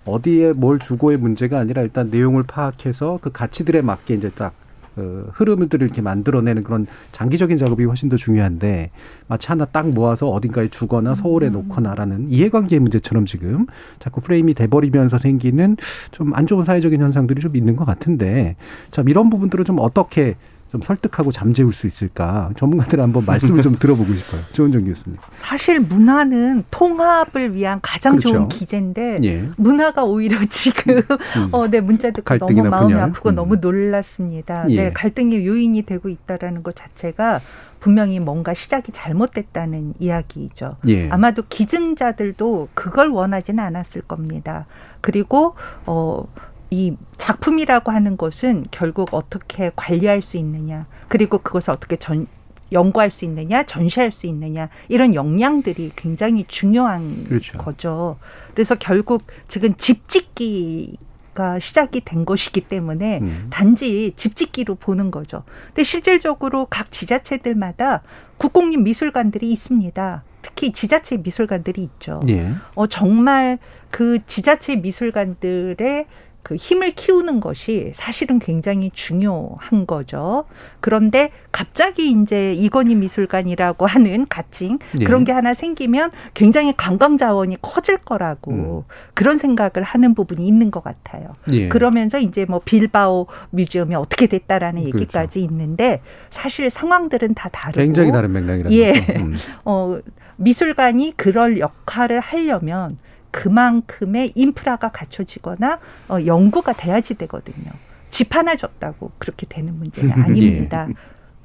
어디에 0.07 0.53
뭘 0.53 0.79
주고의 0.79 1.17
문제가 1.17 1.59
아니라 1.59 1.83
일단 1.83 2.11
내용을 2.11 2.45
파악해서 2.45 3.19
그 3.21 3.31
가치들에 3.33 3.83
맞게 3.83 4.15
이제 4.15 4.31
딱 4.31 4.67
그 4.97 5.31
흐름들을 5.35 5.87
이렇게 5.87 6.01
만들어내는 6.01 6.65
그런 6.65 6.87
장기적인 7.13 7.59
작업이 7.59 7.85
훨씬 7.85 8.09
더 8.09 8.17
중요한데 8.17 8.91
마치 9.29 9.49
하나 9.49 9.67
딱 9.67 9.91
모아서 9.91 10.31
어딘가에 10.31 10.69
주거나 10.69 11.15
서울에 11.15 11.51
놓거나라는 11.51 12.31
이해관계 12.31 12.79
문제처럼 12.79 13.27
지금 13.27 13.67
자꾸 13.99 14.23
프레임이 14.23 14.55
돼버리면서 14.55 15.19
생기는 15.19 15.77
좀 16.11 16.33
안 16.37 16.47
좋은 16.47 16.65
사회적인 16.65 17.01
현상들이 17.01 17.41
좀 17.41 17.57
있는 17.57 17.77
것 17.77 17.85
같은데 17.85 18.57
참 18.91 19.09
이런 19.09 19.29
부분들을 19.31 19.65
좀 19.67 19.79
어떻게 19.81 20.37
좀 20.77 20.83
설득하고 20.83 21.33
잠재울 21.33 21.73
수 21.73 21.87
있을까 21.87 22.51
전문가들 22.57 23.01
한번 23.01 23.25
말씀을 23.25 23.63
좀 23.63 23.77
들어보고 23.81 24.13
싶어요. 24.15 24.43
조은정 24.53 24.85
교수님. 24.85 25.19
사실 25.33 25.81
문화는 25.81 26.65
통합을 26.71 27.55
위한 27.55 27.79
가장 27.83 28.17
그렇죠. 28.17 28.29
좋은 28.37 28.49
기제인데 28.49 29.19
예. 29.25 29.49
문화가 29.57 30.05
오히려 30.05 30.39
지금 30.51 30.97
음. 30.99 31.49
어, 31.53 31.67
네 31.69 31.81
문자 31.81 32.11
듣고 32.11 32.37
너무 32.37 32.63
마음이 32.69 32.93
분열. 32.93 33.09
아프고 33.09 33.31
음. 33.31 33.35
너무 33.35 33.57
놀랐습니다. 33.57 34.67
예. 34.69 34.77
네 34.77 34.93
갈등의 34.93 35.47
요인이 35.47 35.81
되고 35.83 36.09
있다라는 36.11 36.63
것 36.63 36.77
자체가 36.77 37.41
분명히 37.81 38.21
뭔가 38.21 38.53
시작이 38.53 38.93
잘못됐다는 38.93 39.95
이야기이죠. 39.99 40.77
예. 40.89 41.09
아마도 41.09 41.43
기증자들도 41.49 42.69
그걸 42.75 43.09
원하지는 43.09 43.63
않았을 43.65 44.03
겁니다. 44.03 44.67
그리고 45.01 45.55
어. 45.87 46.27
이 46.71 46.97
작품이라고 47.19 47.93
하는 47.93 48.17
것은 48.17 48.67
결국 48.71 49.15
어떻게 49.15 49.71
관리할 49.77 50.23
수 50.23 50.37
있느냐, 50.37 50.87
그리고 51.09 51.39
그것을 51.39 51.73
어떻게 51.73 51.97
전, 51.97 52.27
연구할 52.73 53.11
수 53.11 53.25
있느냐, 53.25 53.65
전시할 53.65 54.13
수 54.13 54.27
있느냐 54.27 54.69
이런 54.89 55.15
역량들이 55.15 55.93
굉장히 55.97 56.45
중요한 56.49 57.25
그렇죠. 57.29 57.59
거죠. 57.59 58.19
그래서 58.55 58.75
결국 58.75 59.23
지금 59.49 59.75
집짓기 59.77 60.99
가 61.37 61.59
시작이 61.59 62.01
된 62.01 62.25
것이기 62.25 62.63
때문에 62.63 63.19
음. 63.21 63.49
단지 63.51 64.15
집짓기로 64.17 64.77
보는 64.77 65.11
거죠. 65.11 65.43
근데 65.67 65.85
실질적으로 65.85 66.67
각 66.71 66.91
지자체들마다 66.91 68.03
국공립 68.39 68.81
미술관들이 68.81 69.53
있습니다. 69.53 70.25
특히 70.41 70.73
지자체 70.73 71.19
미술관들이 71.19 71.83
있죠. 71.83 72.21
예. 72.29 72.55
어, 72.75 72.87
정말 72.87 73.59
그 73.91 74.21
지자체 74.27 74.77
미술관들의 74.77 76.07
그 76.47 76.55
힘을 76.55 76.93
키우는 76.93 77.41
것이 77.41 77.91
사실은 77.93 78.39
굉장히 78.39 78.93
중요한 78.95 79.85
거죠. 79.85 80.45
그런데 80.79 81.33
갑자기 81.51 82.13
이제 82.13 82.55
이건희 82.55 82.95
미술관이라고 82.95 83.85
하는 83.85 84.27
가칭 84.29 84.79
예. 85.01 85.05
그런 85.05 85.25
게 85.25 85.33
하나 85.33 85.55
생기면 85.55 86.13
굉장히 86.35 86.73
관광 86.77 87.17
자원이 87.17 87.57
커질 87.63 87.97
거라고 87.97 88.85
그런 89.13 89.39
생각을 89.39 89.83
하는 89.83 90.15
부분이 90.15 90.47
있는 90.47 90.71
것 90.71 90.85
같아요. 90.85 91.35
음. 91.49 91.55
예. 91.55 91.69
그러면서 91.69 92.21
이제 92.21 92.45
뭐 92.45 92.61
빌바오 92.65 93.27
뮤지엄이 93.51 93.97
어떻게 93.97 94.29
됐다라는 94.29 94.83
그렇죠. 94.83 94.99
얘기까지 94.99 95.43
있는데 95.43 96.01
사실 96.31 96.71
상황들은 96.71 97.35
다 97.35 97.49
다르고 97.49 97.81
굉장히 97.81 98.13
다른 98.13 98.31
맥락이라는 98.31 98.73
예. 98.73 98.93
음. 99.17 99.35
어, 99.65 99.99
미술관이 100.37 101.15
그럴 101.17 101.59
역할을 101.59 102.21
하려면 102.21 102.99
그만큼의 103.37 104.33
인프라가 104.35 104.89
갖춰지거나 104.89 105.79
어, 106.09 106.19
연구가 106.25 106.73
돼야지 106.73 107.15
되거든요. 107.15 107.71
집 108.09 108.35
하나 108.35 108.57
줬다고 108.57 109.13
그렇게 109.19 109.47
되는 109.47 109.79
문제는 109.79 110.11
아닙니다. 110.25 110.87
네. 110.87 110.95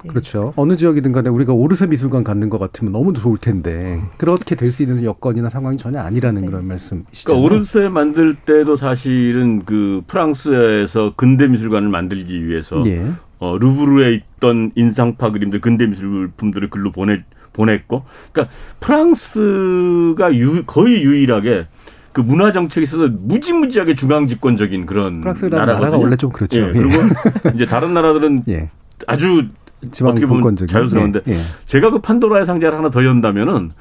그렇죠. 0.08 0.52
어느 0.56 0.74
지역이든 0.74 1.12
간에 1.12 1.28
우리가 1.28 1.52
오르세 1.52 1.86
미술관 1.86 2.24
갖는 2.24 2.50
것 2.50 2.58
같으면 2.58 2.92
너무 2.92 3.12
좋을 3.12 3.38
텐데 3.38 4.00
그렇게 4.16 4.56
될 4.56 4.72
수 4.72 4.82
있는 4.82 5.04
여건이나 5.04 5.48
상황이 5.48 5.76
전혀 5.76 6.00
아니라는 6.00 6.46
그런 6.46 6.66
말씀이시죠. 6.66 7.26
그러니까 7.26 7.46
오르세 7.46 7.88
만들 7.88 8.34
때도 8.34 8.76
사실은 8.76 9.62
그 9.64 10.02
프랑스에서 10.08 11.12
근대 11.14 11.46
미술관을 11.46 11.88
만들기 11.88 12.48
위해서 12.48 12.82
예. 12.86 13.06
어, 13.38 13.58
루브르에 13.58 14.14
있던 14.14 14.72
인상파 14.74 15.30
그림들 15.30 15.60
근대 15.60 15.86
미술품들을 15.86 16.70
글로 16.70 16.90
보내 16.90 17.22
보냈고, 17.52 18.04
그러니까 18.32 18.54
프랑스가 18.80 20.34
유, 20.36 20.64
거의 20.64 21.02
유일하게 21.02 21.66
그 22.12 22.20
문화 22.20 22.52
정책에 22.52 22.82
있어서 22.84 23.08
무지무지하게 23.08 23.94
중앙 23.94 24.28
집권적인 24.28 24.86
그런. 24.86 25.20
나라가 25.20 25.96
원래 25.96 26.16
좀 26.16 26.30
그렇죠. 26.30 26.58
예, 26.60 26.68
예. 26.68 26.72
그리고 26.72 26.90
이제 27.54 27.64
다른 27.64 27.94
나라들은 27.94 28.44
예. 28.48 28.70
아주 29.06 29.48
어떻게 29.84 30.26
보면 30.26 30.42
분권적인. 30.42 30.68
자유스러운데 30.68 31.20
예, 31.28 31.32
예. 31.32 31.40
제가 31.66 31.90
그 31.90 32.00
판도라의 32.00 32.46
상자를 32.46 32.78
하나 32.78 32.90
더 32.90 33.04
연다면은 33.04 33.72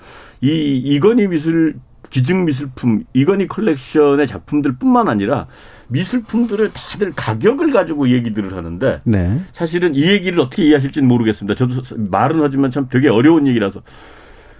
이 0.41 0.77
이건희 0.77 1.27
미술 1.27 1.75
기증 2.09 2.45
미술품 2.45 3.03
이건희 3.13 3.47
컬렉션의 3.47 4.27
작품들뿐만 4.27 5.07
아니라 5.07 5.47
미술품들을 5.89 6.71
다들 6.73 7.13
가격을 7.15 7.71
가지고 7.71 8.09
얘기들을 8.09 8.55
하는데 8.55 9.01
네. 9.03 9.41
사실은 9.51 9.93
이 9.93 10.07
얘기를 10.07 10.39
어떻게 10.39 10.63
이해하실지는 10.65 11.07
모르겠습니다. 11.07 11.55
저도 11.55 11.81
말은 11.97 12.41
하지만 12.41 12.71
참 12.71 12.87
되게 12.89 13.07
어려운 13.09 13.45
얘기라서 13.47 13.81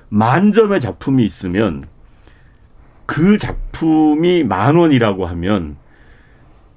만점의 0.10 0.80
작품이 0.82 1.24
있으면 1.24 1.86
그 3.12 3.38
작품이 3.38 4.44
만 4.46 4.76
원이라고 4.76 5.26
하면 5.28 5.76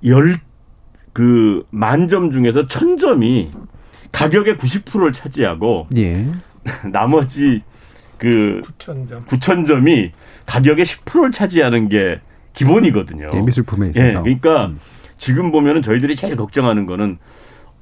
열 0.05 0.39
그 1.13 1.63
만 1.71 2.09
점 2.09 2.33
중에서 2.33 2.67
천 2.67 2.97
점이 2.97 3.53
가격의 4.11 4.57
90%를 4.57 5.13
차지하고 5.13 5.87
예. 5.97 6.27
나머지 6.93 7.63
그 8.19 8.63
9,000점. 8.79 9.27
9천 9.27 9.67
점이 9.69 10.11
가격의 10.47 10.85
10%를 10.85 11.31
차지하는 11.31 11.89
게 11.89 12.21
기본이거든요. 12.53 13.31
예, 13.33 13.41
미술품에 13.41 13.91
있어서. 13.91 14.05
예, 14.07 14.13
그러니까 14.15 14.73
지금 15.19 15.53
보면은 15.53 15.83
저희들이 15.83 16.17
제일 16.17 16.35
걱정하는 16.35 16.87
거는 16.87 17.19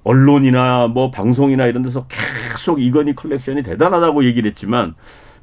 언론이나 0.04 0.88
뭐 0.88 1.10
방송이나 1.10 1.66
이런 1.66 1.82
데서 1.82 2.06
계속 2.52 2.82
이건희 2.82 3.14
컬렉션이 3.14 3.62
대단하다고 3.62 4.24
얘기를 4.26 4.50
했지만 4.50 4.94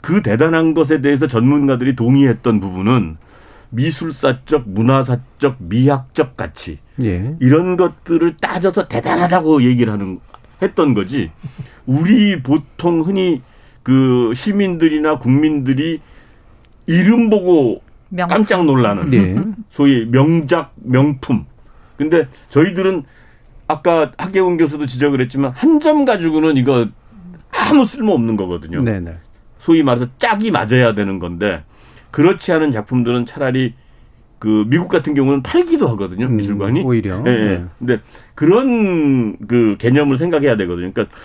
그 0.01 0.21
대단한 0.21 0.73
것에 0.73 1.01
대해서 1.01 1.27
전문가들이 1.27 1.95
동의했던 1.95 2.59
부분은 2.59 3.17
미술사적, 3.71 4.67
문화사적, 4.69 5.57
미학적 5.59 6.35
가치 6.35 6.79
예. 7.03 7.35
이런 7.39 7.77
것들을 7.77 8.37
따져서 8.41 8.87
대단하다고 8.87 9.63
얘기를 9.63 9.93
하는 9.93 10.19
했던 10.61 10.93
거지. 10.93 11.31
우리 11.85 12.41
보통 12.41 13.01
흔히 13.01 13.41
그 13.83 14.33
시민들이나 14.35 15.19
국민들이 15.19 16.01
이름 16.87 17.29
보고 17.29 17.81
명품. 18.09 18.35
깜짝 18.37 18.65
놀라는 18.65 19.13
예. 19.13 19.35
소위 19.69 20.05
명작 20.05 20.73
명품. 20.75 21.45
근데 21.97 22.27
저희들은 22.49 23.03
아까 23.67 24.11
학계원 24.17 24.57
교수도 24.57 24.85
지적을 24.87 25.21
했지만 25.21 25.51
한 25.51 25.79
점 25.79 26.05
가지고는 26.05 26.57
이거 26.57 26.87
아무 27.51 27.85
쓸모 27.85 28.13
없는 28.13 28.35
거거든요. 28.35 28.81
네네. 28.81 29.13
소위 29.69 29.83
말해서 29.83 30.07
짝이 30.17 30.49
맞아야 30.49 30.95
되는 30.95 31.19
건데 31.19 31.63
그렇지 32.09 32.51
않은 32.53 32.71
작품들은 32.71 33.27
차라리 33.27 33.75
그 34.39 34.65
미국 34.67 34.89
같은 34.89 35.13
경우는 35.13 35.43
팔기도 35.43 35.87
하거든요 35.89 36.25
음, 36.25 36.37
미술관이 36.37 36.81
오히려. 36.81 37.23
예, 37.27 37.29
예. 37.29 37.45
네. 37.57 37.65
근데 37.77 37.99
그런 38.33 39.37
그 39.45 39.75
개념을 39.77 40.17
생각해야 40.17 40.57
되거든요. 40.57 40.91
그러니까 40.91 41.15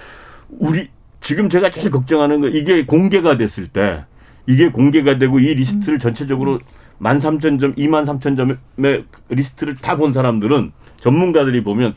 우리 0.51 0.91
지금 1.23 1.49
제가 1.49 1.71
제일 1.71 1.91
걱정하는 1.91 2.43
거 2.43 2.49
이게 2.49 2.85
공개가 2.85 3.39
됐을 3.39 3.67
때 3.69 4.05
이게 4.47 4.69
공개가 4.69 5.17
되고 5.17 5.39
이 5.41 5.55
리스트를 5.55 5.99
전체적으로 5.99 6.59
13,000점, 7.01 7.79
23,000점의 7.79 9.05
리스트를 9.31 9.77
다 9.77 9.97
본 9.97 10.13
사람들은 10.13 10.73
전문가들이 11.01 11.65
보면 11.65 11.95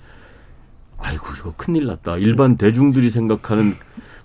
아이고 0.98 1.26
이거 1.38 1.54
큰일 1.58 1.88
났다. 1.88 2.18
일반 2.18 2.56
대중들이 2.56 3.10
생각하는 3.10 3.76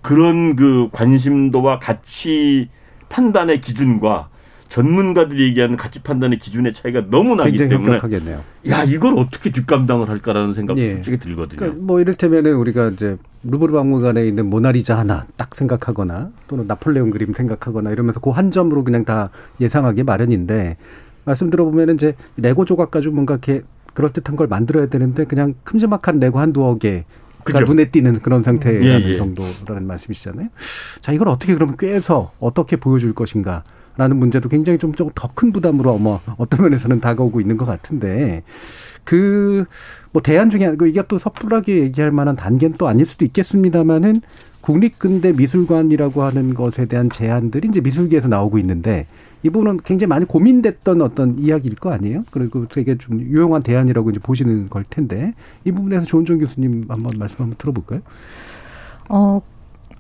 그런 0.03 0.57
그 0.57 0.89
관심도와 0.93 1.79
가치 1.79 2.69
판단의 3.09 3.61
기준과 3.61 4.29
전문가들이 4.69 5.45
얘기하는 5.49 5.77
가치 5.77 6.03
판단의 6.03 6.39
기준의 6.39 6.73
차이가 6.73 7.05
너무 7.11 7.37
나기 7.37 7.59
때문에 7.59 7.97
혁격하겠네요. 7.97 8.41
야 8.71 8.85
이걸 8.85 9.19
어떻게 9.19 9.53
뒷감당을 9.53 10.09
할까라는 10.09 10.55
생각이 10.55 10.81
예. 10.81 10.95
솔직히 10.95 11.19
들거든요. 11.19 11.59
그러니까 11.59 11.81
뭐 11.85 12.01
이를테면은 12.01 12.55
우리가 12.55 12.89
이제 12.89 13.19
루브르 13.45 13.73
박물관에 13.73 14.27
있는 14.27 14.49
모나리자 14.49 14.99
하나 14.99 15.27
딱 15.37 15.55
생각하거나 15.55 16.31
또는 16.49 16.67
나폴레옹 16.67 17.11
그림 17.11 17.35
생각하거나 17.35 17.91
이러면서 17.91 18.21
그 18.21 18.31
한 18.31 18.51
점으로 18.51 18.83
그냥 18.83 19.05
다 19.05 19.29
예상하기 19.61 20.05
마련인데 20.05 20.79
말씀 21.27 21.51
들어보면은 21.51 21.97
이제 21.97 22.15
레고 22.39 22.65
조각 22.65 22.91
가지고 22.91 23.15
뭔가 23.15 23.35
이렇게 23.35 23.63
그럴듯한 23.93 24.37
걸 24.37 24.47
만들어야 24.47 24.87
되는데 24.87 25.27
그냥 25.27 25.53
큼지막한 25.65 26.19
레고 26.19 26.39
한두어 26.39 26.79
개. 26.79 27.05
가 27.45 27.59
그죠. 27.61 27.65
눈에 27.65 27.91
띄는 27.91 28.21
그런 28.21 28.43
상태라는 28.43 28.87
예, 28.87 29.11
예. 29.11 29.17
정도라는 29.17 29.87
말씀이시잖아요. 29.87 30.49
자, 31.01 31.13
이걸 31.13 31.29
어떻게 31.29 31.55
그러면 31.55 31.77
꿰서 31.77 32.33
어떻게 32.39 32.77
보여줄 32.77 33.15
것인가. 33.15 33.65
라는 33.95 34.17
문제도 34.17 34.49
굉장히 34.49 34.79
좀더큰 34.79 35.53
부담으로 35.53 35.91
어머 35.91 36.21
어떤 36.39 36.63
면에서는 36.63 37.01
다가오고 37.01 37.43
있는 37.43 37.59
것 37.59 37.67
같은데 37.67 38.43
그, 39.05 39.65
뭐, 40.13 40.23
대안 40.23 40.51
중에, 40.51 40.77
그 40.77 40.89
이게 40.89 41.03
또 41.09 41.19
섣불하게 41.19 41.79
얘기할 41.79 42.11
만한 42.11 42.37
단계는 42.37 42.77
또 42.79 42.87
아닐 42.87 43.05
수도 43.05 43.25
있겠습니다만은 43.25 44.21
국립근대 44.61 45.33
미술관이라고 45.33 46.23
하는 46.23 46.55
것에 46.55 46.87
대한 46.87 47.11
제안들이 47.11 47.69
이제 47.69 47.81
미술계에서 47.81 48.29
나오고 48.29 48.59
있는데 48.59 49.07
이 49.43 49.51
부분은 49.51 49.79
굉장히 49.85 50.09
많이 50.09 50.25
고민됐던 50.25 51.03
어떤 51.03 51.39
이야기일 51.39 51.77
거 51.77 51.93
아니에요? 51.93 52.25
그리고 52.31 52.67
되게 52.69 52.97
좀 52.97 53.21
유용한 53.21 53.63
대안이라고 53.63 54.11
이제 54.11 54.21
보시는 54.21 54.69
걸 54.69 54.85
텐데 54.89 55.35
이 55.65 55.73
부분에서 55.73 56.07
조은정 56.07 56.39
교수님 56.39 56.85
한번 56.89 57.19
말씀 57.19 57.41
한번 57.41 57.57
들어볼까요? 57.59 58.01
어, 59.09 59.43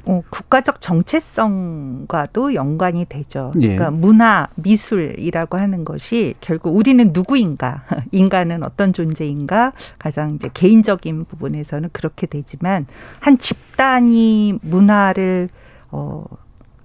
어, 0.05 0.22
국가적 0.30 0.80
정체성과도 0.80 2.55
연관이 2.55 3.05
되죠. 3.09 3.53
예. 3.61 3.76
그러니까 3.76 3.90
문화, 3.90 4.49
미술이라고 4.57 5.59
하는 5.59 5.84
것이 5.84 6.34
결국 6.40 6.76
우리는 6.76 7.11
누구인가, 7.12 7.84
인간은 8.11 8.62
어떤 8.64 8.93
존재인가, 8.93 9.72
가장 9.99 10.34
이제 10.34 10.51
개인적인 10.53 11.26
부분에서는 11.26 11.90
그렇게 11.93 12.26
되지만 12.26 12.86
한 13.20 13.38
집단이 13.38 14.59
문화를 14.62 15.49
어, 15.90 16.24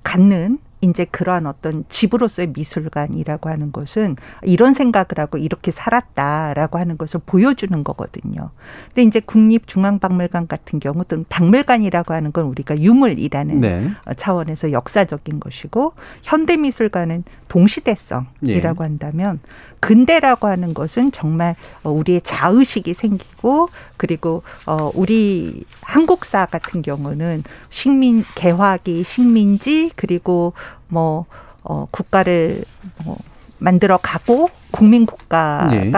갖는 0.04 0.60
이제 0.82 1.06
그러한 1.06 1.48
어떤 1.48 1.86
집으로서의 1.90 2.50
미술관이라고 2.56 3.50
하는 3.50 3.72
것은 3.72 4.16
이런 4.44 4.74
생각을 4.74 5.08
하고 5.18 5.38
이렇게 5.38 5.72
살았다라고 5.72 6.78
하는 6.78 6.98
것을 6.98 7.20
보여주는 7.26 7.84
거거든요. 7.84 8.52
근데 8.90 9.04
이제 9.04 9.20
국립중앙박물관 9.20 10.48
같은 10.48 10.80
경우 10.80 11.04
또는 11.06 11.26
박물관이라고 11.30 12.14
하는 12.14 12.32
건 12.32 12.46
우리가 12.46 12.78
유물이라는 12.80 13.58
네. 13.58 13.90
차원에서 14.16 14.72
역사적인 14.72 15.40
것이고 15.40 15.94
현대미술관은 16.24 17.24
동시대성이라고 17.48 18.84
예. 18.84 18.88
한다면 18.88 19.40
근대라고 19.80 20.48
하는 20.48 20.74
것은 20.74 21.12
정말 21.12 21.56
어, 21.84 21.92
우리의 21.92 22.22
자의식이 22.22 22.94
생기고 22.94 23.70
그리고 23.96 24.44
어 24.66 24.92
우리 24.96 25.64
한국사 25.82 26.46
같은 26.46 26.82
경우는 26.82 27.44
식민 27.70 28.24
개화기 28.36 29.04
식민지 29.04 29.92
그리고 29.96 30.54
뭐 30.88 31.26
어 31.70 31.86
국가를 31.92 32.64
뭐 33.04 33.18
만들어 33.60 33.98
가고 33.98 34.50
국민 34.72 35.06
국가가 35.06 35.68
네. 35.70 35.92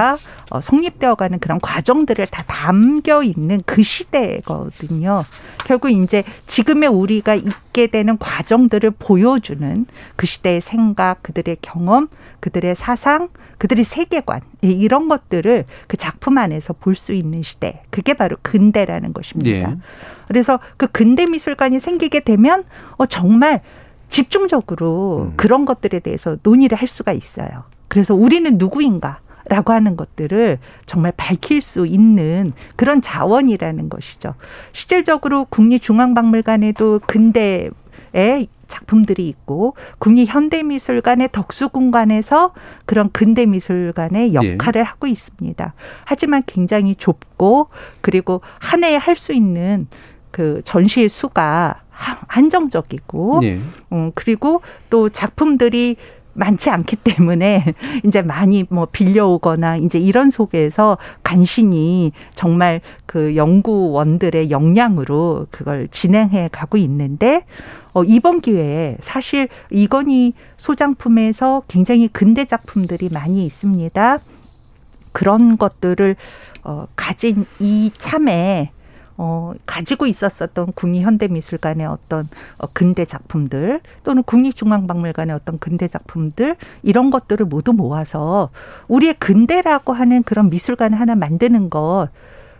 어, 0.49 0.61
성립되어가는 0.61 1.39
그런 1.39 1.59
과정들을 1.59 2.25
다 2.27 2.43
담겨 2.47 3.21
있는 3.21 3.59
그 3.65 3.83
시대거든요. 3.83 5.23
결국 5.65 5.91
이제 5.91 6.23
지금의 6.47 6.89
우리가 6.89 7.35
있게 7.35 7.87
되는 7.87 8.17
과정들을 8.17 8.91
보여주는 8.91 9.85
그 10.15 10.25
시대의 10.25 10.61
생각, 10.61 11.21
그들의 11.21 11.57
경험, 11.61 12.07
그들의 12.39 12.75
사상, 12.75 13.27
그들의 13.57 13.83
세계관 13.83 14.41
예, 14.63 14.69
이런 14.69 15.09
것들을 15.09 15.65
그 15.87 15.97
작품 15.97 16.37
안에서 16.37 16.73
볼 16.73 16.95
수 16.95 17.13
있는 17.13 17.43
시대. 17.43 17.83
그게 17.91 18.13
바로 18.13 18.37
근대라는 18.41 19.13
것입니다. 19.13 19.49
예. 19.71 19.77
그래서 20.27 20.59
그 20.77 20.87
근대 20.87 21.25
미술관이 21.25 21.79
생기게 21.79 22.21
되면 22.21 22.63
어 22.97 23.05
정말 23.05 23.61
집중적으로 24.09 25.31
그런 25.37 25.65
것들에 25.65 25.99
대해서 25.99 26.37
논의를 26.43 26.77
할 26.77 26.87
수가 26.87 27.11
있어요. 27.13 27.63
그래서 27.87 28.13
우리는 28.15 28.57
누구인가? 28.57 29.19
라고 29.45 29.73
하는 29.73 29.97
것들을 29.97 30.59
정말 30.85 31.11
밝힐 31.17 31.61
수 31.63 31.87
있는 31.87 32.53
그런 32.75 33.01
자원이라는 33.01 33.89
것이죠. 33.89 34.35
실질적으로 34.73 35.45
국립중앙박물관에도 35.45 36.99
근대의 37.07 37.71
작품들이 38.67 39.27
있고 39.27 39.73
국립현대미술관의 39.97 41.29
덕수궁관에서 41.31 42.53
그런 42.85 43.09
근대미술관의 43.11 44.35
역할을 44.35 44.83
하고 44.83 45.07
있습니다. 45.07 45.73
하지만 46.05 46.43
굉장히 46.45 46.93
좁고 46.93 47.69
그리고 48.01 48.41
한 48.59 48.83
해에 48.83 48.97
할 48.97 49.15
수 49.15 49.33
있는 49.33 49.87
그 50.29 50.61
전시의 50.63 51.09
수가 51.09 51.73
하- 51.88 51.88
한정적이고 52.27 53.41
예. 53.43 53.59
음, 53.91 54.11
그리고 54.15 54.61
또 54.89 55.09
작품들이 55.09 55.97
많지 56.33 56.69
않기 56.69 56.95
때문에 56.95 57.73
이제 58.05 58.21
많이 58.21 58.65
뭐 58.69 58.87
빌려오거나 58.89 59.75
이제 59.77 59.99
이런 59.99 60.29
속에서 60.29 60.97
간신히 61.21 62.13
정말 62.33 62.81
그 63.05 63.35
연구원들의 63.35 64.49
역량으로 64.49 65.47
그걸 65.51 65.89
진행해 65.91 66.49
가고 66.51 66.77
있는데 66.77 67.45
어, 67.93 68.03
이번 68.03 68.39
기회에 68.39 68.97
사실 69.01 69.49
이건희 69.69 70.33
소장품에서 70.57 71.63
굉장히 71.67 72.07
근대 72.07 72.45
작품들이 72.45 73.09
많이 73.11 73.45
있습니다. 73.45 74.19
그런 75.11 75.57
것들을 75.57 76.15
어, 76.63 76.87
가진 76.95 77.45
이 77.59 77.91
참에 77.97 78.71
어, 79.21 79.51
가지고 79.65 80.05
있었었던 80.05 80.71
국립현대미술관의 80.71 81.85
어떤 81.85 82.29
어, 82.57 82.67
근대 82.71 83.03
작품들 83.03 83.81
또는 84.05 84.23
국립중앙박물관의 84.23 85.35
어떤 85.35 85.59
근대 85.59 85.89
작품들 85.89 86.55
이런 86.83 87.11
것들을 87.11 87.45
모두 87.45 87.73
모아서 87.73 88.49
우리의 88.87 89.15
근대라고 89.19 89.91
하는 89.91 90.23
그런 90.23 90.49
미술관을 90.49 90.97
하나 90.97 91.15
만드는 91.15 91.69
것 91.69 92.07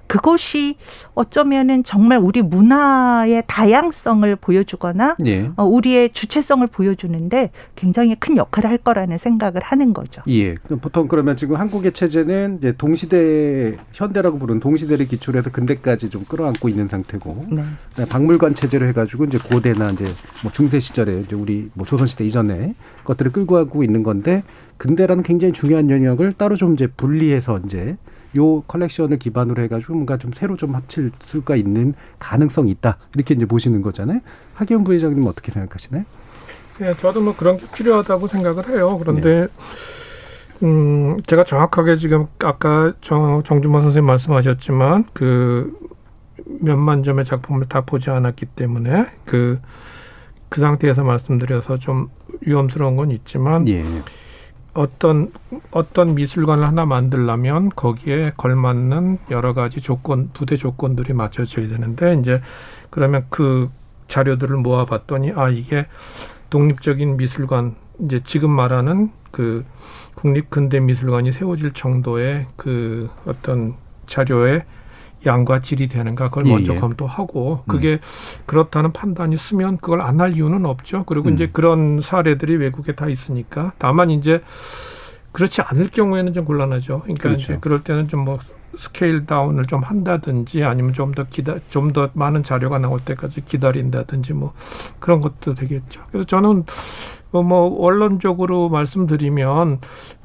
그것이 0.10 0.76
어쩌면은 1.14 1.84
정말 1.84 2.18
우리 2.18 2.42
문화의 2.42 3.44
다양성을 3.46 4.36
보여주거나 4.38 5.16
예. 5.28 5.52
어, 5.56 5.64
우리의 5.64 6.10
주체성을 6.14 6.66
보여주는데 6.66 7.52
굉장히 7.76 8.16
큰 8.16 8.36
역할을 8.36 8.72
할 8.72 8.80
거라는 8.80 9.20
생각을 9.20 9.62
하는 9.64 9.94
거죠. 9.94 10.24
예. 10.28 10.56
보통 10.82 11.08
그러면 11.08 11.36
지금 11.38 11.58
한국의 11.58 11.92
체제는 11.92 12.58
이제 12.58 12.74
동시대 12.76 13.78
현대라고 13.94 14.40
부르는 14.40 14.60
동시대를 14.60 15.08
기초로 15.08 15.38
해서 15.38 15.52
근대까지 15.52 16.10
좀 16.10 16.26
끌어안고 16.28 16.70
있는 16.70 16.88
상태고 16.88 17.46
네. 17.52 18.06
박물관 18.10 18.56
체제로 18.56 18.88
해가지고 18.88 19.26
이제 19.26 19.38
고대나 19.38 19.92
이제 19.92 20.06
뭐 20.42 20.52
중세 20.52 20.80
시절에 20.80 21.20
이제 21.20 21.36
우리 21.36 21.70
뭐 21.76 21.86
조선시대 21.86 22.26
이전에 22.26 22.74
것들을 23.04 23.32
끌고 23.32 23.54
가고 23.54 23.84
있는 23.84 24.02
건데 24.02 24.42
근대라는 24.78 25.22
굉장히 25.22 25.54
중요한 25.54 25.92
영역을 25.92 26.34
따로 26.34 26.56
좀 26.56 26.74
이제 26.74 26.88
분리해서 26.88 27.60
이제 27.68 27.96
요 28.38 28.62
컬렉션을 28.62 29.18
기반으로 29.18 29.62
해가지고 29.64 29.94
뭔가 29.94 30.18
좀 30.18 30.32
새로 30.34 30.56
좀 30.56 30.76
합칠 30.76 31.12
수가 31.22 31.56
있는 31.56 31.94
가능성이 32.20 32.72
있다 32.72 32.98
이렇게 33.16 33.34
이제 33.34 33.46
보시는 33.46 33.82
거잖아요. 33.82 34.20
하기현 34.54 34.84
부회장님 34.84 35.26
어떻게 35.26 35.52
생각하시나요? 35.52 36.06
예, 36.82 36.94
저도 36.96 37.22
뭐 37.22 37.36
그런 37.36 37.58
게 37.58 37.66
필요하다고 37.74 38.28
생각을 38.28 38.70
해요. 38.70 38.98
그런데 39.00 39.48
음, 40.64 41.18
제가 41.26 41.44
정확하게 41.44 41.96
지금 41.96 42.28
아까 42.40 42.94
정, 43.02 43.42
정준만 43.44 43.82
선생님 43.82 44.06
말씀하셨지만 44.06 45.06
그 45.14 45.78
몇만 46.46 47.04
점의 47.04 47.26
작품을 47.26 47.68
다 47.68 47.82
보지 47.82 48.10
않았기 48.10 48.46
때문에 48.48 49.08
그, 49.26 49.60
그 50.50 50.62
상태에서 50.62 51.04
말씀드려서 51.04 51.78
좀 51.78 52.10
위험스러운 52.42 52.96
건 52.96 53.12
있지만 53.12 53.68
예. 53.68 53.84
어떤 54.74 55.32
어떤 55.72 56.16
미술관을 56.16 56.66
하나 56.66 56.86
만들려면 56.86 57.70
거기에 57.70 58.34
걸맞는 58.38 59.18
여러 59.32 59.54
가지 59.54 59.82
조건 59.82 60.30
부대 60.32 60.56
조건들이 60.56 61.14
맞춰져야 61.14 61.68
되는데 61.68 62.16
이제 62.16 62.42
그러면 62.90 63.26
그 63.30 63.70
자료들을 64.08 64.58
모아봤더니 64.58 65.34
아 65.36 65.50
이게 65.50 65.88
독립적인 66.50 67.18
미술관 67.18 67.76
이제 68.02 68.20
지금 68.24 68.52
말하는 68.52 69.12
그 69.32 69.66
국립 70.16 70.50
근대 70.50 70.80
미술관이 70.80 71.32
세워질 71.32 71.74
정도의 71.74 72.48
그 72.56 73.10
어떤 73.26 73.76
자료의 74.06 74.66
양과 75.26 75.62
질이 75.62 75.88
되는가 75.88 76.30
그걸 76.30 76.46
예, 76.48 76.52
먼저 76.52 76.74
예. 76.74 76.76
검토하고 76.78 77.64
그게 77.68 78.00
그렇다는 78.46 78.94
판단이 78.94 79.38
쓰면 79.38 79.78
그걸 79.78 80.02
안 80.02 80.20
할 80.22 80.34
이유는 80.34 80.66
없죠. 80.66 81.04
그리고 81.06 81.30
음. 81.30 81.34
이제 81.36 81.50
그런 81.52 82.00
사례들이 82.02 82.56
외국에 82.58 82.94
다 82.94 83.08
있으니까 83.08 83.74
다만 83.78 84.10
이제 84.12 84.42
그렇지 85.32 85.62
않을 85.62 85.90
경우에는 85.92 86.34
좀 86.34 86.46
곤란하죠. 86.46 87.02
그러니까 87.02 87.24
그렇죠. 87.30 87.44
이제 87.44 87.58
그럴 87.62 87.84
때는 87.84 88.08
좀 88.08 88.26
뭐 88.26 88.40
스케일 88.78 89.26
다운을 89.26 89.66
좀 89.66 89.82
한다든지 89.84 90.64
아니면 90.64 90.94
좀 90.94 91.12
더 91.14 91.26
기다 91.28 91.56
좀 91.70 91.92
더 91.92 92.10
많은 92.14 92.44
자료가 92.44 92.78
나올 92.80 93.00
때까지 93.00 93.44
기다린다든지 93.46 94.34
뭐 94.34 94.54
그런 95.00 95.22
것도 95.22 95.56
되겠죠. 95.56 96.02
그래서 96.12 96.26
저는 96.28 96.66
어, 97.32 97.42
뭐 97.44 97.62
원론적으로 97.82 98.70
말씀드리면 98.70 99.80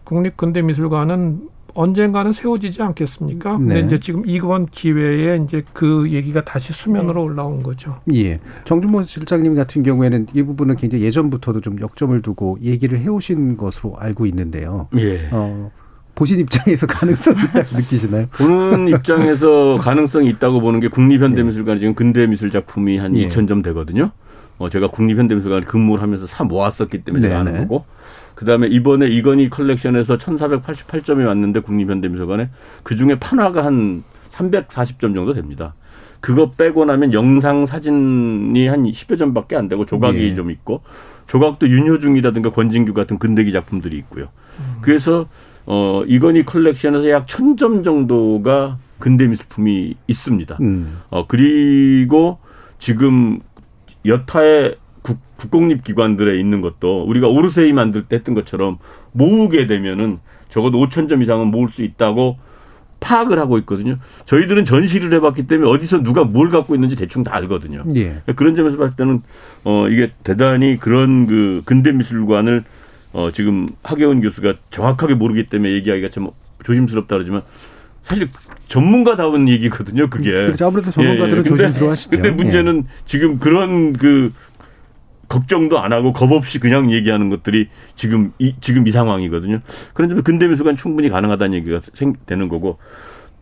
국립근대미술관은 0.04 1.48
언젠가는 1.74 2.32
세워지지 2.32 2.82
않겠습니까? 2.82 3.58
근데 3.58 3.74
네. 3.74 3.80
이제 3.86 3.98
지금 3.98 4.22
이번 4.26 4.66
기회에 4.66 5.40
이제 5.44 5.62
그 5.72 6.10
얘기가 6.10 6.44
다시 6.44 6.72
수면으로 6.72 7.20
네. 7.22 7.26
올라온 7.26 7.62
거죠. 7.62 7.96
예. 8.12 8.40
정준모 8.64 9.02
실장님 9.02 9.54
같은 9.54 9.82
경우에는 9.82 10.28
이 10.32 10.42
부분은 10.42 10.76
굉장히 10.76 11.04
예전부터도 11.04 11.60
좀 11.60 11.80
역점을 11.80 12.20
두고 12.22 12.58
얘기를 12.62 12.98
해오신 13.00 13.56
것으로 13.56 13.96
알고 13.98 14.26
있는데요. 14.26 14.88
예. 14.96 15.28
어, 15.32 15.70
보신 16.14 16.40
입장에서 16.40 16.86
가능성이 16.88 17.38
있다고 17.44 17.76
느끼시나요? 17.76 18.26
보는 18.32 18.88
입장에서 18.94 19.76
가능성이 19.80 20.28
있다고 20.30 20.60
보는 20.60 20.80
게 20.80 20.88
국립현대미술관 20.88 21.80
지금 21.80 21.94
근대미술 21.94 22.50
작품이 22.50 22.98
한 22.98 23.16
예. 23.16 23.28
2천 23.28 23.48
점 23.48 23.62
되거든요. 23.62 24.12
어, 24.58 24.68
제가 24.68 24.88
국립현대미술관에 24.88 25.66
근무를 25.66 26.02
하면서 26.02 26.26
사 26.26 26.44
모았었기 26.44 27.02
때문에 27.02 27.28
네네. 27.28 27.40
아는 27.40 27.58
거고. 27.62 27.84
그다음에 28.44 28.68
이번에 28.68 29.08
이건희 29.08 29.48
컬렉션에서 29.48 30.18
1488점이 30.18 31.26
왔는데 31.26 31.60
국립현대미술관에 31.60 32.50
그중에 32.82 33.18
판화가 33.18 33.64
한 33.64 34.04
340점 34.28 35.14
정도 35.14 35.32
됩니다. 35.32 35.74
그거 36.20 36.50
빼고 36.50 36.84
나면 36.84 37.12
영상 37.12 37.66
사진이 37.66 38.66
한 38.68 38.84
10여 38.84 39.18
점밖에 39.18 39.56
안 39.56 39.68
되고 39.68 39.84
조각이 39.84 40.18
예. 40.18 40.34
좀 40.34 40.50
있고 40.50 40.82
조각도 41.26 41.68
윤효중이라든가 41.68 42.50
권진규 42.50 42.94
같은 42.94 43.18
근대기 43.18 43.52
작품들이 43.52 43.96
있고요. 43.98 44.28
음. 44.58 44.76
그래서 44.80 45.26
어 45.66 46.02
이건희 46.06 46.44
컬렉션에서 46.44 47.08
약 47.10 47.26
1000점 47.26 47.84
정도가 47.84 48.78
근대 48.98 49.26
미술품이 49.26 49.94
있습니다. 50.06 50.58
음. 50.60 51.00
어 51.10 51.26
그리고 51.26 52.38
지금 52.78 53.40
여타의 54.06 54.76
국, 55.44 55.50
국공립 55.50 55.84
기관들에 55.84 56.38
있는 56.38 56.60
것도 56.60 57.04
우리가 57.04 57.28
오르세이 57.28 57.72
만들 57.72 58.04
때 58.04 58.16
했던 58.16 58.34
것처럼 58.34 58.78
모으게 59.12 59.66
되면은 59.66 60.18
적어도 60.48 60.78
5천 60.78 61.08
점 61.08 61.22
이상은 61.22 61.48
모을 61.48 61.68
수 61.68 61.82
있다고 61.82 62.38
파악을 63.00 63.38
하고 63.38 63.58
있거든요. 63.58 63.98
저희들은 64.24 64.64
전시를 64.64 65.12
해봤기 65.14 65.46
때문에 65.46 65.68
어디서 65.70 66.02
누가 66.02 66.24
뭘 66.24 66.48
갖고 66.50 66.74
있는지 66.74 66.96
대충 66.96 67.22
다 67.22 67.34
알거든요. 67.34 67.84
예. 67.96 68.22
그런 68.34 68.56
점에서 68.56 68.76
봤을 68.76 68.96
때는 68.96 69.22
어 69.64 69.88
이게 69.88 70.12
대단히 70.22 70.78
그런 70.78 71.26
그 71.26 71.62
근대 71.66 71.92
미술관을 71.92 72.64
어 73.12 73.30
지금 73.32 73.68
하계원 73.82 74.20
교수가 74.20 74.54
정확하게 74.70 75.14
모르기 75.14 75.46
때문에 75.46 75.72
얘기하기가 75.72 76.08
참 76.08 76.30
조심스럽다 76.62 77.16
그러지만 77.16 77.42
사실 78.04 78.28
전문가다운 78.68 79.48
얘기거든요. 79.48 80.08
그게. 80.08 80.30
그렇죠. 80.30 80.66
아무래도 80.66 80.90
전문가들은 80.90 81.36
예, 81.36 81.38
예. 81.38 81.42
조심스러워하시죠. 81.42 82.10
근데 82.10 82.30
문제는 82.30 82.84
예. 82.86 83.02
지금 83.04 83.38
그런 83.38 83.92
그 83.94 84.32
걱정도 85.28 85.78
안 85.78 85.92
하고 85.92 86.12
겁 86.12 86.32
없이 86.32 86.58
그냥 86.58 86.90
얘기하는 86.90 87.30
것들이 87.30 87.68
지금 87.94 88.32
이 88.38 88.54
지금 88.60 88.86
이 88.86 88.90
상황이거든요. 88.90 89.60
그런 89.92 90.08
점에 90.08 90.22
근대 90.22 90.46
미술관 90.46 90.76
충분히 90.76 91.08
가능하다는 91.08 91.56
얘기가 91.58 91.80
생, 91.94 92.14
되는 92.26 92.48
거고 92.48 92.78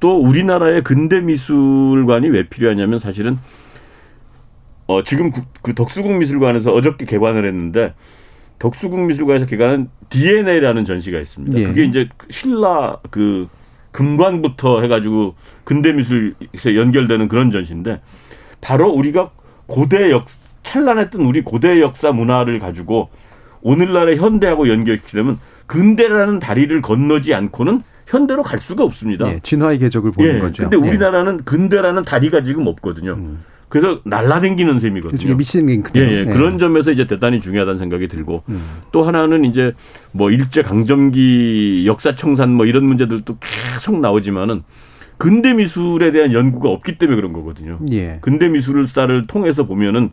또 0.01 0.21
우리나라의 0.21 0.83
근대 0.83 1.21
미술관이 1.21 2.29
왜 2.29 2.49
필요하냐면 2.49 2.99
사실은 2.99 3.39
어 4.87 5.03
지금 5.03 5.31
그, 5.31 5.43
그 5.63 5.75
덕수궁 5.75 6.19
미술관에서 6.19 6.73
어저께 6.73 7.07
개관을 7.07 7.47
했는데 7.47 7.95
덕수궁 8.59 9.07
미술관에서 9.07 9.47
개관한 9.47 9.91
DNA라는 10.09 10.85
전시가 10.85 11.19
있습니다. 11.19 11.59
예. 11.59 11.65
그게 11.65 11.85
이제 11.85 12.09
신라 12.31 12.99
그 13.11 13.49
금관부터 13.93 14.83
해가지고 14.83 15.35
근대 15.65 15.93
미술에서 15.93 16.75
연결되는 16.75 17.29
그런 17.29 17.51
전시인데 17.51 18.01
바로 18.61 18.91
우리가 18.91 19.31
고대 19.67 20.11
역 20.11 20.27
찬란했던 20.63 21.21
우리 21.23 21.43
고대 21.43 21.81
역사 21.81 22.13
문화를 22.13 22.59
가지고 22.59 23.11
오늘날의 23.63 24.17
현대하고 24.19 24.69
연결시키려면 24.69 25.39
근대라는 25.67 26.41
다리를 26.41 26.81
건너지 26.83 27.35
않고는 27.35 27.83
현대로 28.07 28.43
갈 28.43 28.59
수가 28.59 28.85
없습니다. 28.85 29.29
예, 29.29 29.41
진화의 29.43 29.79
궤적을 29.79 30.13
보는 30.13 30.37
예, 30.37 30.39
거죠. 30.41 30.69
근데 30.69 30.77
예. 30.77 30.89
우리나라는 30.89 31.39
예. 31.39 31.43
근대라는 31.45 32.05
다리가 32.05 32.43
지금 32.43 32.67
없거든요. 32.67 33.13
음. 33.13 33.45
그래서 33.69 34.01
날라댕기는 34.05 34.81
셈이거든요. 34.81 35.35
미신 35.35 35.65
링크. 35.65 35.93
예, 35.99 36.03
예. 36.03 36.21
예. 36.21 36.25
그런 36.27 36.59
점에서 36.59 36.91
이제 36.91 37.07
대단히 37.07 37.41
중요하다는 37.41 37.79
생각이 37.79 38.09
들고 38.09 38.43
음. 38.51 38.63
또 38.91 39.03
하나는 39.03 39.47
이제 39.47 39.73
뭐 40.11 40.31
일제 40.31 40.61
강점기 40.61 41.85
역사 41.87 42.15
청산 42.15 42.53
뭐 42.53 42.67
이런 42.67 42.85
문제들도 42.85 43.35
계속 43.41 43.99
나오지만은 43.99 44.63
근대 45.17 45.55
미술에 45.55 46.11
대한 46.11 46.35
연구가 46.35 46.69
없기 46.69 46.99
때문에 46.99 47.17
그런 47.17 47.33
거거든요. 47.33 47.79
예. 47.93 48.19
근대 48.21 48.49
미술사를 48.49 49.27
통해서 49.27 49.65
보면은 49.65 50.11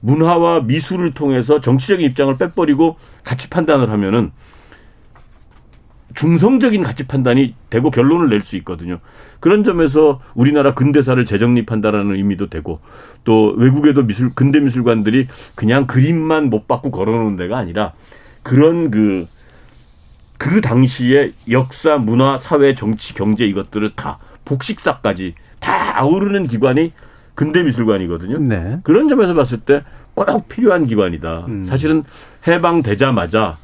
문화와 0.00 0.60
미술을 0.62 1.12
통해서 1.12 1.60
정치적인 1.60 2.04
입장을 2.10 2.36
빼버리고 2.36 2.96
가치 3.24 3.50
판단을 3.50 3.90
하면은 3.90 4.32
중성적인 6.14 6.82
가치 6.82 7.06
판단이 7.06 7.54
되고 7.70 7.90
결론을 7.90 8.28
낼 8.28 8.42
수 8.42 8.56
있거든요. 8.56 8.98
그런 9.40 9.62
점에서 9.62 10.20
우리나라 10.34 10.74
근대사를 10.74 11.22
재정립한다라는 11.24 12.16
의미도 12.16 12.48
되고 12.48 12.80
또 13.24 13.54
외국에도 13.56 14.02
미술 14.02 14.34
근대 14.34 14.58
미술관들이 14.58 15.28
그냥 15.54 15.86
그림만 15.86 16.50
못 16.50 16.66
받고 16.66 16.90
걸어놓은 16.90 17.36
데가 17.36 17.58
아니라 17.58 17.92
그런 18.42 18.90
그그 18.90 19.26
그 20.38 20.60
당시의 20.60 21.34
역사, 21.50 21.98
문화, 21.98 22.36
사회, 22.36 22.74
정치, 22.74 23.14
경제 23.14 23.46
이것들을 23.46 23.92
다 23.94 24.18
복식사까지 24.44 25.34
다 25.60 26.00
아우르는 26.00 26.46
기관이 26.46 26.92
근대 27.38 27.62
미술관이거든요. 27.62 28.38
네. 28.40 28.80
그런 28.82 29.08
점에서 29.08 29.32
봤을 29.34 29.58
때 29.58 29.82
꼭 30.26 30.48
필요한 30.48 30.86
기관이다. 30.86 31.44
음. 31.46 31.64
사실은 31.64 32.02
해방되자마자 32.46 33.56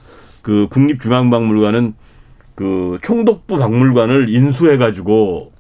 그 0.43 0.69
국립중앙박물관은 0.71 1.95
그 2.55 2.99
총독부 3.03 3.59
박물관을 3.59 4.29
인수해 4.29 4.77
가지고 4.77 5.53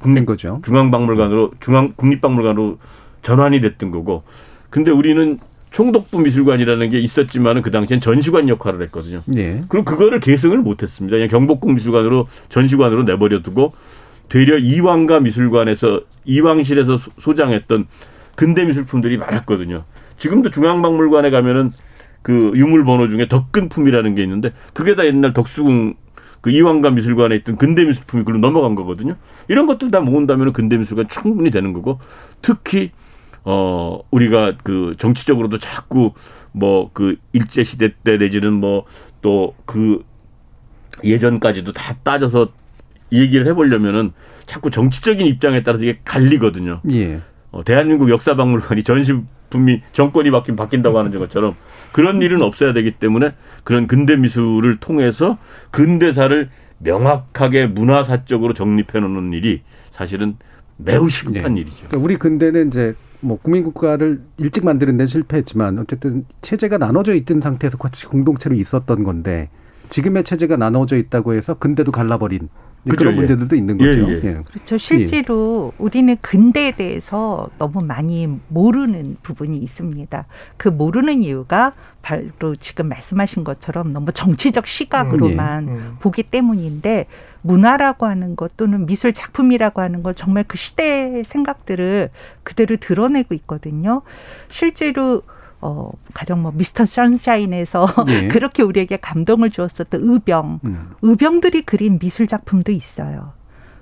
국립 0.00 0.26
거죠. 0.26 0.60
중앙박물관으로 0.64 1.52
중앙 1.60 1.92
국립박물관으로 1.96 2.78
전환이 3.22 3.60
됐던 3.60 3.90
거고. 3.90 4.24
근데 4.68 4.90
우리는 4.90 5.38
총독부 5.70 6.18
미술관이라는 6.18 6.90
게 6.90 6.98
있었지만은 6.98 7.62
그 7.62 7.70
당시엔 7.70 8.00
전시관 8.00 8.48
역할을 8.48 8.82
했거든요. 8.82 9.22
네. 9.24 9.62
그럼 9.68 9.84
그거를 9.86 10.20
계승을 10.20 10.58
못했습니다. 10.58 11.16
그냥 11.16 11.28
경복궁 11.28 11.74
미술관으로 11.74 12.26
전시관으로 12.50 13.04
내버려두고 13.04 13.72
되려 14.32 14.56
이왕가 14.56 15.20
미술관에서 15.20 16.00
이왕실에서 16.24 16.96
소장했던 17.18 17.86
근대 18.34 18.64
미술품들이 18.64 19.18
많았거든요. 19.18 19.84
지금도 20.16 20.48
중앙박물관에 20.48 21.28
가면은 21.28 21.70
그 22.22 22.50
유물 22.54 22.86
번호 22.86 23.08
중에 23.08 23.28
덕근품이라는 23.28 24.14
게 24.14 24.22
있는데 24.22 24.54
그게 24.72 24.94
다 24.94 25.04
옛날 25.04 25.34
덕수궁 25.34 25.96
그 26.40 26.50
이왕가 26.50 26.92
미술관에 26.92 27.36
있던 27.36 27.56
근대 27.56 27.84
미술품이 27.84 28.24
그로 28.24 28.38
넘어간 28.38 28.74
거거든요. 28.74 29.16
이런 29.48 29.66
것들 29.66 29.90
다 29.90 30.00
모은다면 30.00 30.54
근대 30.54 30.78
미술관 30.78 31.08
충분히 31.10 31.50
되는 31.50 31.74
거고 31.74 32.00
특히 32.40 32.90
어 33.44 34.00
우리가 34.10 34.54
그 34.64 34.94
정치적으로도 34.96 35.58
자꾸 35.58 36.14
뭐 36.52 36.90
그 36.94 37.16
일제 37.34 37.64
시대 37.64 37.92
때 38.02 38.16
내지는 38.16 38.54
뭐 38.54 38.86
또 39.20 39.54
그 39.66 40.02
예전까지도 41.04 41.72
다 41.72 41.96
따져서 42.02 42.48
얘기를 43.12 43.46
해보려면은 43.46 44.12
자꾸 44.46 44.70
정치적인 44.70 45.26
입장에 45.26 45.62
따라서 45.62 45.84
이게 45.84 45.98
갈리거든요. 46.04 46.80
예. 46.92 47.20
어, 47.50 47.62
대한민국 47.64 48.10
역사박물관이 48.10 48.82
전시품이 48.82 49.82
정권이 49.92 50.30
바뀐 50.30 50.56
바뀐다고 50.56 50.98
하는 50.98 51.10
것처럼 51.12 51.54
그런 51.92 52.22
일은 52.22 52.42
없어야 52.42 52.72
되기 52.72 52.90
때문에 52.92 53.34
그런 53.64 53.86
근대 53.86 54.16
미술을 54.16 54.78
통해서 54.78 55.38
근대사를 55.70 56.48
명확하게 56.78 57.66
문화사적으로 57.66 58.54
정립해 58.54 59.00
놓는 59.00 59.32
일이 59.34 59.62
사실은 59.90 60.36
매우 60.78 61.08
시급한 61.08 61.54
네. 61.54 61.60
일이죠. 61.60 61.86
그러니까 61.88 61.98
우리 61.98 62.16
근대는 62.16 62.68
이제 62.68 62.94
뭐 63.20 63.38
국민국가를 63.38 64.20
일찍 64.38 64.64
만드는 64.64 64.96
데 64.96 65.06
실패했지만 65.06 65.78
어쨌든 65.78 66.24
체제가 66.40 66.78
나눠져 66.78 67.14
있던 67.14 67.40
상태에서 67.40 67.78
같이 67.78 68.06
공동체로 68.06 68.56
있었던 68.56 69.04
건데 69.04 69.48
지금의 69.90 70.24
체제가 70.24 70.56
나눠져 70.56 70.96
있다고 70.96 71.34
해서 71.34 71.54
근대도 71.54 71.92
갈라버린 71.92 72.48
그죠, 72.84 72.96
그런 72.96 73.12
예. 73.14 73.16
문제들도 73.18 73.54
있는 73.54 73.78
거죠. 73.78 73.90
예, 73.90 73.96
예. 73.96 74.20
예. 74.24 74.42
그렇죠. 74.50 74.76
실제로 74.76 75.72
우리는 75.78 76.16
근대에 76.20 76.72
대해서 76.72 77.46
너무 77.58 77.84
많이 77.84 78.28
모르는 78.48 79.18
부분이 79.22 79.56
있습니다. 79.56 80.26
그 80.56 80.68
모르는 80.68 81.22
이유가 81.22 81.72
바로 82.02 82.56
지금 82.58 82.88
말씀하신 82.88 83.44
것처럼 83.44 83.92
너무 83.92 84.12
정치적 84.12 84.66
시각으로만 84.66 85.68
음, 85.68 85.74
음. 85.74 85.96
보기 86.00 86.24
때문인데 86.24 87.06
문화라고 87.42 88.06
하는 88.06 88.34
것 88.34 88.56
또는 88.56 88.86
미술 88.86 89.12
작품이라고 89.12 89.80
하는 89.80 90.02
것 90.02 90.16
정말 90.16 90.44
그 90.46 90.56
시대의 90.56 91.22
생각들을 91.22 92.10
그대로 92.42 92.76
드러내고 92.76 93.34
있거든요. 93.34 94.02
실제로 94.48 95.22
어, 95.62 95.92
가령 96.12 96.42
뭐 96.42 96.52
미스터 96.54 96.84
선샤인에서 96.84 97.86
네. 98.06 98.28
그렇게 98.28 98.62
우리에게 98.62 98.96
감동을 98.98 99.50
주었었던 99.50 100.00
의병, 100.02 100.60
음. 100.64 100.90
의병들이 101.02 101.62
그린 101.62 101.98
미술 101.98 102.26
작품도 102.26 102.72
있어요. 102.72 103.32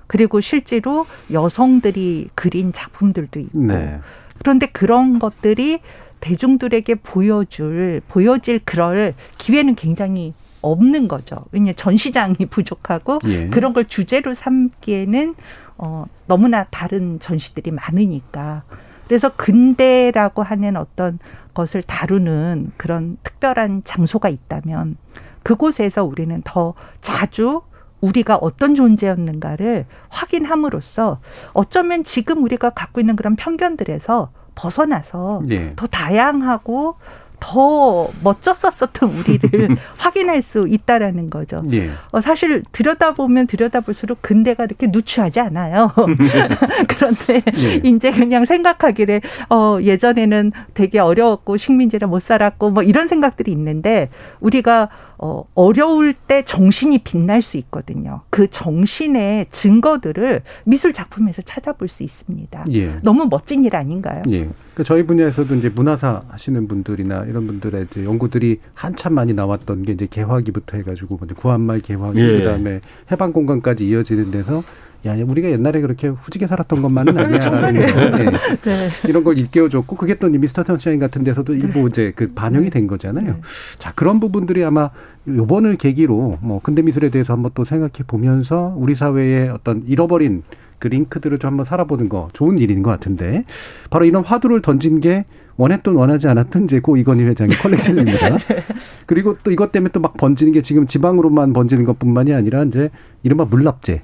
그리고 0.05 0.41
실제로 0.41 1.05
여성들이 1.31 2.29
그린 2.35 2.71
작품들도 2.71 3.39
있고. 3.39 3.59
네. 3.59 3.99
그런데 4.37 4.67
그런 4.67 5.19
것들이 5.19 5.79
대중들에게 6.19 6.95
보여줄, 6.95 8.01
보여질 8.07 8.61
그럴 8.63 9.15
기회는 9.37 9.75
굉장히 9.75 10.33
없는 10.61 11.07
거죠. 11.07 11.37
왜냐 11.51 11.73
전시장이 11.73 12.35
부족하고 12.51 13.19
예. 13.25 13.47
그런 13.47 13.73
걸 13.73 13.85
주제로 13.85 14.35
삼기에는 14.35 15.35
어, 15.79 16.05
너무나 16.27 16.63
다른 16.65 17.19
전시들이 17.19 17.71
많으니까. 17.71 18.63
그래서 19.11 19.27
근대라고 19.35 20.41
하는 20.41 20.77
어떤 20.77 21.19
것을 21.53 21.83
다루는 21.83 22.71
그런 22.77 23.17
특별한 23.23 23.81
장소가 23.83 24.29
있다면 24.29 24.95
그곳에서 25.43 26.05
우리는 26.05 26.39
더 26.45 26.75
자주 27.01 27.61
우리가 27.99 28.37
어떤 28.37 28.73
존재였는가를 28.73 29.85
확인함으로써 30.07 31.19
어쩌면 31.51 32.05
지금 32.05 32.41
우리가 32.41 32.69
갖고 32.69 33.01
있는 33.01 33.17
그런 33.17 33.35
편견들에서 33.35 34.31
벗어나서 34.55 35.41
네. 35.45 35.73
더 35.75 35.87
다양하고 35.87 36.95
더 37.41 38.07
멋졌었었던 38.23 39.09
우리를 39.09 39.75
확인할 39.97 40.41
수 40.41 40.63
있다라는 40.67 41.29
거죠. 41.29 41.63
예. 41.73 41.89
어, 42.11 42.21
사실 42.21 42.63
들여다보면 42.71 43.47
들여다볼수록 43.47 44.19
근대가 44.21 44.63
이렇게 44.63 44.87
누추하지 44.87 45.41
않아요. 45.41 45.91
그런데 46.87 47.41
예. 47.57 47.81
이제 47.83 48.11
그냥 48.11 48.45
생각하기를 48.45 49.21
어, 49.49 49.79
예전에는 49.81 50.51
되게 50.75 50.99
어려웠고 50.99 51.57
식민지를 51.57 52.07
못 52.07 52.21
살았고 52.21 52.69
뭐 52.69 52.83
이런 52.83 53.07
생각들이 53.07 53.51
있는데 53.51 54.09
우리가 54.39 54.89
어, 55.17 55.43
어려울 55.53 56.13
때 56.13 56.43
정신이 56.45 56.99
빛날 56.99 57.41
수 57.41 57.57
있거든요. 57.57 58.21
그 58.29 58.49
정신의 58.49 59.47
증거들을 59.49 60.41
미술 60.63 60.93
작품에서 60.93 61.41
찾아볼 61.41 61.89
수 61.89 62.03
있습니다. 62.03 62.65
예. 62.71 62.99
너무 63.01 63.27
멋진 63.29 63.63
일 63.63 63.75
아닌가요? 63.75 64.23
예. 64.31 64.47
그러니까 64.73 64.83
저희 64.83 65.03
분야에서도 65.03 65.53
이제 65.55 65.69
문화사 65.69 66.23
하시는 66.29 66.67
분들이나 66.67 67.25
이런 67.25 67.45
분들의 67.47 67.87
이제 67.89 68.05
연구들이 68.05 68.59
한참 68.73 69.13
많이 69.13 69.33
나왔던 69.33 69.83
게 69.83 69.93
이제 69.93 70.07
개화기부터 70.09 70.77
해가지고 70.77 71.17
구한말 71.35 71.81
개화기 71.81 72.19
예. 72.19 72.39
그다음에 72.39 72.81
해방 73.11 73.33
공간까지 73.33 73.87
이어지는 73.87 74.31
데서 74.31 74.63
야, 75.05 75.15
우리가 75.15 75.49
옛날에 75.49 75.81
그렇게 75.81 76.09
후지게 76.09 76.45
살았던 76.45 76.81
것만은 76.83 77.17
아니야라는 77.17 77.73
네. 77.73 78.25
네. 78.61 78.89
이런 79.09 79.23
걸 79.23 79.37
일깨워줬고 79.37 79.95
그게 79.95 80.13
또 80.15 80.29
미스터 80.29 80.63
선샤인 80.63 80.99
같은 80.99 81.23
데서도 81.23 81.55
일부 81.55 81.87
이제 81.87 82.13
그 82.15 82.31
반영이 82.33 82.69
된 82.69 82.85
거잖아요. 82.85 83.25
네. 83.25 83.41
자 83.79 83.91
그런 83.95 84.19
부분들이 84.19 84.63
아마 84.63 84.91
요번을 85.27 85.77
계기로 85.77 86.37
뭐 86.41 86.61
근대 86.61 86.83
미술에 86.83 87.09
대해서 87.09 87.33
한번 87.33 87.51
또 87.55 87.65
생각해 87.65 88.03
보면서 88.05 88.75
우리 88.77 88.93
사회의 88.93 89.49
어떤 89.49 89.83
잃어버린 89.87 90.43
그 90.81 90.87
링크들을 90.87 91.37
좀 91.39 91.51
한번 91.51 91.65
살아보는 91.65 92.09
거 92.09 92.27
좋은 92.33 92.57
일인 92.57 92.81
것 92.81 92.89
같은데 92.89 93.45
바로 93.91 94.03
이런 94.03 94.23
화두를 94.23 94.61
던진 94.61 94.99
게 94.99 95.25
원했던 95.55 95.95
원하지 95.95 96.27
않았던 96.27 96.63
이제 96.63 96.79
고 96.79 96.97
이건희 96.97 97.23
회장의 97.23 97.55
컬렉션입니다. 97.57 98.37
네. 98.49 98.63
그리고 99.05 99.37
또 99.43 99.51
이것 99.51 99.71
때문에 99.71 99.91
또 99.91 100.01
막 100.01 100.17
번지는 100.17 100.51
게 100.51 100.63
지금 100.63 100.87
지방으로만 100.87 101.53
번지는 101.53 101.85
것뿐만이 101.85 102.33
아니라 102.33 102.63
이제 102.63 102.89
이른바 103.21 103.45
물납제 103.45 104.01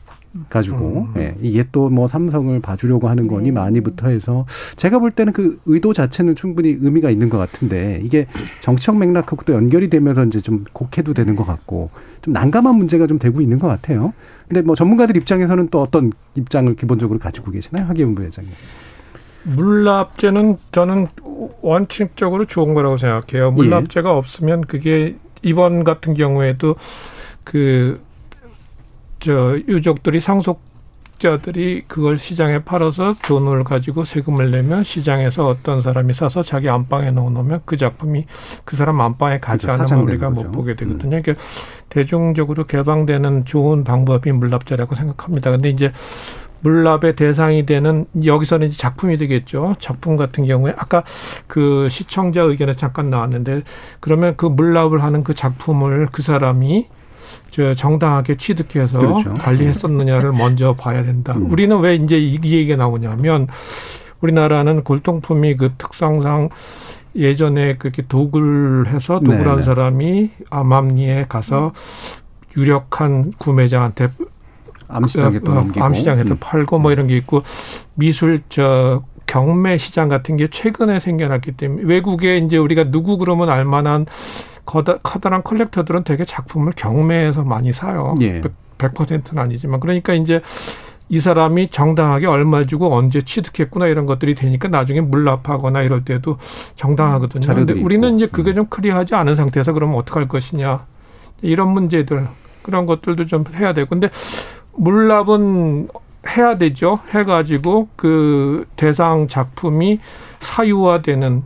가지고 0.50 1.08
음. 1.16 1.22
예, 1.22 1.36
이게 1.42 1.66
또 1.72 1.88
뭐 1.90 2.08
삼성을 2.08 2.60
봐주려고 2.60 3.08
하는 3.10 3.28
거니 3.28 3.46
네. 3.46 3.52
많이부터 3.52 4.10
해서 4.10 4.46
제가 4.76 5.00
볼 5.00 5.12
때는 5.12 5.34
그 5.34 5.60
의도 5.66 5.94
자체는 5.94 6.36
충분히 6.36 6.78
의미가 6.80 7.10
있는 7.10 7.30
것 7.30 7.38
같은데 7.38 8.02
이게 8.04 8.28
정치적 8.62 8.98
맥락하고 8.98 9.44
또 9.46 9.54
연결이 9.54 9.90
되면서 9.90 10.26
이제 10.26 10.42
좀 10.42 10.66
곡해도 10.74 11.14
되는 11.14 11.36
것 11.36 11.46
같고 11.46 11.90
좀 12.22 12.34
난감한 12.34 12.76
문제가 12.76 13.08
좀 13.08 13.20
되고 13.20 13.42
있는 13.42 13.58
것 13.58 13.68
같아요. 13.68 14.14
근데 14.48 14.62
뭐 14.62 14.76
전문가들 14.76 15.18
입장에서는 15.18 15.70
또 15.70 15.82
어떤 15.82 16.12
입장을 16.36 16.76
기본적으로 16.76 17.20
가지고 17.20 17.52
계시나요, 17.52 17.88
하기훈 17.88 18.16
부회장님? 18.16 18.52
물납제는 19.44 20.58
저는 20.72 21.08
원칙적으로 21.62 22.46
좋은 22.46 22.74
거라고 22.74 22.98
생각해요. 22.98 23.52
물납제가 23.52 24.10
예. 24.10 24.14
없으면 24.14 24.62
그게 24.62 25.16
이번 25.42 25.84
같은 25.84 26.14
경우에도 26.14 26.76
그 27.44 28.00
저 29.28 29.57
유족들이 29.67 30.21
상속 30.21 30.61
자들이 31.17 31.84
그걸 31.88 32.17
시장에 32.17 32.59
팔아서 32.59 33.13
돈을 33.25 33.65
가지고 33.65 34.05
세금을 34.05 34.51
내면 34.51 34.86
시장에서 34.86 35.47
어떤 35.47 35.82
사람이 35.82 36.13
사서 36.13 36.43
자기 36.43 36.69
안방에 36.69 37.11
넣어놓으면 37.11 37.63
그 37.65 37.75
작품이 37.75 38.25
그 38.63 38.78
사람 38.78 39.01
안방에 39.01 39.39
가지 39.41 39.67
그렇죠. 39.67 39.84
않으면 39.84 40.07
우리가 40.07 40.30
거죠. 40.30 40.43
못 40.47 40.51
보게 40.53 40.78
되거든요. 40.78 41.17
음. 41.17 41.21
그러니까 41.21 41.34
대중적으로 41.89 42.65
개방되는 42.65 43.43
좋은 43.43 43.84
방법이 43.84 44.32
물납제라고 44.32 44.95
생각합니다. 44.95 45.51
근데 45.51 45.71
이제 45.71 45.91
물납의 46.61 47.17
대상이 47.17 47.65
되는 47.65 48.05
여기서는 48.23 48.67
이제 48.67 48.78
작품이 48.78 49.17
되겠죠. 49.17 49.75
작품 49.80 50.15
같은 50.15 50.45
경우에 50.45 50.73
아까 50.78 51.03
그 51.47 51.89
시청자 51.89 52.43
의견에 52.43 52.73
잠깐 52.73 53.09
나왔는데 53.09 53.63
그러면 53.99 54.36
그 54.38 54.45
물납을 54.45 55.03
하는 55.03 55.25
그 55.25 55.34
작품을 55.34 56.07
그 56.13 56.21
사람이 56.21 56.88
저 57.58 57.74
정당하게 57.74 58.38
취득해서 58.38 58.99
그렇죠. 58.99 59.34
관리했었느냐를 59.34 60.32
네. 60.32 60.38
먼저 60.38 60.76
봐야 60.76 61.01
된다. 61.01 61.34
음. 61.36 61.51
우리는 61.51 61.76
왜 61.80 61.95
이제 61.95 62.16
이 62.16 62.36
얘기가 62.36 62.76
나오냐면 62.76 63.47
우리나라는 64.22 64.84
골동품이 64.84 65.58
그 65.58 65.72
특성상 65.76 66.49
예전에 67.16 67.78
그렇게 67.78 68.03
도굴 68.08 68.86
해서 68.89 69.20
네네. 69.20 69.64
사람이 69.64 70.30
암암리에 70.51 71.26
가서 71.30 71.74
유력한 72.55 73.34
구매자한테 73.39 74.10
암시장에 74.88 75.39
또 75.39 75.53
어, 75.53 75.55
넘기고 75.55 75.84
암시장에서 75.84 76.36
음. 76.36 76.38
팔고 76.39 76.78
뭐 76.78 76.91
이런 76.91 77.08
게 77.08 77.18
있고 77.18 77.41
미술 77.95 78.43
저 78.49 79.01
경매 79.26 79.80
시장 79.80 80.10
같은 80.10 80.38
게 80.38 80.47
최근에 80.47 80.99
생겨났기 80.99 81.53
때문에 81.53 81.86
외국에 81.86 82.38
이제 82.38 82.58
우리가 82.58 82.91
누구 82.91 83.18
그러면 83.18 83.49
알만한 83.49 84.05
커다, 84.68 84.97
커다란 85.01 85.41
컬렉터들은 85.41 86.03
되게 86.03 86.26
작품을 86.26 86.74
경매에서 86.76 87.43
많이 87.43 87.74
사요. 87.74 88.13
예. 88.22 88.41
100%는 88.78 89.41
아니지만 89.41 89.80
그러니까 89.80 90.13
이제 90.13 90.41
이 91.09 91.20
사람이 91.20 91.70
정당하게 91.70 92.28
얼마 92.28 92.63
주고 92.65 92.93
언제 92.93 93.22
취득했구나 93.22 93.88
이런 93.88 94.05
것들이 94.05 94.36
되니까 94.36 94.68
나중에 94.68 94.99
물납하거나 95.01 95.82
이럴 95.82 96.03
때도 96.03 96.38
정당하거든요. 96.76 97.47
그런데 97.47 97.74
우리는 97.74 98.18
이제 98.18 98.28
그게 98.28 98.51
음. 98.51 98.55
좀 98.55 98.65
클리어하지 98.68 99.15
않은 99.15 99.36
상태에서 99.36 99.72
그러면 99.72 99.95
어떡할 99.95 100.28
것이냐 100.28 100.86
이런 101.41 101.70
문제들 101.70 102.28
그런 102.61 102.86
것들도 102.86 103.26
좀 103.26 103.45
해야 103.55 103.74
되고 103.74 103.89
근데 103.89 104.09
물납은 104.74 105.88
해야 106.36 106.55
되죠. 106.57 106.97
해가지고 107.13 107.88
그 107.95 108.65
대상 108.76 109.30
작품이 109.30 110.01
사유화되는 110.41 111.43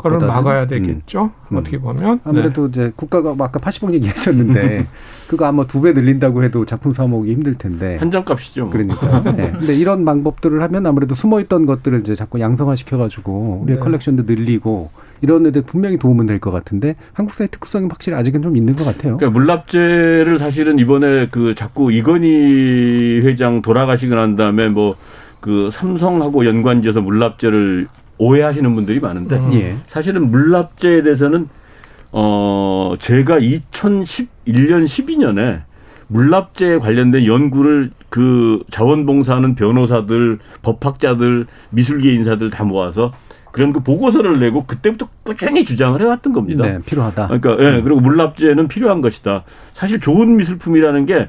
그걸 0.00 0.18
막아야 0.26 0.66
되겠죠. 0.66 1.30
음. 1.50 1.56
어떻게 1.56 1.78
보면 1.78 2.20
아무래도 2.24 2.62
네. 2.62 2.68
이제 2.70 2.92
국가가 2.96 3.30
아까 3.38 3.58
80억 3.60 3.92
얘기하셨는데 3.94 4.86
그거 5.28 5.46
아마 5.46 5.66
두 5.66 5.82
배 5.82 5.92
늘린다고 5.92 6.42
해도 6.44 6.64
작품 6.64 6.92
사모기 6.92 7.32
힘들 7.32 7.56
텐데 7.58 7.96
한정값이죠. 7.96 8.62
뭐. 8.62 8.70
그러니까. 8.70 9.22
네. 9.32 9.52
근데 9.52 9.74
이런 9.74 10.04
방법들을 10.04 10.62
하면 10.62 10.86
아무래도 10.86 11.14
숨어 11.14 11.40
있던 11.40 11.66
것들을 11.66 12.00
이제 12.00 12.14
자꾸 12.14 12.38
양성화 12.40 12.76
시켜 12.76 12.96
가지고 12.98 13.60
우리의 13.64 13.78
네. 13.78 13.84
컬렉션도 13.84 14.22
늘리고 14.24 14.90
이런 15.20 15.42
데들 15.44 15.62
분명히 15.62 15.96
도움은 15.98 16.26
될 16.26 16.38
것 16.40 16.50
같은데 16.50 16.96
한국 17.12 17.34
사회 17.34 17.46
특수성이 17.48 17.86
확실히 17.88 18.16
아직은 18.16 18.42
좀 18.42 18.56
있는 18.56 18.74
것 18.74 18.84
같아요. 18.84 19.16
그러니까 19.16 19.30
물납제를 19.38 20.38
사실은 20.38 20.78
이번에 20.78 21.28
그 21.30 21.54
자꾸 21.54 21.92
이건희 21.92 23.20
회장 23.22 23.62
돌아가시고 23.62 24.14
난 24.14 24.36
다음에 24.36 24.68
뭐 24.68 24.94
그 25.42 25.70
삼성하고 25.72 26.46
연관지어서 26.46 27.00
물납제를 27.00 27.88
오해하시는 28.22 28.74
분들이 28.74 29.00
많은데 29.00 29.36
음. 29.36 29.52
예. 29.54 29.76
사실은 29.86 30.30
물납제에 30.30 31.02
대해서는 31.02 31.48
어 32.12 32.94
제가 32.98 33.38
2011년 33.40 34.84
12년에 34.84 35.62
물납제에 36.06 36.78
관련된 36.78 37.26
연구를 37.26 37.90
그 38.10 38.62
자원봉사하는 38.70 39.54
변호사들, 39.54 40.38
법학자들, 40.60 41.46
미술계 41.70 42.12
인사들 42.12 42.50
다 42.50 42.64
모아서 42.64 43.12
그런 43.50 43.72
그 43.72 43.80
보고서를 43.80 44.38
내고 44.38 44.66
그때부터 44.66 45.08
꾸준히 45.22 45.64
주장을 45.64 46.00
해왔던 46.00 46.32
겁니다. 46.32 46.64
네, 46.64 46.78
필요하다. 46.84 47.26
그러니까 47.28 47.56
예, 47.60 47.70
네, 47.76 47.82
그리고 47.82 48.00
물납제는 48.00 48.68
필요한 48.68 49.00
것이다. 49.00 49.44
사실 49.72 50.00
좋은 50.00 50.36
미술품이라는 50.36 51.06
게 51.06 51.28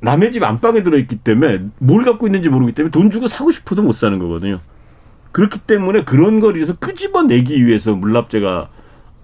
남의 0.00 0.32
집 0.32 0.42
안방에 0.42 0.82
들어있기 0.82 1.16
때문에 1.16 1.60
뭘 1.78 2.04
갖고 2.04 2.26
있는지 2.26 2.48
모르기 2.48 2.72
때문에 2.72 2.90
돈 2.90 3.10
주고 3.10 3.28
사고 3.28 3.50
싶어도 3.50 3.82
못 3.82 3.92
사는 3.94 4.18
거거든요. 4.18 4.60
그렇기 5.32 5.60
때문에 5.60 6.04
그런 6.04 6.40
거리에서 6.40 6.74
끄집어내기 6.76 7.64
위해서 7.66 7.94
물납제가 7.94 8.68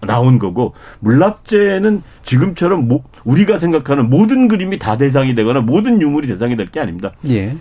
나온 0.02 0.38
거고 0.38 0.74
물납제는 1.00 2.02
지금처럼 2.22 2.80
mo, 2.84 3.02
우리가 3.24 3.58
생각하는 3.58 4.08
모든 4.10 4.46
그림이 4.48 4.78
다 4.78 4.96
대상이 4.96 5.34
되거나 5.34 5.60
모든 5.60 6.00
유물이 6.00 6.28
대상이 6.28 6.54
될 6.54 6.68
게 6.70 6.80
아닙니다. 6.80 7.12
예. 7.28 7.56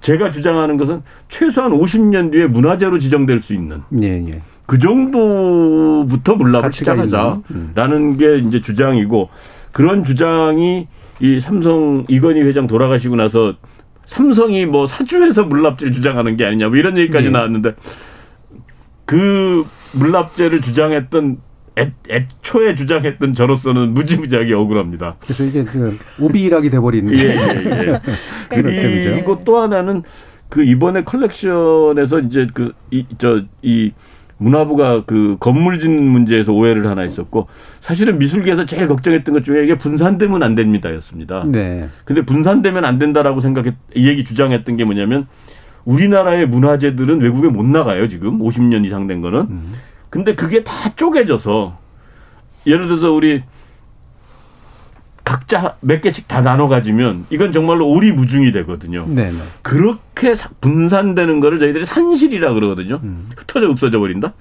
제가 0.00 0.30
주장하는 0.30 0.76
것은 0.78 1.02
최소한 1.28 1.72
50년 1.72 2.32
뒤에 2.32 2.46
문화재로 2.46 2.98
지정될 2.98 3.40
수 3.40 3.54
있는 3.54 3.82
예, 4.02 4.08
예. 4.28 4.40
그 4.66 4.78
정도부터 4.78 6.34
물납을 6.36 6.72
시작하자라는 6.72 7.42
음. 7.50 8.16
게 8.18 8.38
이제 8.38 8.60
주장이고 8.60 9.28
그런 9.72 10.04
주장이 10.04 10.86
이 11.20 11.40
삼성 11.40 12.04
이건희 12.08 12.40
회장 12.42 12.66
돌아가시고 12.66 13.16
나서 13.16 13.54
삼성이 14.10 14.66
뭐 14.66 14.88
사주에서 14.88 15.44
물납제를 15.44 15.92
주장하는 15.92 16.36
게 16.36 16.44
아니냐 16.44 16.66
뭐 16.68 16.76
이런 16.76 16.98
얘기까지 16.98 17.26
네. 17.26 17.30
나왔는데 17.30 17.74
그 19.04 19.64
물납제를 19.92 20.60
주장했던 20.60 21.38
애, 21.78 21.92
애초에 22.10 22.74
주장했던 22.74 23.34
저로서는 23.34 23.94
무지무지하게 23.94 24.52
억울합니다. 24.54 25.14
그래서 25.20 25.44
이게 25.44 25.62
그 25.64 25.96
오비락이 26.18 26.70
돼버린. 26.70 27.08
예, 27.14 27.18
예, 27.18 27.30
예. 27.86 28.00
그리고 28.50 29.42
또 29.44 29.58
하나는 29.60 30.02
그 30.48 30.64
이번에 30.64 31.04
컬렉션에서 31.04 32.18
이제 32.20 32.48
그 32.52 32.72
이 32.90 33.06
저이 33.16 33.46
이 33.62 33.92
문화부가 34.40 35.04
그 35.04 35.36
건물 35.38 35.78
짓는 35.78 36.02
문제에서 36.02 36.52
오해를 36.52 36.88
하나 36.88 37.04
있었고 37.04 37.46
사실은 37.78 38.18
미술계에서 38.18 38.64
제일 38.64 38.88
걱정했던 38.88 39.34
것 39.34 39.44
중에 39.44 39.62
이게 39.62 39.76
분산되면 39.76 40.42
안 40.42 40.54
됩니다였습니다. 40.54 41.44
네. 41.46 41.88
근데 42.04 42.22
분산되면 42.22 42.84
안 42.84 42.98
된다라고 42.98 43.40
생각했 43.40 43.74
이 43.94 44.08
얘기 44.08 44.24
주장했던 44.24 44.76
게 44.78 44.84
뭐냐면 44.84 45.26
우리나라의 45.84 46.48
문화재들은 46.48 47.20
외국에 47.20 47.48
못 47.48 47.64
나가요 47.64 48.08
지금 48.08 48.38
50년 48.38 48.84
이상 48.84 49.06
된 49.06 49.20
거는 49.20 49.40
음. 49.40 49.72
근데 50.08 50.34
그게 50.34 50.64
다 50.64 50.94
쪼개져서 50.96 51.78
예를 52.66 52.86
들어서 52.86 53.12
우리 53.12 53.42
각자 55.30 55.76
몇 55.80 56.00
개씩 56.00 56.26
다 56.26 56.40
나눠 56.40 56.66
가지면 56.66 57.26
이건 57.30 57.52
정말로 57.52 57.88
오리무중이 57.88 58.50
되거든요. 58.50 59.06
네, 59.08 59.30
네. 59.30 59.38
그렇게 59.62 60.34
분산되는 60.60 61.38
거를 61.38 61.60
저희들이 61.60 61.86
산실이라 61.86 62.52
그러거든요. 62.52 62.98
음. 63.04 63.28
흩어져 63.36 63.70
없어져 63.70 64.00
버린다. 64.00 64.32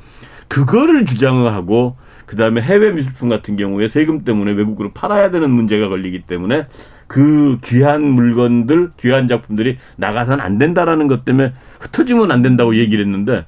그거를 0.48 1.06
주장을 1.06 1.54
하고 1.54 1.96
그다음에 2.26 2.62
해외 2.62 2.90
미술품 2.90 3.30
같은 3.30 3.56
경우에 3.56 3.88
세금 3.88 4.24
때문에 4.24 4.54
외국으로 4.54 4.92
팔아야 4.92 5.30
되는 5.30 5.52
문제가 5.52 5.90
걸리기 5.90 6.24
때문에 6.24 6.66
그 7.06 7.60
귀한 7.66 8.04
물건들, 8.04 8.90
귀한 9.00 9.28
작품들이 9.28 9.78
나가서는 9.96 10.44
안 10.44 10.58
된다라는 10.58 11.08
것 11.08 11.24
때문에 11.24 11.54
흩어지면 11.82 12.32
안 12.32 12.42
된다고 12.42 12.76
얘기를 12.76 13.06
했는데 13.06 13.46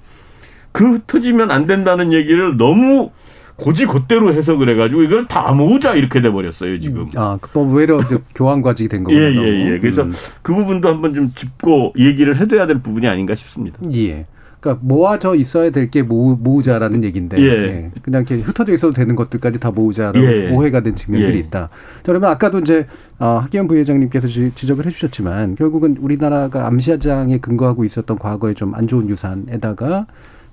그 0.72 0.94
흩어지면 0.94 1.50
안 1.50 1.66
된다는 1.66 2.14
얘기를 2.14 2.56
너무 2.58 3.10
고지 3.56 3.86
곧대로 3.86 4.34
해석을 4.34 4.70
해가지고 4.70 5.04
이걸 5.04 5.28
다 5.28 5.52
모으자 5.52 5.94
이렇게 5.94 6.22
돼버렸어요 6.22 6.80
지금. 6.80 7.10
아, 7.16 7.38
또 7.54 7.64
외려 7.64 8.00
교환 8.36 8.62
과정이 8.62 8.88
된 8.90 9.04
거군요. 9.04 9.22
예, 9.22 9.34
예, 9.36 9.74
예. 9.74 9.80
그래서 9.80 10.04
음. 10.04 10.14
그 10.42 10.54
부분도 10.54 10.88
한번 10.90 11.14
좀 11.14 11.30
짚고 11.30 11.94
얘기를 11.98 12.38
해둬야 12.40 12.68
될 12.68 12.80
부분이 12.80 13.08
아닌가 13.08 13.36
싶습니다. 13.36 13.78
예. 13.94 14.26
그러니까 14.60 14.86
모아져 14.86 15.34
있어야 15.34 15.72
될 15.72 15.90
게 15.90 16.04
모으, 16.04 16.62
자라는 16.62 17.04
얘기인데 17.04 17.38
예. 17.40 17.44
예. 17.48 17.92
그냥 18.04 18.22
이렇게 18.28 18.44
흩어져 18.44 18.74
있어도 18.74 18.94
되는 18.94 19.16
것들까지 19.16 19.60
다 19.60 19.72
모으자로 19.72 20.20
예. 20.22 20.52
오해가 20.52 20.82
된 20.82 20.96
측면들이 20.96 21.36
예. 21.36 21.40
있다. 21.40 21.70
자, 21.70 21.70
그러면 22.04 22.30
아까도 22.30 22.60
이제 22.60 22.86
어, 23.18 23.40
학기현 23.44 23.68
부회장님께서 23.68 24.28
지적을 24.54 24.86
해주셨지만 24.86 25.56
결국은 25.56 25.98
우리나라가 26.00 26.68
암시장에 26.68 27.40
근거하고 27.40 27.86
있었던 27.86 28.18
과거의 28.20 28.54
좀 28.56 28.76
안 28.76 28.88
좋은 28.88 29.10
유산에다가 29.10 30.06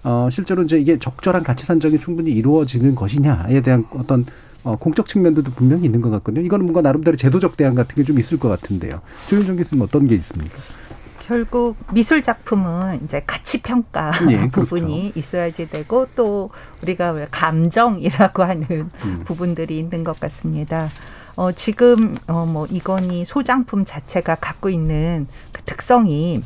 어, 0.08 0.30
실제로 0.30 0.62
이제 0.62 0.78
이게 0.80 0.98
적절한 0.98 1.42
가치 1.42 1.66
산정이 1.66 1.98
충분히 1.98 2.30
이루어지는 2.30 2.94
것이냐에 2.94 3.60
대한 3.60 3.84
어떤 3.90 4.24
어, 4.64 4.74
공적 4.76 5.06
측면들도 5.06 5.50
분명히 5.52 5.84
있는 5.84 6.00
것 6.00 6.08
같거든요. 6.08 6.42
이거는 6.46 6.64
뭔가 6.64 6.80
나름대로 6.80 7.14
제도적 7.14 7.58
대안 7.58 7.74
같은 7.74 7.94
게 7.94 8.02
좀 8.04 8.18
있을 8.18 8.38
것 8.38 8.48
같은데요. 8.48 9.02
조윤정 9.28 9.56
교수님 9.56 9.82
어떤 9.84 10.06
게 10.06 10.14
있습니까? 10.14 10.56
결국 11.26 11.76
미술 11.92 12.22
작품은 12.22 13.02
이제 13.04 13.22
가치 13.26 13.60
평가 13.60 14.10
예, 14.30 14.36
그렇죠. 14.48 14.50
부분이 14.62 15.12
있어야지 15.14 15.68
되고 15.68 16.06
또 16.16 16.48
우리가 16.82 17.10
왜 17.10 17.26
감정이라고 17.30 18.42
하는 18.44 18.66
음. 19.04 19.22
부분들이 19.26 19.78
있는 19.78 20.04
것 20.04 20.18
같습니다. 20.18 20.88
어, 21.36 21.52
지금 21.52 22.16
어, 22.28 22.46
뭐 22.46 22.66
이건희 22.70 23.26
소장품 23.26 23.84
자체가 23.84 24.36
갖고 24.36 24.70
있는 24.70 25.26
그 25.52 25.60
특성이 25.66 26.42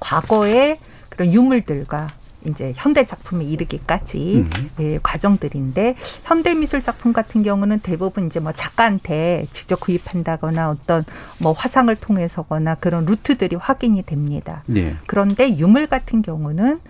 과거의 0.00 0.78
그런 1.10 1.32
유물들과 1.32 2.08
이제 2.44 2.72
현대 2.76 3.04
작품에 3.04 3.44
이르기까지 3.44 4.46
음. 4.46 4.70
예, 4.80 4.98
과정들인데 5.02 5.96
현대 6.24 6.54
미술 6.54 6.80
작품 6.80 7.12
같은 7.12 7.42
경우는 7.42 7.80
대부분 7.80 8.26
이제 8.26 8.40
뭐 8.40 8.52
작가한테 8.52 9.46
직접 9.52 9.80
구입한다거나 9.80 10.70
어떤 10.70 11.04
뭐 11.38 11.52
화상을 11.52 11.94
통해서거나 11.96 12.76
그런 12.76 13.04
루트들이 13.04 13.56
확인이 13.56 14.02
됩니다. 14.02 14.62
네. 14.66 14.94
그런데 15.06 15.56
유물 15.56 15.86
같은 15.86 16.22
경우는 16.22 16.80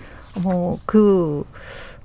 뭐그 0.42 1.44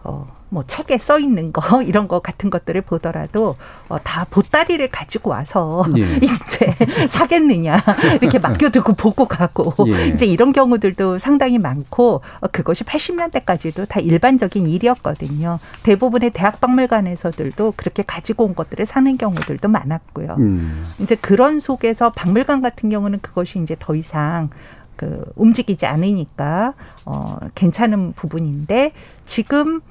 어, 0.04 0.41
뭐 0.52 0.64
책에 0.68 0.98
써 0.98 1.18
있는 1.18 1.54
거 1.54 1.62
이런 1.82 2.10
거 2.10 2.20
같은 2.20 2.50
것들을 2.50 2.82
보더라도 2.82 3.56
어, 3.88 3.98
다 4.00 4.26
보따리를 4.30 4.86
가지고 4.90 5.30
와서 5.30 5.86
예. 5.98 6.02
이제 6.22 7.08
사겠느냐 7.08 7.82
이렇게 8.22 8.38
맡겨두고 8.38 8.94
보고 8.94 9.26
가고 9.26 9.74
예. 9.88 10.08
이제 10.08 10.26
이런 10.26 10.52
경우들도 10.52 11.20
상당히 11.20 11.58
많고 11.58 12.22
어, 12.42 12.48
그것이 12.52 12.84
80년대까지도 12.84 13.88
다 13.88 14.02
일반적인 14.02 14.68
일이었거든요. 14.68 15.58
대부분의 15.84 16.32
대학 16.32 16.60
박물관에서들도 16.60 17.74
그렇게 17.78 18.04
가지고 18.04 18.44
온 18.44 18.54
것들을 18.54 18.86
사는 18.86 19.18
경우들도 19.18 19.70
많았고요. 19.70 20.36
음. 20.38 20.86
이제 21.00 21.16
그런 21.16 21.62
속에서 21.62 22.12
박물관 22.12 22.62
같은 22.62 22.90
경우는 22.90 23.20
그것이 23.22 23.60
이제 23.60 23.78
더 23.80 23.96
이상 23.96 24.50
그 24.98 25.24
움직이지 25.36 25.86
않으니까 25.86 26.74
어 27.06 27.38
괜찮은 27.56 28.14
부분인데 28.14 28.92
지금 29.26 29.82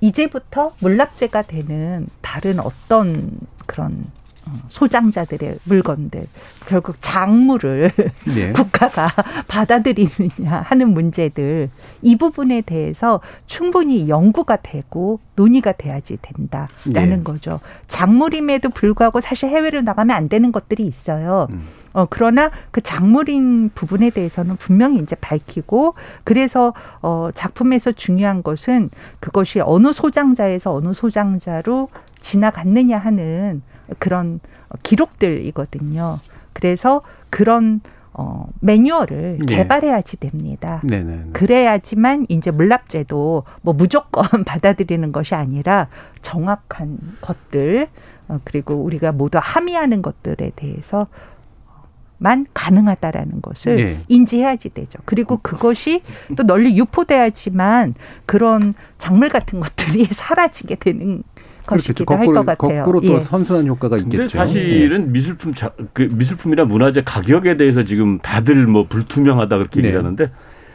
이제부터 0.00 0.74
물납제가 0.80 1.42
되는 1.42 2.06
다른 2.20 2.60
어떤 2.60 3.30
그런 3.66 4.06
소장자들의 4.68 5.58
물건들 5.64 6.26
결국 6.66 6.96
작물을 7.00 7.90
네. 8.34 8.52
국가가 8.52 9.08
받아들이느냐 9.48 10.62
하는 10.64 10.92
문제들 10.92 11.70
이 12.02 12.16
부분에 12.16 12.62
대해서 12.62 13.20
충분히 13.46 14.08
연구가 14.08 14.56
되고 14.56 15.20
논의가 15.36 15.72
돼야지 15.72 16.18
된다라는 16.20 17.18
네. 17.18 17.22
거죠. 17.22 17.60
작물임에도 17.86 18.70
불구하고 18.70 19.20
사실 19.20 19.48
해외로 19.48 19.80
나가면 19.80 20.16
안 20.16 20.28
되는 20.28 20.52
것들이 20.52 20.86
있어요. 20.86 21.48
음. 21.52 21.62
어 21.92 22.06
그러나 22.08 22.50
그 22.70 22.80
작물인 22.80 23.70
부분에 23.74 24.10
대해서는 24.10 24.56
분명히 24.56 24.98
이제 24.98 25.16
밝히고 25.16 25.94
그래서 26.24 26.74
어 27.02 27.30
작품에서 27.34 27.92
중요한 27.92 28.42
것은 28.42 28.90
그것이 29.20 29.60
어느 29.60 29.92
소장자에서 29.92 30.74
어느 30.74 30.92
소장자로 30.92 31.88
지나갔느냐 32.20 32.98
하는 32.98 33.62
그런 33.98 34.40
기록들이거든요. 34.82 36.18
그래서 36.52 37.02
그런 37.30 37.80
어, 38.20 38.48
매뉴얼을 38.58 39.38
네. 39.46 39.56
개발해야지 39.56 40.16
됩니다. 40.16 40.80
네 40.82 41.04
네. 41.04 41.24
그래야지만 41.32 42.26
이제 42.28 42.50
물납제도 42.50 43.44
뭐 43.62 43.74
무조건 43.74 44.24
받아들이는 44.44 45.12
것이 45.12 45.36
아니라 45.36 45.86
정확한 46.20 46.98
것들 47.20 47.86
어, 48.26 48.40
그리고 48.42 48.74
우리가 48.74 49.12
모두 49.12 49.38
함의하는 49.40 50.02
것들에 50.02 50.50
대해서 50.56 51.06
만 52.18 52.44
가능하다라는 52.52 53.40
것을 53.40 53.76
네. 53.76 53.98
인지해야지 54.08 54.70
되죠. 54.70 54.98
그리고 55.04 55.38
그것이 55.38 56.02
또 56.36 56.42
널리 56.42 56.76
유포돼야지만 56.76 57.94
그런 58.26 58.74
작물 58.98 59.28
같은 59.28 59.60
것들이 59.60 60.04
사라지게 60.10 60.76
되는 60.76 61.22
것이기도 61.66 62.04
거꾸로, 62.04 62.38
할 62.38 62.46
같아요. 62.46 62.82
거꾸로 62.84 63.00
또 63.00 63.18
예. 63.18 63.24
선순환 63.24 63.66
효과가 63.68 63.98
있겠죠. 63.98 64.26
사실은 64.26 65.02
예. 65.02 65.10
미술품 65.10 65.54
자, 65.54 65.70
그 65.92 66.02
미술품이나 66.02 66.64
문화재 66.64 67.02
가격에 67.04 67.56
대해서 67.56 67.84
지금 67.84 68.18
다들 68.18 68.66
뭐 68.66 68.86
불투명하다 68.88 69.58
그렇게 69.58 69.82
네. 69.82 69.88
얘기하는데 69.88 70.30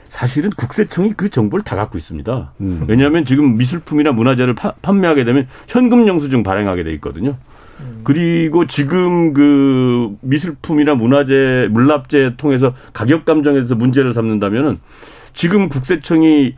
사실은 0.07 0.51
국세청이 0.51 1.13
그 1.13 1.29
정보를 1.29 1.63
다 1.63 1.75
갖고 1.75 1.97
있습니다. 1.97 2.53
음. 2.61 2.85
왜냐하면 2.87 3.25
지금 3.25 3.57
미술품이나 3.57 4.11
문화재를 4.11 4.53
파, 4.53 4.73
판매하게 4.83 5.25
되면 5.25 5.47
현금 5.67 6.07
영수증 6.07 6.43
발행하게 6.43 6.83
돼 6.83 6.93
있거든요. 6.93 7.35
음. 7.79 8.01
그리고 8.03 8.65
지금 8.67 9.33
그 9.33 10.15
미술품이나 10.21 10.95
문화재 10.95 11.67
물납재 11.71 12.35
통해서 12.37 12.73
가격 12.93 13.25
감정에 13.25 13.57
대해서 13.57 13.75
문제를 13.75 14.13
삼는다면은 14.13 14.79
지금 15.33 15.69
국세청이 15.69 16.55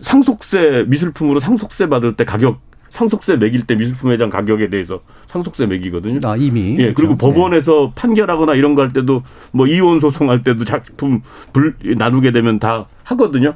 상속세 0.00 0.84
미술품으로 0.88 1.40
상속세 1.40 1.88
받을 1.88 2.14
때 2.14 2.24
가격 2.24 2.60
상속세 2.90 3.36
매길 3.36 3.66
때 3.66 3.74
미술품에 3.74 4.16
대한 4.16 4.30
가격에 4.30 4.68
대해서 4.68 5.00
상속세 5.26 5.66
매기거든요. 5.66 6.20
아, 6.22 6.36
이미. 6.36 6.76
예, 6.78 6.92
그리고 6.92 7.16
그렇죠. 7.16 7.18
법원에서 7.18 7.92
네. 7.92 7.92
판결하거나 8.00 8.54
이런 8.54 8.76
거 8.76 8.82
할 8.82 8.92
때도 8.92 9.24
뭐 9.50 9.66
이혼 9.66 9.98
소송할 9.98 10.44
때도 10.44 10.64
작품 10.64 11.20
불 11.52 11.74
나누게 11.96 12.30
되면 12.30 12.60
다 12.60 12.86
하거든요. 13.02 13.54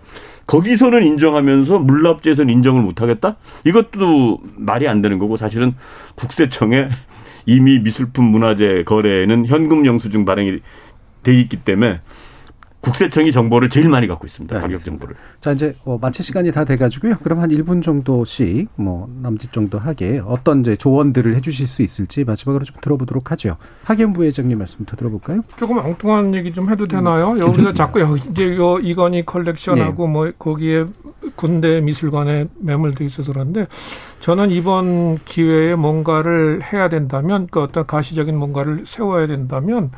거기서는 0.48 1.04
인정하면서 1.04 1.78
물납제에서는 1.78 2.52
인정을 2.52 2.82
못 2.82 3.02
하겠다? 3.02 3.36
이것도 3.64 4.40
말이 4.56 4.88
안 4.88 5.02
되는 5.02 5.18
거고 5.18 5.36
사실은 5.36 5.74
국세청에 6.16 6.88
이미 7.46 7.78
미술품 7.78 8.24
문화재 8.24 8.82
거래에는 8.84 9.46
현금 9.46 9.86
영수증 9.86 10.24
발행이 10.24 10.58
돼 11.22 11.34
있기 11.40 11.58
때문에 11.58 12.00
국세청이 12.88 13.32
정보를 13.32 13.68
제일 13.68 13.88
많이 13.88 14.06
갖고 14.06 14.26
있습니다. 14.26 14.54
네, 14.54 14.60
가격 14.60 14.84
정보를. 14.84 15.14
자, 15.40 15.52
이제 15.52 15.74
어, 15.84 15.98
마칠 16.00 16.24
시간이 16.24 16.52
다 16.52 16.64
돼가지고요. 16.64 17.16
그럼 17.22 17.40
한 17.40 17.50
1분 17.50 17.82
정도씩 17.82 18.68
뭐 18.76 19.08
남짓 19.22 19.52
정도 19.52 19.78
하게 19.78 20.22
어떤 20.24 20.62
이제 20.62 20.76
조언들을 20.76 21.34
해주실 21.36 21.66
수 21.68 21.82
있을지 21.82 22.24
마지막으로 22.24 22.64
좀 22.64 22.76
들어보도록 22.80 23.30
하죠. 23.32 23.56
하기현 23.84 24.14
부회장님 24.14 24.58
말씀부터 24.58 24.96
들어볼까요? 24.96 25.42
조금 25.56 25.78
엉뚱한 25.78 26.34
얘기 26.34 26.52
좀 26.52 26.70
해도 26.70 26.86
되나요? 26.86 27.32
음, 27.32 27.40
여기서 27.40 27.72
자꾸 27.74 28.00
여기 28.00 28.22
이제 28.30 28.56
요 28.56 28.78
이건희 28.78 29.24
컬렉션하고 29.24 30.06
네. 30.06 30.12
뭐 30.12 30.32
거기에 30.38 30.86
군대 31.36 31.80
미술관에 31.80 32.46
매몰돼 32.58 33.04
있어서 33.04 33.32
그런데 33.32 33.66
저는 34.20 34.50
이번 34.50 35.18
기회에 35.24 35.74
뭔가를 35.74 36.62
해야 36.72 36.88
된다면 36.88 37.48
그 37.50 37.60
어떤 37.60 37.86
가시적인 37.86 38.36
뭔가를 38.36 38.84
세워야 38.86 39.26
된다면 39.26 39.90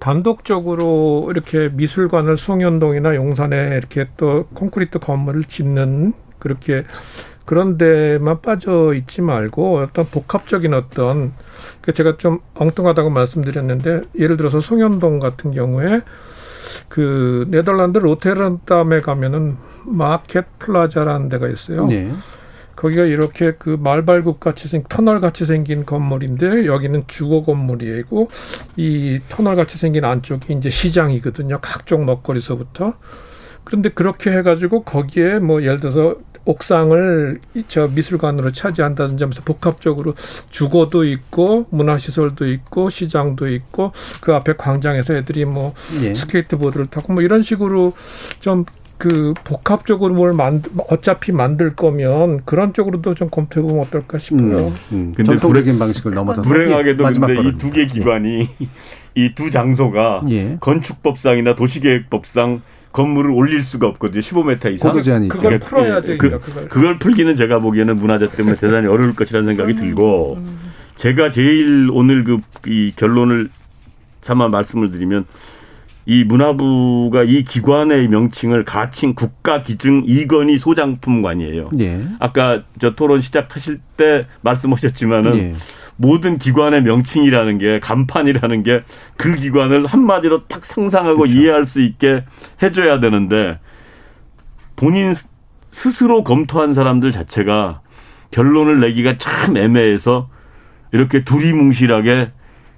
단독적으로 0.00 1.28
이렇게 1.30 1.68
미술관을 1.70 2.36
송현동이나 2.36 3.14
용산에 3.16 3.76
이렇게 3.76 4.08
또 4.16 4.46
콘크리트 4.54 4.98
건물을 4.98 5.44
짓는 5.44 6.12
그렇게 6.38 6.84
그런 7.44 7.78
데만 7.78 8.42
빠져 8.42 8.92
있지 8.94 9.22
말고 9.22 9.78
어떤 9.78 10.04
복합적인 10.04 10.74
어떤 10.74 11.32
그 11.80 11.92
제가 11.92 12.18
좀 12.18 12.40
엉뚱하다고 12.54 13.10
말씀드렸는데 13.10 14.02
예를 14.18 14.36
들어서 14.36 14.60
송현동 14.60 15.18
같은 15.18 15.52
경우에 15.52 16.02
그 16.88 17.46
네덜란드 17.48 17.98
로테르담에 17.98 19.00
가면은 19.00 19.56
마켓 19.86 20.46
플라자라는 20.58 21.28
데가 21.30 21.48
있어요. 21.48 21.86
네. 21.86 22.12
거기가 22.78 23.04
이렇게 23.04 23.54
그 23.58 23.70
말발굽 23.70 24.38
같이 24.38 24.68
생 24.68 24.84
터널 24.88 25.20
같이 25.20 25.44
생긴 25.46 25.84
건물인데 25.84 26.66
여기는 26.66 27.04
주거 27.08 27.42
건물이고 27.42 28.28
이 28.76 29.18
터널 29.28 29.56
같이 29.56 29.76
생긴 29.76 30.04
안쪽이 30.04 30.52
이제 30.52 30.70
시장이거든요. 30.70 31.58
각종 31.60 32.06
먹거리서부터. 32.06 32.94
그런데 33.64 33.88
그렇게 33.88 34.30
해가지고 34.30 34.84
거기에 34.84 35.40
뭐 35.40 35.62
예를 35.62 35.80
들어서 35.80 36.14
옥상을 36.44 37.40
저 37.66 37.88
미술관으로 37.88 38.52
차지한다든지 38.52 39.24
하면서 39.24 39.42
복합적으로 39.42 40.14
주거도 40.48 41.04
있고 41.04 41.66
문화시설도 41.70 42.46
있고 42.46 42.90
시장도 42.90 43.48
있고 43.48 43.92
그 44.20 44.34
앞에 44.34 44.54
광장에서 44.56 45.14
애들이 45.14 45.44
뭐 45.44 45.74
예. 46.00 46.14
스케이트보드를 46.14 46.86
타고 46.86 47.12
뭐 47.12 47.22
이런 47.22 47.42
식으로 47.42 47.92
좀 48.40 48.64
그 48.98 49.32
복합적으로 49.44 50.12
뭘 50.14 50.32
만들 50.32 50.70
어차피 50.88 51.30
만들 51.32 51.74
거면 51.74 52.40
그런 52.44 52.72
쪽으로도 52.74 53.14
좀 53.14 53.28
검토해 53.30 53.66
보면 53.66 53.84
어떨까 53.86 54.18
싶어요. 54.18 54.66
음, 54.68 54.74
음. 54.92 55.12
근데 55.16 55.32
전통적인 55.38 55.78
방식을 55.78 56.12
넘어서 56.14 56.42
불행하게도 56.42 57.04
근데 57.04 57.40
이 57.48 57.52
두 57.58 57.70
개 57.70 57.86
기관이 57.86 58.48
이 59.14 59.34
두 59.34 59.50
장소가 59.50 60.22
예. 60.30 60.56
건축법상이나 60.60 61.54
도시계획법상 61.54 62.60
건물을 62.92 63.30
올릴 63.30 63.62
수가 63.64 63.86
없거든요. 63.86 64.20
15m 64.20 64.72
이상. 64.72 64.90
고도 64.90 65.02
제한이 65.02 65.28
그걸 65.28 65.52
예, 65.54 65.58
풀어야죠. 65.58 66.18
그, 66.18 66.40
그걸. 66.40 66.68
그걸 66.68 66.98
풀기는 66.98 67.36
제가 67.36 67.58
보기에는 67.60 67.96
문화재 67.96 68.28
때문에 68.28 68.56
대단히 68.60 68.86
어려울 68.88 69.14
것이라는 69.14 69.46
생각이 69.46 69.74
들고 69.76 70.34
음. 70.40 70.58
제가 70.96 71.30
제일 71.30 71.88
오늘 71.92 72.24
그 72.24 72.38
이 72.66 72.92
결론을 72.96 73.48
차마 74.20 74.48
말씀을 74.48 74.90
드리면 74.90 75.26
이 76.08 76.24
문화부가 76.24 77.22
이 77.22 77.44
기관의 77.44 78.08
명칭을 78.08 78.64
가칭 78.64 79.14
국가기증 79.14 80.04
이건희 80.06 80.56
소장품관이에요. 80.56 81.68
예. 81.80 82.00
아까 82.18 82.62
저 82.78 82.94
토론 82.94 83.20
시작하실 83.20 83.80
때 83.98 84.26
말씀하셨지만은 84.40 85.36
예. 85.36 85.52
모든 85.96 86.38
기관의 86.38 86.82
명칭이라는 86.82 87.58
게 87.58 87.78
간판이라는 87.80 88.62
게 88.62 88.80
그 89.18 89.34
기관을 89.34 89.84
한마디로 89.84 90.46
딱 90.46 90.64
상상하고 90.64 91.18
그렇죠. 91.18 91.36
이해할 91.36 91.66
수 91.66 91.82
있게 91.82 92.24
해줘야 92.62 93.00
되는데 93.00 93.58
본인 94.76 95.12
스스로 95.70 96.24
검토한 96.24 96.72
사람들 96.72 97.12
자체가 97.12 97.82
결론을 98.30 98.80
내기가 98.80 99.14
참 99.18 99.58
애매해서 99.58 100.30
이렇게 100.92 101.24
두리뭉실하게 101.24 102.30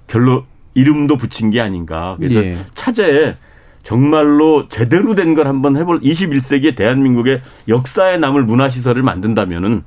결론 0.07 0.43
이름도 0.73 1.17
붙인 1.17 1.49
게 1.49 1.59
아닌가. 1.61 2.15
그래서 2.19 2.43
예. 2.43 2.57
차제에 2.75 3.35
정말로 3.83 4.69
제대로 4.69 5.15
된 5.15 5.35
걸 5.35 5.47
한번 5.47 5.75
해볼 5.77 6.01
21세기의 6.01 6.75
대한민국의 6.75 7.41
역사에 7.67 8.17
남을 8.17 8.43
문화시설을 8.43 9.01
만든다면은 9.03 9.83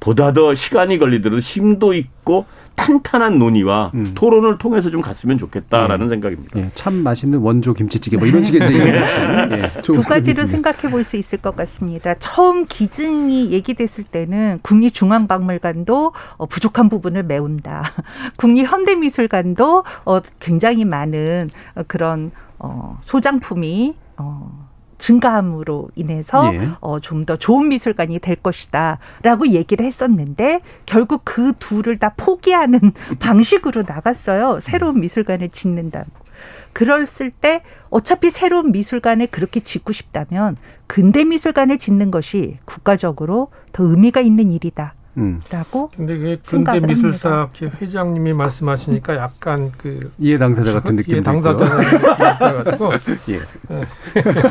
보다 0.00 0.32
더 0.32 0.54
시간이 0.54 0.98
걸리더라도 0.98 1.40
심도 1.40 1.92
있고 1.92 2.46
탄탄한 2.78 3.38
논의와 3.38 3.90
음. 3.94 4.12
토론을 4.14 4.58
통해서 4.58 4.88
좀 4.88 5.00
갔으면 5.00 5.36
좋겠다라는 5.36 6.06
네. 6.06 6.10
생각입니다. 6.10 6.60
네, 6.60 6.70
참 6.74 6.94
맛있는 6.94 7.40
원조 7.40 7.74
김치찌개 7.74 8.16
뭐 8.16 8.26
이런 8.26 8.42
식의 8.42 8.60
네. 8.60 9.46
네. 9.48 9.62
두 9.82 10.00
가지로 10.00 10.46
생각해 10.46 10.88
볼 10.90 11.08
수 11.08 11.16
있을 11.16 11.38
것 11.38 11.56
같습니다. 11.56 12.14
처음 12.18 12.66
기증이 12.66 13.50
얘기됐을 13.50 14.04
때는 14.04 14.60
국립중앙박물관도 14.62 16.12
어, 16.36 16.46
부족한 16.46 16.88
부분을 16.88 17.22
메운다. 17.22 17.92
국립현대미술관도 18.36 19.84
어, 20.04 20.20
굉장히 20.38 20.84
많은 20.84 21.50
어, 21.74 21.82
그런 21.86 22.30
소장품이 23.00 23.94
증가함으로 24.98 25.90
인해서 25.94 26.52
예. 26.54 26.68
어, 26.80 26.98
좀 27.00 27.18
더 27.28 27.36
좋은 27.36 27.68
미술관이 27.68 28.20
될 28.20 28.36
것이다라고 28.36 29.48
얘기를 29.48 29.84
했었는데 29.84 30.60
결국 30.86 31.22
그 31.24 31.52
둘을 31.58 31.98
다 31.98 32.14
포기하는 32.16 32.80
방식으로 33.20 33.84
나갔어요. 33.86 34.60
새로운 34.60 35.00
미술관을 35.00 35.50
짓는다고. 35.50 36.06
그랬을 36.72 37.30
때 37.30 37.60
어차피 37.90 38.30
새로운 38.30 38.72
미술관을 38.72 39.26
그렇게 39.26 39.60
짓고 39.60 39.92
싶다면 39.92 40.56
근대 40.86 41.24
미술관을 41.24 41.78
짓는 41.78 42.10
것이 42.10 42.58
국가적으로 42.64 43.48
더 43.72 43.84
의미가 43.84 44.20
있는 44.20 44.52
일이다. 44.52 44.94
음. 45.18 45.40
라고 45.50 45.90
근데 45.94 46.16
그 46.16 46.38
근대 46.46 46.80
미술사 46.80 47.48
회장님이 47.80 48.32
말씀하시니까 48.32 49.16
약간 49.16 49.72
그 49.76 50.12
이해 50.18 50.38
당사자 50.38 50.72
같은 50.72 50.96
느낌 50.96 51.14
이해 51.14 51.22
당사자 51.22 51.64
가지고 52.38 52.92
예. 53.28 53.40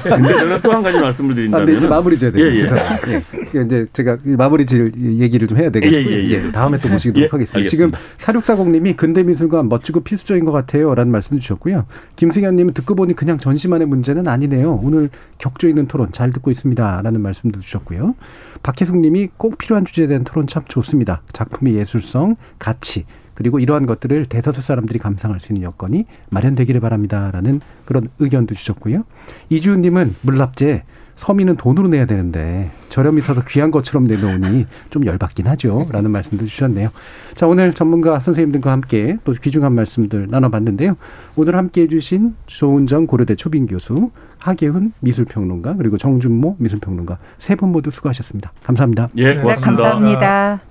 근데 0.03 0.33
저는 0.33 0.59
또한 0.61 0.83
가지 0.83 0.99
말씀을 0.99 1.35
드린다면 1.35 1.67
아, 1.67 1.71
네, 1.71 1.77
이제 1.77 1.87
마무리 1.87 2.17
져야 2.17 2.31
돼요. 2.31 2.45
예, 2.45 2.59
예. 2.59 3.23
예. 3.55 3.61
이제 3.63 3.87
제가 3.93 4.17
마무리 4.23 4.65
질 4.65 4.91
얘기를 4.97 5.47
좀 5.47 5.57
해야 5.57 5.69
되겠고요. 5.69 5.99
예, 5.99 6.29
예, 6.29 6.29
예. 6.29 6.51
다음에 6.51 6.77
또 6.79 6.89
모시도록 6.89 7.23
예, 7.23 7.29
하겠습니다. 7.31 7.57
알겠습니다. 7.57 7.69
지금 7.69 7.91
사육사공님이 8.17 8.93
근대 8.93 9.23
미술관 9.23 9.69
멋지고 9.69 10.01
필수적인 10.01 10.45
것 10.45 10.51
같아요라는 10.51 11.11
말씀 11.11 11.39
주셨고요. 11.39 11.85
김승현님은 12.17 12.73
듣고 12.73 12.95
보니 12.95 13.15
그냥 13.15 13.37
전시만의 13.37 13.87
문제는 13.87 14.27
아니네요. 14.27 14.79
오늘 14.83 15.09
격조 15.37 15.67
있는 15.67 15.87
토론 15.87 16.11
잘 16.11 16.31
듣고 16.31 16.51
있습니다라는 16.51 17.21
말씀도 17.21 17.59
주셨고요. 17.59 18.15
박혜숙 18.63 18.97
님이 18.97 19.29
꼭 19.37 19.57
필요한 19.57 19.85
주제에 19.85 20.07
대한 20.07 20.23
토론 20.23 20.47
참 20.47 20.56
좋습니다. 20.67 21.21
작품의 21.33 21.75
예술성, 21.75 22.35
가치, 22.59 23.05
그리고 23.33 23.59
이러한 23.59 23.85
것들을 23.85 24.25
대다수 24.25 24.63
사람들이 24.63 24.97
감상할 24.97 25.39
수 25.39 25.53
있는 25.53 25.63
여건이 25.63 26.05
마련되기를 26.31 26.81
바랍니다라는 26.81 27.61
그런 27.85 28.09
의견도 28.17 28.55
주셨고요. 28.55 29.03
이주은 29.49 29.81
님은 29.81 30.15
물납제 30.21 30.83
서민은 31.17 31.57
돈으로 31.57 31.87
내야 31.87 32.05
되는데 32.05 32.71
저렴이 32.89 33.21
서서 33.21 33.43
귀한 33.47 33.69
것처럼 33.71 34.05
내놓으니 34.05 34.65
좀 34.89 35.05
열받긴 35.05 35.47
하죠. 35.47 35.87
라는 35.91 36.11
말씀도 36.11 36.45
주셨네요. 36.45 36.89
자, 37.35 37.47
오늘 37.47 37.73
전문가 37.73 38.19
선생님들과 38.19 38.71
함께 38.71 39.17
또 39.23 39.33
귀중한 39.33 39.73
말씀들 39.73 40.27
나눠봤는데요. 40.29 40.95
오늘 41.35 41.55
함께 41.55 41.81
해주신 41.81 42.35
조은정 42.45 43.07
고려대 43.07 43.35
초빙 43.35 43.67
교수, 43.67 44.11
하계훈 44.47 44.93
미술평론가, 45.01 45.75
그리고 45.75 45.97
정준모 45.97 46.55
미술평론가 46.59 47.17
세 47.39 47.55
분 47.55 47.71
모두 47.71 47.89
수고하셨습니다. 47.91 48.51
감사합니다. 48.63 49.09
예, 49.17 49.33
네, 49.33 49.41
고맙습니다. 49.41 49.83
네, 49.83 49.89
감사합니다. 49.89 50.61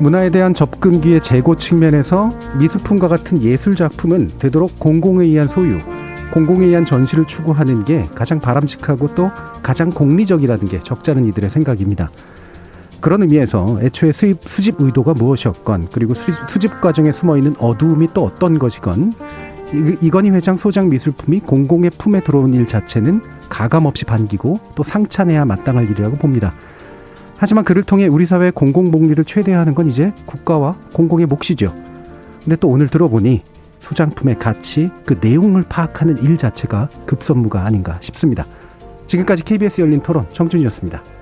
문화에 0.00 0.30
대한 0.30 0.54
접근기의 0.54 1.20
재고 1.22 1.56
측면에서 1.56 2.30
미술품과 2.58 3.08
같은 3.08 3.42
예술 3.42 3.74
작품은 3.74 4.28
되도록 4.38 4.78
공공에 4.78 5.24
의한 5.26 5.48
소유, 5.48 5.78
공공에 6.32 6.66
의한 6.66 6.84
전시를 6.84 7.24
추구하는 7.24 7.84
게 7.84 8.04
가장 8.14 8.38
바람직하고 8.38 9.14
또 9.14 9.30
가장 9.62 9.90
공리적이라는 9.90 10.66
게 10.66 10.78
적잖은 10.80 11.24
이들의 11.26 11.50
생각입니다. 11.50 12.10
그런 13.00 13.22
의미에서 13.22 13.78
애초에 13.82 14.12
수입, 14.12 14.42
수집 14.42 14.80
의도가 14.80 15.14
무엇이었건 15.14 15.88
그리고 15.92 16.14
수집 16.14 16.80
과정에 16.80 17.12
숨어 17.12 17.36
있는 17.36 17.54
어두움이 17.58 18.08
또 18.12 18.24
어떤 18.24 18.58
것이건 18.58 19.14
이건희 20.00 20.30
회장 20.30 20.56
소장 20.56 20.88
미술품이 20.88 21.40
공공의 21.40 21.90
품에 21.90 22.20
들어온 22.20 22.54
일 22.54 22.66
자체는 22.66 23.22
가감 23.48 23.86
없이 23.86 24.04
반기고 24.04 24.60
또 24.74 24.82
상찬해야 24.82 25.44
마땅할 25.44 25.90
일이라고 25.90 26.16
봅니다. 26.16 26.52
하지만 27.36 27.64
그를 27.64 27.84
통해 27.84 28.06
우리 28.06 28.26
사회의 28.26 28.50
공공 28.50 28.90
복리를 28.90 29.22
최대화하는 29.24 29.74
건 29.74 29.88
이제 29.88 30.12
국가와 30.26 30.76
공공의 30.92 31.26
몫이죠. 31.26 31.74
근데 32.42 32.56
또 32.56 32.68
오늘 32.68 32.88
들어보니 32.88 33.42
소장품의 33.80 34.38
가치, 34.38 34.90
그 35.06 35.18
내용을 35.20 35.62
파악하는 35.68 36.18
일 36.18 36.36
자체가 36.36 36.88
급선무가 37.06 37.64
아닌가 37.64 37.98
싶습니다. 38.00 38.44
지금까지 39.06 39.44
KBS 39.44 39.82
열린 39.82 40.02
토론 40.02 40.26
정준이었습니다. 40.32 41.17